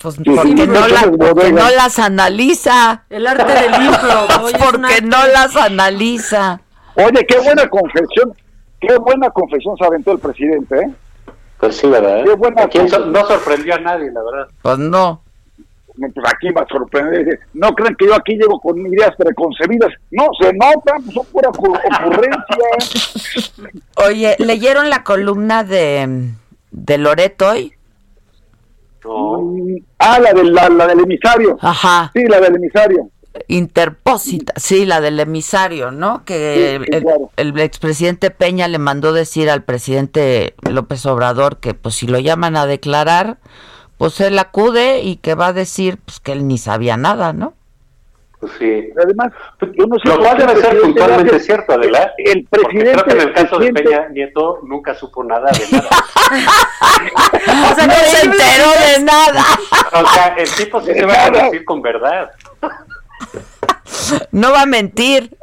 [0.00, 3.04] Pues porque, no, las analiza.
[3.08, 4.26] El arte del libro.
[4.58, 6.60] porque no las analiza.
[6.94, 8.34] Oye, qué buena confesión.
[8.80, 10.94] Qué buena confesión se aventó el presidente, ¿eh?
[11.64, 12.24] Pues sí, ¿verdad?
[12.24, 12.68] Qué buena
[13.06, 14.48] no sorprendió a nadie, la verdad.
[14.60, 15.22] Pues no.
[15.96, 17.40] Pues aquí va a sorprender.
[17.54, 19.88] No creen que yo aquí llego con ideas preconcebidas.
[20.10, 22.42] No, se nota, pues son pura ocurrencia.
[24.06, 26.32] Oye, ¿leyeron la columna de,
[26.70, 27.72] de Loreto hoy?
[29.98, 31.56] Ah, la del, la, del emisario.
[31.62, 32.10] Ajá.
[32.14, 33.08] Sí, la del emisario.
[33.48, 36.24] Interpósita, sí, la del emisario, ¿no?
[36.24, 36.76] Que
[37.36, 42.56] el, expresidente Peña le mandó decir al presidente López Obrador que pues si lo llaman
[42.56, 43.38] a declarar,
[43.98, 47.54] pues él acude y que va a decir pues que él ni sabía nada, ¿no?
[48.44, 48.90] Pues sí.
[49.02, 52.12] Además, pues, yo no sé lo cual debe ser puntualmente cierto, Adela.
[52.18, 52.92] El presidente.
[52.92, 55.88] creo que en el caso de Peña Nieto nunca supo nada de nada.
[57.72, 59.44] o sea, no se enteró de nada.
[59.92, 62.30] O sea, el tipo sí se va a decir con verdad.
[64.32, 65.36] No va a mentir.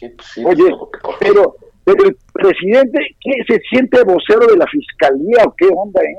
[0.00, 0.74] Pues Oye,
[1.20, 6.16] pero, pero el presidente, ¿qué, ¿se siente vocero de la fiscalía o qué onda, eh?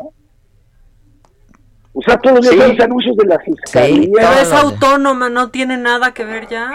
[1.94, 4.10] O sea, todos los días anuncios de la fiscalía.
[4.14, 6.72] pero es autónoma, no tiene nada que ver ya.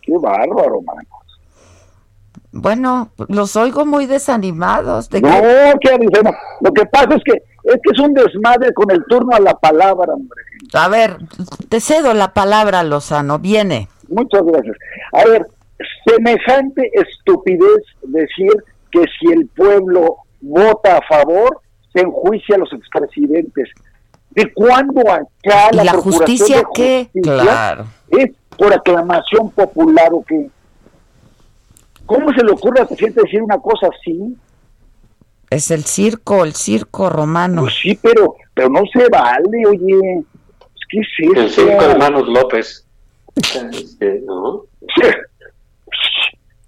[0.00, 1.19] Qué bárbaro, mano.
[2.52, 5.08] Bueno, los oigo muy desanimados.
[5.12, 5.28] no,
[5.80, 6.30] qué no.
[6.60, 7.32] Lo que pasa es que
[7.62, 10.40] es que es un desmadre con el turno a la palabra, hombre.
[10.72, 11.18] A ver,
[11.68, 13.38] te cedo la palabra, Lozano.
[13.38, 13.88] Viene.
[14.08, 14.76] Muchas gracias.
[15.12, 15.46] A ver,
[16.06, 18.50] semejante estupidez decir
[18.90, 21.60] que si el pueblo vota a favor,
[21.92, 23.68] se enjuicia a los expresidentes.
[24.30, 27.10] ¿De cuándo acá la, la justicia qué?
[27.22, 27.86] Claro.
[28.08, 30.48] ¿Es por aclamación popular o qué?
[32.10, 34.36] ¿Cómo se le ocurre al presidente decir una cosa así?
[35.48, 37.62] Es el circo, el circo romano.
[37.62, 40.24] Pues sí, pero, pero no se vale, oye.
[40.88, 41.40] ¿Qué es eso?
[41.40, 42.84] El circo hermanos López.
[43.70, 44.64] Este, ¿no?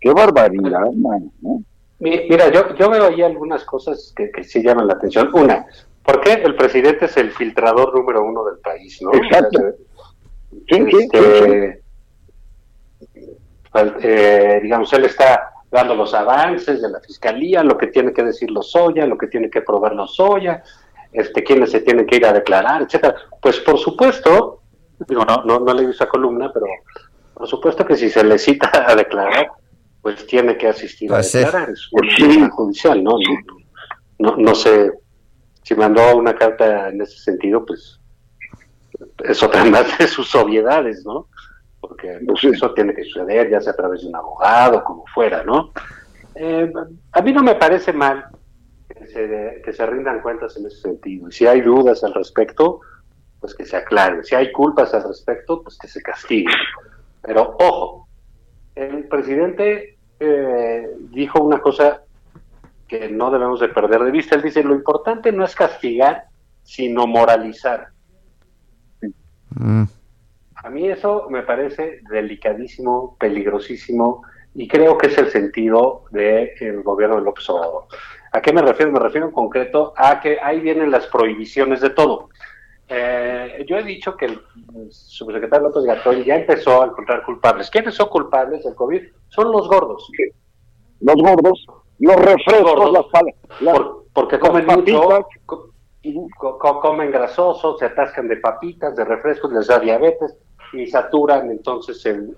[0.00, 1.28] Qué barbaridad, man.
[1.40, 1.60] ¿no?
[1.98, 5.28] Mira, yo, yo veo ahí algunas cosas que, que sí llaman la atención.
[5.34, 5.66] Una,
[6.04, 9.02] ¿por qué el presidente es el filtrador número uno del país?
[9.02, 9.12] ¿no?
[9.12, 9.58] Exacto.
[10.68, 11.81] Este, pues,
[13.74, 18.50] eh, digamos, él está dando los avances de la fiscalía, lo que tiene que decir
[18.50, 20.62] los Lozoya, lo que tiene que probar Lozoya,
[21.12, 23.14] este, quiénes se tienen que ir a declarar, etcétera.
[23.40, 24.60] Pues por supuesto,
[25.08, 26.66] digo, no, no, no leí esa columna, pero
[27.34, 29.50] por supuesto que si se le cita a declarar,
[30.02, 33.12] pues tiene que asistir a declarar, es una judicial, ¿no?
[34.18, 34.92] no, no sé
[35.62, 37.98] si mandó una carta en ese sentido, pues
[39.24, 41.28] es otra más de sus obviedades, ¿no?
[41.82, 45.42] Porque pues, eso tiene que suceder ya sea a través de un abogado, como fuera,
[45.42, 45.72] ¿no?
[46.34, 46.72] Eh,
[47.12, 48.24] a mí no me parece mal
[48.88, 51.28] que se, que se rindan cuentas en ese sentido.
[51.28, 52.80] Y si hay dudas al respecto,
[53.40, 54.24] pues que se aclaren.
[54.24, 56.54] Si hay culpas al respecto, pues que se castiguen.
[57.20, 58.08] Pero ojo,
[58.76, 62.02] el presidente eh, dijo una cosa
[62.86, 64.36] que no debemos de perder de vista.
[64.36, 66.26] Él dice, lo importante no es castigar,
[66.62, 67.88] sino moralizar.
[69.50, 69.84] Mm.
[70.62, 74.22] A mí eso me parece delicadísimo, peligrosísimo,
[74.54, 77.84] y creo que es el sentido del gobierno de López Obrador.
[78.30, 78.92] ¿A qué me refiero?
[78.92, 82.28] Me refiero en concreto a que ahí vienen las prohibiciones de todo.
[82.88, 84.40] Eh, yo he dicho que el
[84.90, 87.70] subsecretario López Gatón ya empezó a encontrar culpables.
[87.70, 89.02] ¿Quiénes son culpables del COVID?
[89.28, 90.08] Son los gordos.
[91.00, 91.66] Los gordos,
[91.98, 92.92] los refrescos,
[93.60, 93.76] las,
[94.12, 95.26] porque comen mucho,
[96.60, 100.36] comen grasosos, se atascan de papitas, de refrescos, les da diabetes
[100.72, 102.36] y saturan entonces el,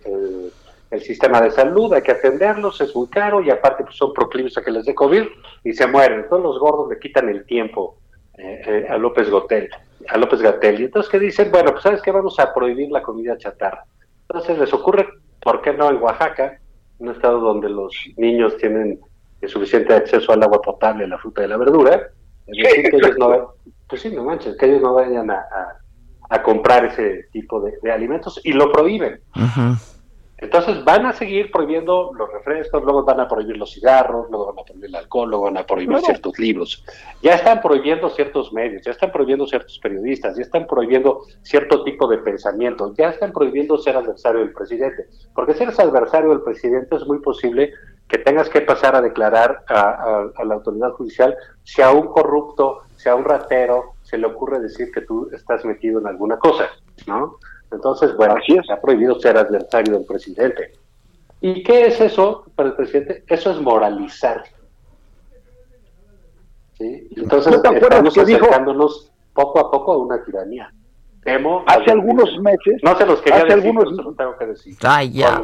[0.90, 4.56] el, sistema de salud, hay que atenderlos, es muy caro y aparte pues, son proclives
[4.59, 5.24] a que les dé COVID
[5.65, 6.27] y se mueren.
[6.28, 7.98] Todos los gordos le quitan el tiempo
[8.39, 9.69] eh, eh, a López Gotel,
[10.09, 10.81] a López Gatel.
[10.81, 13.85] Y entonces que dicen, bueno, pues sabes que vamos a prohibir la comida chatarra.
[14.28, 15.09] Entonces les ocurre,
[15.40, 16.59] ¿por qué no en Oaxaca,
[16.98, 19.01] un estado donde los niños tienen
[19.47, 22.11] suficiente acceso al agua potable, la fruta y la verdura?
[22.47, 23.55] Es decir, que ellos no,
[23.89, 25.78] pues sí, no manches, que ellos no vayan a, a,
[26.43, 29.20] comprar ese tipo de, alimentos y lo prohíben.
[30.44, 34.59] Entonces van a seguir prohibiendo los refrescos, luego van a prohibir los cigarros, luego van
[34.59, 36.85] a prohibir el alcohol, luego van a prohibir ciertos libros.
[37.23, 42.09] Ya están prohibiendo ciertos medios, ya están prohibiendo ciertos periodistas, ya están prohibiendo cierto tipo
[42.09, 45.06] de pensamiento, ya están prohibiendo ser adversario del presidente.
[45.35, 47.73] Porque si eres adversario del presidente es muy posible
[48.09, 53.09] que tengas que pasar a declarar a, la autoridad judicial si a un corrupto, si
[53.09, 56.68] a un ratero se le ocurre decir que tú estás metido en alguna cosa,
[57.08, 57.38] ¿no?
[57.72, 60.72] Entonces, bueno, sí ha prohibido ser adversario del presidente.
[61.40, 63.24] ¿Y qué es eso para el presidente?
[63.26, 64.44] Eso es moralizar.
[66.78, 67.08] ¿Sí?
[67.16, 70.72] Entonces, estamos acercándonos poco a poco a una tiranía.
[71.24, 72.80] Temo hace algunos meses.
[72.82, 74.76] No se los quería hace decir, algunos, tengo que decir.
[74.82, 75.42] Ay, ya.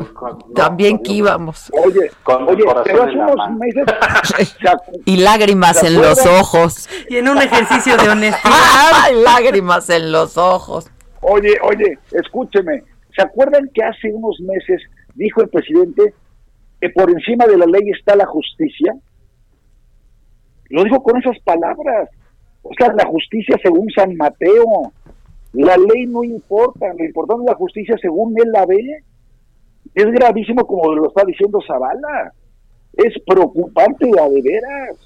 [0.55, 1.73] También que íbamos.
[1.73, 2.11] Oye,
[2.47, 3.87] oye, pero hace unos meses.
[5.07, 6.89] y lágrimas en los ojos.
[7.09, 8.53] Y en un ejercicio de honestidad.
[9.05, 10.91] Ay, lágrimas en los ojos.
[11.23, 12.83] Oye, oye, escúcheme.
[13.17, 14.83] ¿Se acuerdan que hace unos meses
[15.15, 16.15] dijo el presidente
[16.81, 18.95] que por encima de la ley está la justicia?
[20.69, 22.11] Lo dijo con esas palabras.
[22.63, 24.93] O sea, la justicia según San Mateo.
[25.53, 29.05] La ley no importa, lo importante es la justicia según él la ve.
[29.95, 32.33] Es gravísimo como lo está diciendo Zavala.
[32.93, 34.99] Es preocupante a de veras.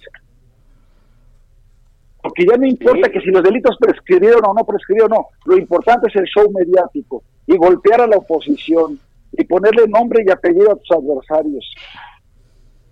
[2.22, 5.26] Porque ya no importa que si los delitos prescribieron o no prescribieron, no.
[5.44, 8.98] Lo importante es el show mediático y golpear a la oposición
[9.32, 11.74] y ponerle nombre y apellido a tus adversarios.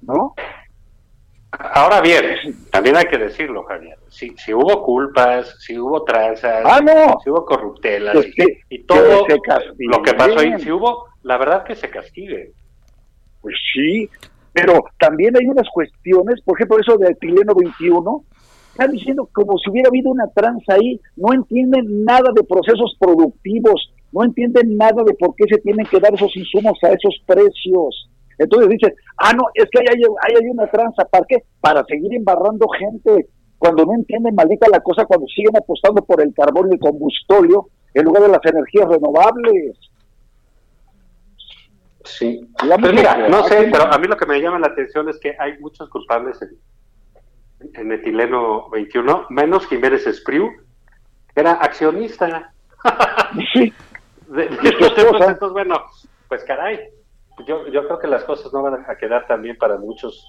[0.02, 0.34] ¿No?
[1.58, 2.24] Ahora bien,
[2.70, 3.98] también hay que decirlo, Javier.
[4.08, 6.80] Si, si hubo culpas, si hubo tranzas, ah,
[7.22, 8.16] si hubo corruptelas
[8.70, 9.26] y, todo
[9.78, 12.52] lo que pasó ahí, si hubo, la verdad que se castigue.
[13.42, 14.08] Pues sí,
[14.52, 18.24] pero también hay unas cuestiones, por ejemplo, eso de Tileno 21,
[18.70, 23.92] están diciendo como si hubiera habido una tranza ahí, no entienden nada de procesos productivos,
[24.12, 28.08] no entienden nada de por qué se tienen que dar esos insumos a esos precios.
[28.42, 31.44] Entonces dicen, ah, no, es que hay, hay, hay una tranza, ¿para qué?
[31.60, 33.28] Para seguir embarrando gente,
[33.58, 37.68] cuando no entienden maldita la cosa, cuando siguen apostando por el carbón y el combustóleo
[37.94, 39.78] en lugar de las energías renovables.
[42.04, 45.18] Sí, pero mira, no sé, pero a mí lo que me llama la atención es
[45.20, 50.50] que hay muchos culpables en, en metileno 21, menos Jiménez Espriu,
[51.32, 52.52] que era accionista.
[53.52, 53.72] Sí.
[54.34, 55.76] entonces, bueno,
[56.28, 56.80] pues caray,
[57.46, 60.26] yo, yo creo que las cosas no van a quedar también para muchos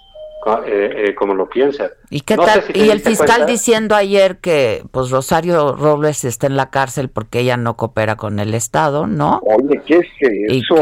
[0.65, 1.89] eh, eh, como lo piensan.
[2.09, 2.63] ¿Y qué tal?
[2.73, 7.55] y el fiscal diciendo ayer que pues Rosario Robles está en la cárcel porque ella
[7.55, 9.39] no coopera con el Estado, ¿no?
[9.43, 10.07] Oye, ¿qué es
[10.49, 10.75] eso?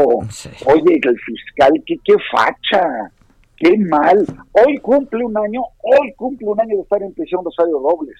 [0.66, 3.12] Oye, el fiscal, ¿qué, qué facha?
[3.62, 4.26] qué mal.
[4.52, 8.16] Hoy cumple un año, hoy cumple un año de estar en prisión Rosario Robles.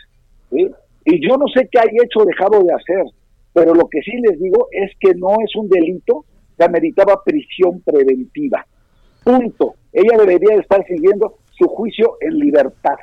[1.05, 3.05] Y yo no sé qué hay hecho o dejado de hacer,
[3.53, 6.25] pero lo que sí les digo es que no es un delito
[6.63, 8.65] que ameritaba prisión preventiva.
[9.25, 9.75] Punto.
[9.93, 12.97] Ella debería estar siguiendo su juicio en libertad,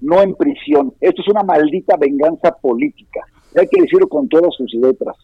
[0.00, 0.92] no en prisión.
[1.00, 3.20] Esto es una maldita venganza política.
[3.56, 5.16] hay que decirlo con todas sus letras.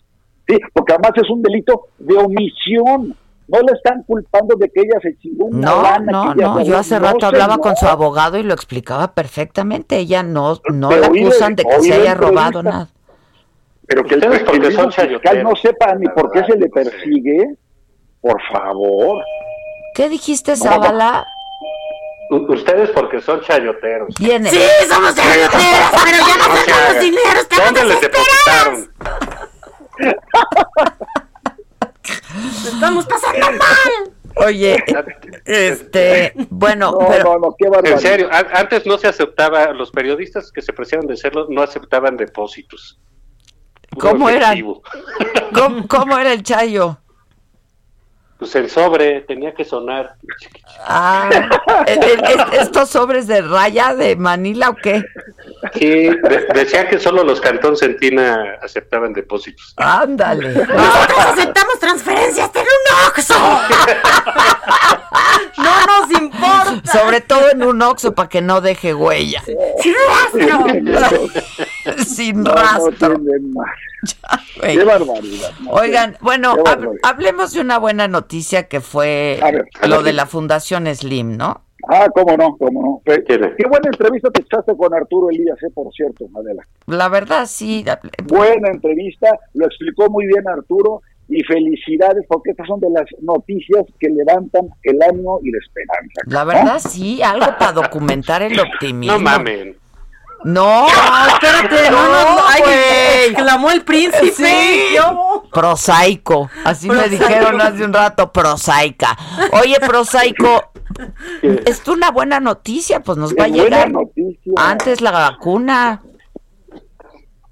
[0.47, 3.15] Sí, porque además es un delito de omisión
[3.47, 6.49] no le están culpando de que ella se chingó una No, lana no, que ella
[6.49, 9.99] no, yo hace No, rato hablaba con su abogado y lo explicaba perfectamente.
[9.99, 12.89] Ella no, no Pero la acusan de que se haya robado nada.
[13.87, 17.55] Pero que el, porque son fiscal no sepa ni por qué verdad, se le persigue,
[18.21, 19.23] por favor.
[19.95, 21.27] ¿Qué dijiste, Zabala?
[22.31, 24.09] U- Ustedes porque son chayoteros.
[24.19, 24.49] Viene.
[24.51, 27.01] Sí, somos chayoteros, pero ya no hagan.
[27.01, 28.93] dinero, estamos ¿Dónde les depositaron?
[32.65, 34.47] Estamos pasando mal.
[34.47, 34.83] Oye,
[35.45, 37.67] este, bueno, No, pero no, no, qué.
[37.93, 42.17] En serio, antes no se aceptaba, los periodistas que se preciaban de serlo no aceptaban
[42.17, 42.99] depósitos.
[43.99, 44.83] ¿Cómo efectivo.
[45.55, 46.99] ¿cómo, cómo era el chayo?
[48.39, 50.17] Pues el sobre tenía que sonar.
[50.81, 51.31] Ah,
[51.87, 55.03] ¿el- el- el- ¿estos sobres de raya de Manila o qué?
[55.73, 59.73] Sí, de- decía que solo los Cantón Centina aceptaban depósitos.
[59.77, 60.49] Ándale.
[60.53, 63.35] Nosotros aceptamos transferencias en un Oxxo.
[65.59, 66.93] No nos importa.
[66.93, 69.43] Sobre todo en un oxo para que no deje huella.
[69.81, 69.95] Sin
[70.43, 70.67] rastro.
[72.07, 73.15] Sin No, no rastro.
[73.19, 73.69] tienen más.
[74.61, 74.77] güey.
[74.77, 75.51] Qué barbaridad.
[75.63, 77.01] no, Oigan, bueno, Qué hab- barbaridad.
[77.03, 81.63] hablemos de una buena noticia que fue ver, lo de la Fundación Slim, ¿no?
[81.89, 83.03] Ah, cómo no, cómo no.
[83.05, 86.63] Qué buena entrevista te echaste con Arturo Elías, eh, por cierto, Adela.
[86.87, 87.85] La verdad, sí.
[88.25, 93.85] Buena entrevista, lo explicó muy bien Arturo y felicidades porque estas son de las noticias
[94.01, 96.23] que levantan el ánimo y la esperanza.
[96.27, 99.19] La verdad, sí, algo para documentar el optimismo.
[99.19, 99.77] No mamen.
[100.45, 102.43] No, Espérate, no, no, no.
[102.47, 102.63] Ay,
[103.29, 104.31] exclamó el príncipe.
[104.31, 104.95] Sí.
[104.95, 109.17] Yo- Prosaico, así me dijeron hace un rato, prosaica.
[109.53, 110.73] Oye, prosaico,
[111.43, 114.53] es una buena noticia, pues nos va a llegar noticia.
[114.57, 116.03] antes la vacuna.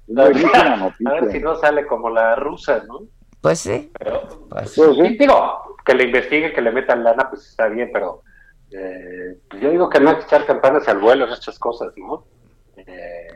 [0.07, 1.11] Buenísima A noticia.
[1.21, 2.99] ver si no sale como la rusa, ¿no?
[3.41, 3.91] Pues sí.
[3.97, 5.01] Pero, Pues, Pues sí.
[5.07, 8.21] Sí, digo, que le investiguen, que le metan lana, pues está bien, pero
[8.71, 11.89] eh, pues yo digo que no hay que echar campanas al vuelo en estas cosas,
[11.97, 12.25] ¿no?
[12.77, 13.27] Eh,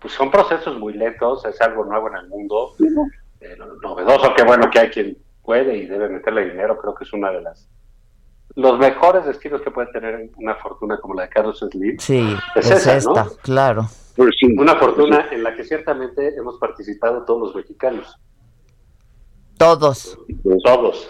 [0.00, 2.74] pues son procesos muy lentos, es algo nuevo en el mundo,
[3.40, 7.04] eh, no- novedoso, que bueno que hay quien puede y debe meterle dinero, creo que
[7.04, 7.68] es una de las
[8.56, 11.98] los mejores destinos que puede tener una fortuna como la de Carlos Slim.
[11.98, 13.16] sí, Es es, esa, ¿no?
[13.18, 13.88] esta, claro.
[14.14, 14.36] Pues.
[14.58, 18.14] Una fortuna en la que ciertamente hemos participado todos los mexicanos.
[19.56, 20.18] Todos,
[20.64, 21.08] Todos.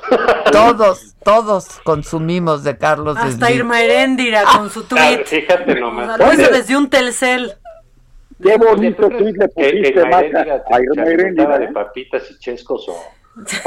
[0.53, 3.59] todos, todos consumimos de Carlos Hasta Slim.
[3.59, 5.25] Irma Heréndira con su Ah, tweet.
[5.25, 6.19] fíjate nomás.
[6.19, 7.55] Lo hizo desde un Telcel.
[8.43, 10.19] Qué bonito tweet le Que, que pusiste, A
[10.77, 11.73] alimentaba Heréndira, de ¿eh?
[11.73, 12.97] papitas y chescos o,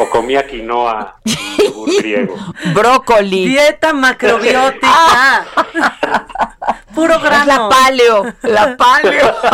[0.01, 1.15] o comía quinoa
[1.99, 2.35] griego.
[2.73, 3.47] Brócoli.
[3.47, 4.87] Dieta macrobiótica.
[6.95, 7.69] Puro Es la grano.
[7.69, 9.35] paleo, la paleo.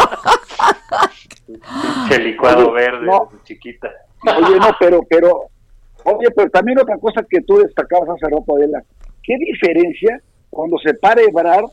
[2.10, 3.30] Che licuado Oye, verde, no.
[3.44, 3.90] chiquita.
[4.26, 5.42] Oye, no, pero, pero,
[6.06, 8.82] oye, pero también otra cosa que tú destacabas hace rato, Adela.
[9.22, 10.20] ¿Qué diferencia
[10.50, 11.66] cuando se para Ebrard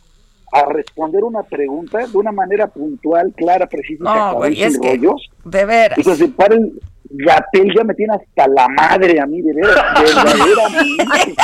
[0.53, 5.31] a responder una pregunta de una manera puntual, clara, precisa, No, sin es que, rollos?
[5.45, 5.99] de veras.
[5.99, 6.73] Entonces se para el
[7.13, 11.05] Gatel, ya me tiene hasta la madre a mí, de veras, verdaderamente.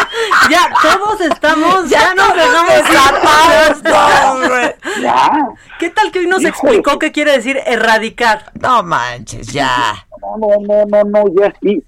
[0.51, 5.03] Ya, todos estamos, ya, nos dejamos desatados, no, güey.
[5.03, 5.49] Ya.
[5.81, 8.53] ¿Qué tal que hoy nos Hijo de explicó qué quiere decir erradicar?
[8.61, 10.07] No manches, ya.
[10.21, 11.53] No, no, no, no, no, ya.
[11.63, 11.83] Y,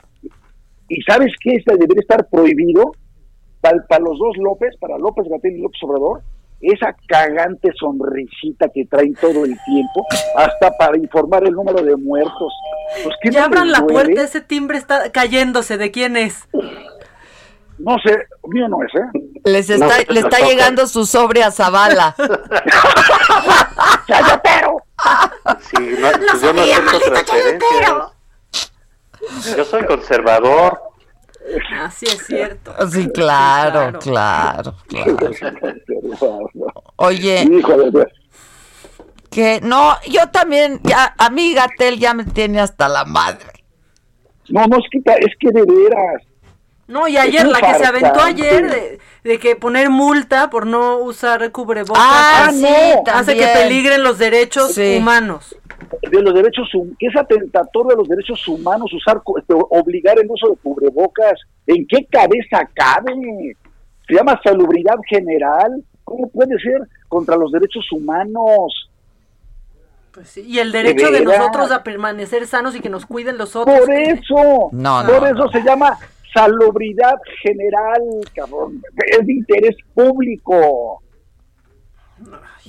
[0.88, 1.54] y ¿sabes qué?
[1.54, 2.92] Este debería estar prohibido
[3.60, 6.22] para, para los dos López, para López Gatel y López Obrador,
[6.60, 10.06] esa cagante sonrisita que traen todo el tiempo,
[10.36, 12.52] hasta para informar el número de muertos.
[13.02, 15.78] Pues, ¿qué Ya no abran la puerta, ese timbre está cayéndose.
[15.78, 16.48] ¿De quién es?
[17.78, 18.18] No sé,
[18.48, 19.40] mío no es, ¿eh?
[19.44, 22.16] Les está, No, le está llegando su sobre a Zavala.
[24.08, 24.82] ¡Chayotero!
[25.60, 27.92] Sí, no, pues yo no acepto transferencias.
[29.56, 30.87] Yo soy conservador.
[31.80, 32.74] Así es cierto.
[32.90, 35.18] Sí, claro, claro, claro.
[36.96, 38.08] Oye, Híjole, de-
[39.30, 43.52] que no, yo también, ya, a mí Gatel ya me tiene hasta la madre.
[44.48, 46.22] no, no es que, es que de veras.
[46.86, 50.96] No, y ayer, la que se aventó ayer de, de que poner multa por no
[50.96, 54.96] usar cubrebocas Ah, así, sí, hace que peligren los derechos Sí.
[54.96, 55.54] humanos.
[56.10, 60.48] De los derechos que es atentatorio de los derechos humanos usar este, obligar el uso
[60.48, 63.12] de cubrebocas en qué cabeza cabe
[64.06, 68.90] se llama salubridad general cómo puede ser contra los derechos humanos
[70.12, 73.54] Pues sí, Y el derecho de, nosotros a permanecer sanos y que nos cuiden los
[73.56, 73.78] otros.
[73.78, 75.50] por eso No, por no, eso no.
[75.52, 75.98] se llama
[76.34, 78.02] salubridad general
[78.34, 78.82] cabrón
[79.18, 81.02] es de interés público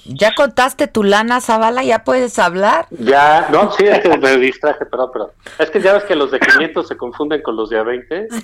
[0.05, 1.83] ¿Ya contaste tu lana, Zavala?
[1.83, 2.87] ¿Ya puedes hablar?
[2.91, 6.31] Ya, no, sí, es que me distraje, perdón, pero es que ya ves que los
[6.31, 8.27] de 500 se confunden con los de a 20.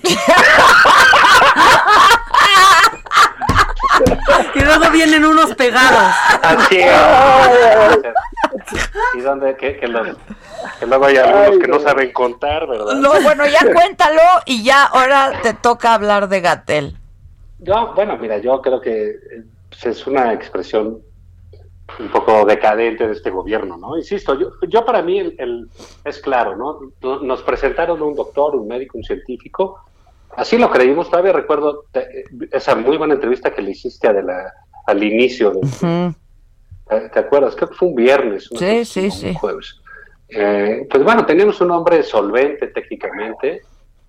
[4.54, 6.14] y luego vienen unos pegados.
[6.42, 6.92] Así es.
[9.14, 10.16] Y donde que, que, los,
[10.78, 12.94] que luego hay algunos que no saben contar, ¿verdad?
[12.94, 16.96] No, bueno, ya cuéntalo y ya ahora te toca hablar de Gatel.
[17.58, 19.16] Yo, bueno, mira, yo creo que
[19.70, 21.00] pues, es una expresión
[21.98, 23.96] un poco decadente de este gobierno, ¿no?
[23.96, 25.68] Insisto, yo, yo para mí el,
[26.04, 27.20] es claro, ¿no?
[27.20, 29.80] Nos presentaron un doctor, un médico, un científico,
[30.36, 31.84] así lo creímos, todavía recuerdo
[32.50, 34.52] esa muy buena entrevista que le hiciste a de la,
[34.86, 36.14] al inicio, de,
[37.12, 37.54] ¿te acuerdas?
[37.56, 39.34] Creo que fue un viernes, sí, sí, sí.
[39.34, 39.80] jueves.
[40.28, 43.62] Eh, pues bueno, teníamos un hombre solvente técnicamente.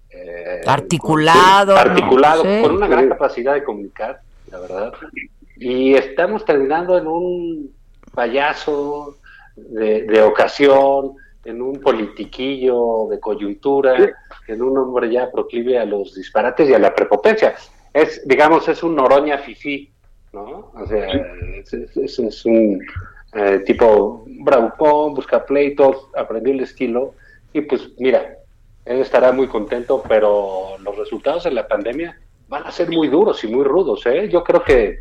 [0.10, 1.78] Eh, articulado.
[1.78, 4.94] articulado, con una gran capacidad de comunicar, la verdad
[5.60, 7.76] y estamos terminando en un
[8.14, 9.18] payaso
[9.56, 11.16] de, ocasión,
[11.46, 13.96] en un politiquillo de coyuntura,
[14.48, 17.56] en un hombre ya proclive a los disparates y a la prepotencia.
[17.94, 19.92] Es, digamos, es un Noroña fifí,
[20.34, 20.72] ¿no?
[20.74, 21.08] O sea,
[21.64, 22.80] es, un
[23.34, 27.14] eh, tipo bravucón, busca pleitos, aprendió el estilo
[27.54, 28.38] y pues mira,
[28.86, 32.18] él estará muy contento, pero los resultados de la pandemia
[32.48, 34.30] van a ser muy duros y muy rudos, ¿eh?
[34.30, 35.00] Yo creo que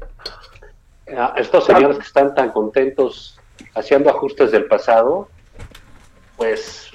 [1.37, 3.39] estos señores que están tan contentos
[3.75, 5.29] haciendo ajustes del pasado,
[6.37, 6.91] pues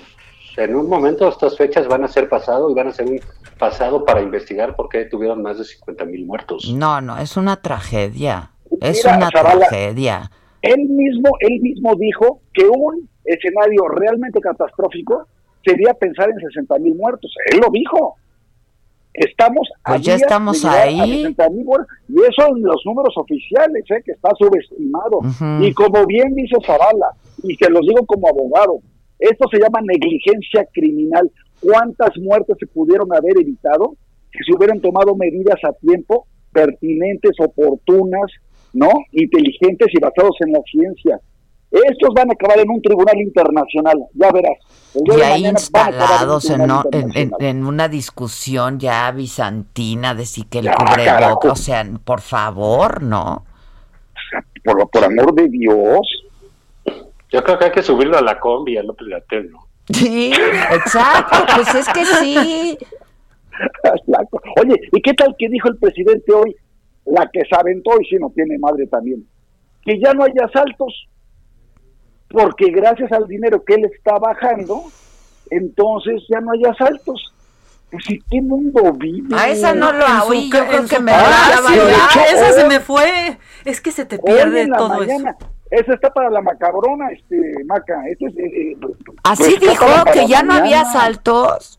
[0.58, 3.20] en un momento estas fechas van a ser pasado y van a ser un
[3.58, 6.70] pasado para investigar por qué tuvieron más de 50 mil muertos.
[6.74, 8.52] No, no, es una tragedia.
[8.82, 10.30] Es una tragedia.
[10.62, 15.28] Él mismo, él mismo dijo que un escenario realmente catastrófico
[15.64, 17.34] sería pensar en 60 mil muertos.
[17.52, 18.18] Él lo dijo.
[19.14, 21.26] Estamos pues ya estamos ahí.
[22.08, 24.02] y eso en los números oficiales, ¿eh?
[24.06, 25.20] que está subestimado.
[25.62, 27.12] Y como bien dice Zavala,
[27.44, 28.80] y se los digo como abogado,
[29.20, 31.30] esto se llama negligencia criminal.
[31.60, 33.96] ¿Cuántas muertes se pudieron haber evitado
[34.32, 38.32] si se hubieran tomado medidas a tiempo, pertinentes, oportunas,
[38.74, 38.90] ¿no?
[39.12, 41.20] Inteligentes y basados en la ciencia?
[41.72, 44.58] Estos van a acabar en un tribunal internacional, ya verás.
[44.94, 46.70] Ya instalados en,
[47.40, 53.46] en, una discusión ya bizantina de si que el cubrebocas, o sea, por favor, ¿no?
[54.66, 56.26] Por, por amor de Dios.
[57.30, 59.60] Yo creo que hay que subirlo a la combi, a López Gatel, ¿no?
[59.94, 62.78] Sí, exacto, pues es que sí.
[64.62, 66.54] Oye, ¿y qué tal que dijo el presidente hoy?
[67.06, 69.26] La que se aventó y si no tiene madre también.
[69.84, 71.08] Que ya no haya asaltos
[72.32, 74.84] porque gracias al dinero que él está bajando,
[75.50, 77.34] entonces ya no hay asaltos.
[77.92, 79.36] Pues, ¿y qué mundo vive?
[79.36, 83.38] A esa no lo oí, yo creo que me ah, Esa se me fue.
[83.66, 85.28] Es que se te pierde todo eso.
[85.70, 88.02] Esa está para la macabrona, este, Maca.
[88.10, 88.78] Este es, eh,
[89.24, 91.78] Así pues, dijo que ya no había asaltos.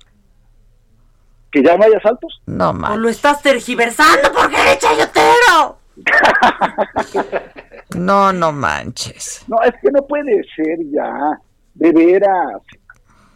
[1.50, 2.42] ¿Que ya no hay asaltos?
[2.46, 2.96] No, más.
[2.96, 5.81] lo estás tergiversando porque eres chayotero.
[7.96, 9.44] No, no manches.
[9.48, 11.38] No, es que no puede ser ya,
[11.74, 12.62] de veras.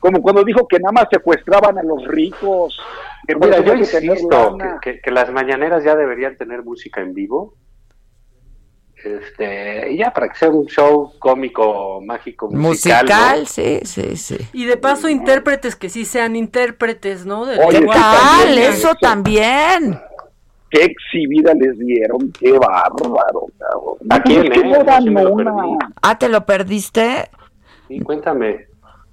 [0.01, 2.79] Como cuando dijo que nada más secuestraban a los ricos.
[3.29, 7.55] Mira, yo insisto que, que, las mañaneras ya deberían tener música en vivo.
[9.03, 13.05] Este, ya para que sea un show cómico, mágico, musical.
[13.05, 14.39] Musical, sí, sí, sí.
[14.53, 17.47] Y de paso intérpretes que sí sean intérpretes, ¿no?
[17.47, 18.59] De ¿Qué tal?
[18.59, 20.01] Eso también
[20.71, 23.97] qué exhibida les dieron, qué bárbaro, cabrón.
[24.11, 24.51] ¿A quién,
[26.03, 27.31] Ah, ¿te lo perdiste?
[27.89, 28.67] Sí, cuéntame.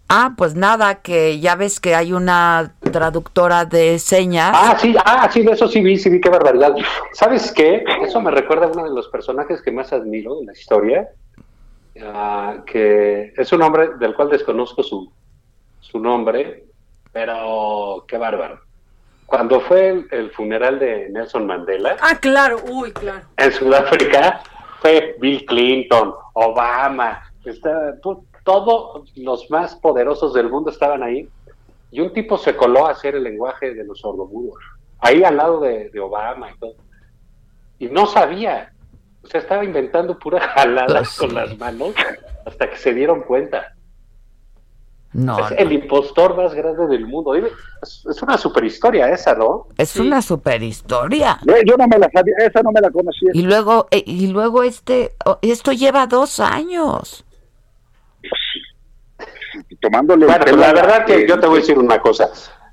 [0.10, 4.52] Ah, pues nada, que ya ves que hay una traductora de señas.
[4.54, 6.76] Ah, sí, ah, sí, de eso sí vi, sí vi, qué barbaridad.
[7.14, 7.84] ¿Sabes qué?
[8.04, 11.08] Eso me recuerda a uno de los personajes que más admiro en la historia,
[12.04, 15.12] ah, que es un hombre del cual desconozco su,
[15.80, 16.66] su nombre,
[17.12, 18.60] pero qué bárbaro
[19.26, 21.98] cuando fue el, funeral de Nelson Mandela.
[22.02, 23.26] Ah, claro, uy, claro.
[23.38, 24.42] En Sudáfrica
[24.82, 27.96] fue Bill Clinton, Obama, está,
[28.44, 31.30] todos los más poderosos del mundo estaban ahí.
[31.92, 34.58] Y un tipo se coló a hacer el lenguaje de los sordomudos,
[35.00, 36.76] ahí al lado de, Obama y todo.
[37.78, 38.74] Y no sabía,
[39.24, 41.94] o sea, estaba inventando pura jalada pues con las manos
[42.46, 43.76] hasta que se dieron cuenta.
[45.14, 47.36] No, es el impostor más grande del mundo.
[47.36, 49.68] Es, una super historia esa, ¿no?
[49.78, 51.40] Es una super historia.
[51.66, 53.30] Yo no me la sabía, esa no me la conocía.
[53.34, 55.12] Y luego, eh, y luego este,
[55.44, 57.26] esto lleva dos años.
[59.82, 60.26] Tomándole.
[60.26, 62.30] Bueno, pues la verdad que yo te voy a decir una cosa.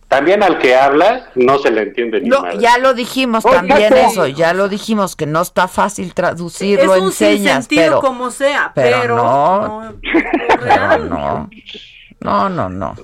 [0.09, 2.59] también al que habla no se le entiende ni No, madre.
[2.59, 7.05] ya lo dijimos también eso, ya lo dijimos que no está fácil traducirlo es en
[7.05, 9.95] un señas, pero como sea, pero pero, no.
[10.63, 11.51] pero no.
[12.21, 12.95] No, no, no.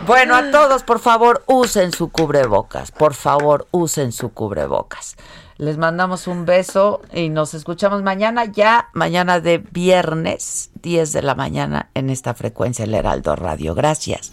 [0.07, 2.93] Bueno, a todos, por favor, usen su cubrebocas.
[2.93, 5.17] Por favor, usen su cubrebocas.
[5.59, 11.35] Les mandamos un beso y nos escuchamos mañana, ya mañana de viernes, 10 de la
[11.35, 13.75] mañana, en esta frecuencia El Heraldo Radio.
[13.75, 14.33] Gracias.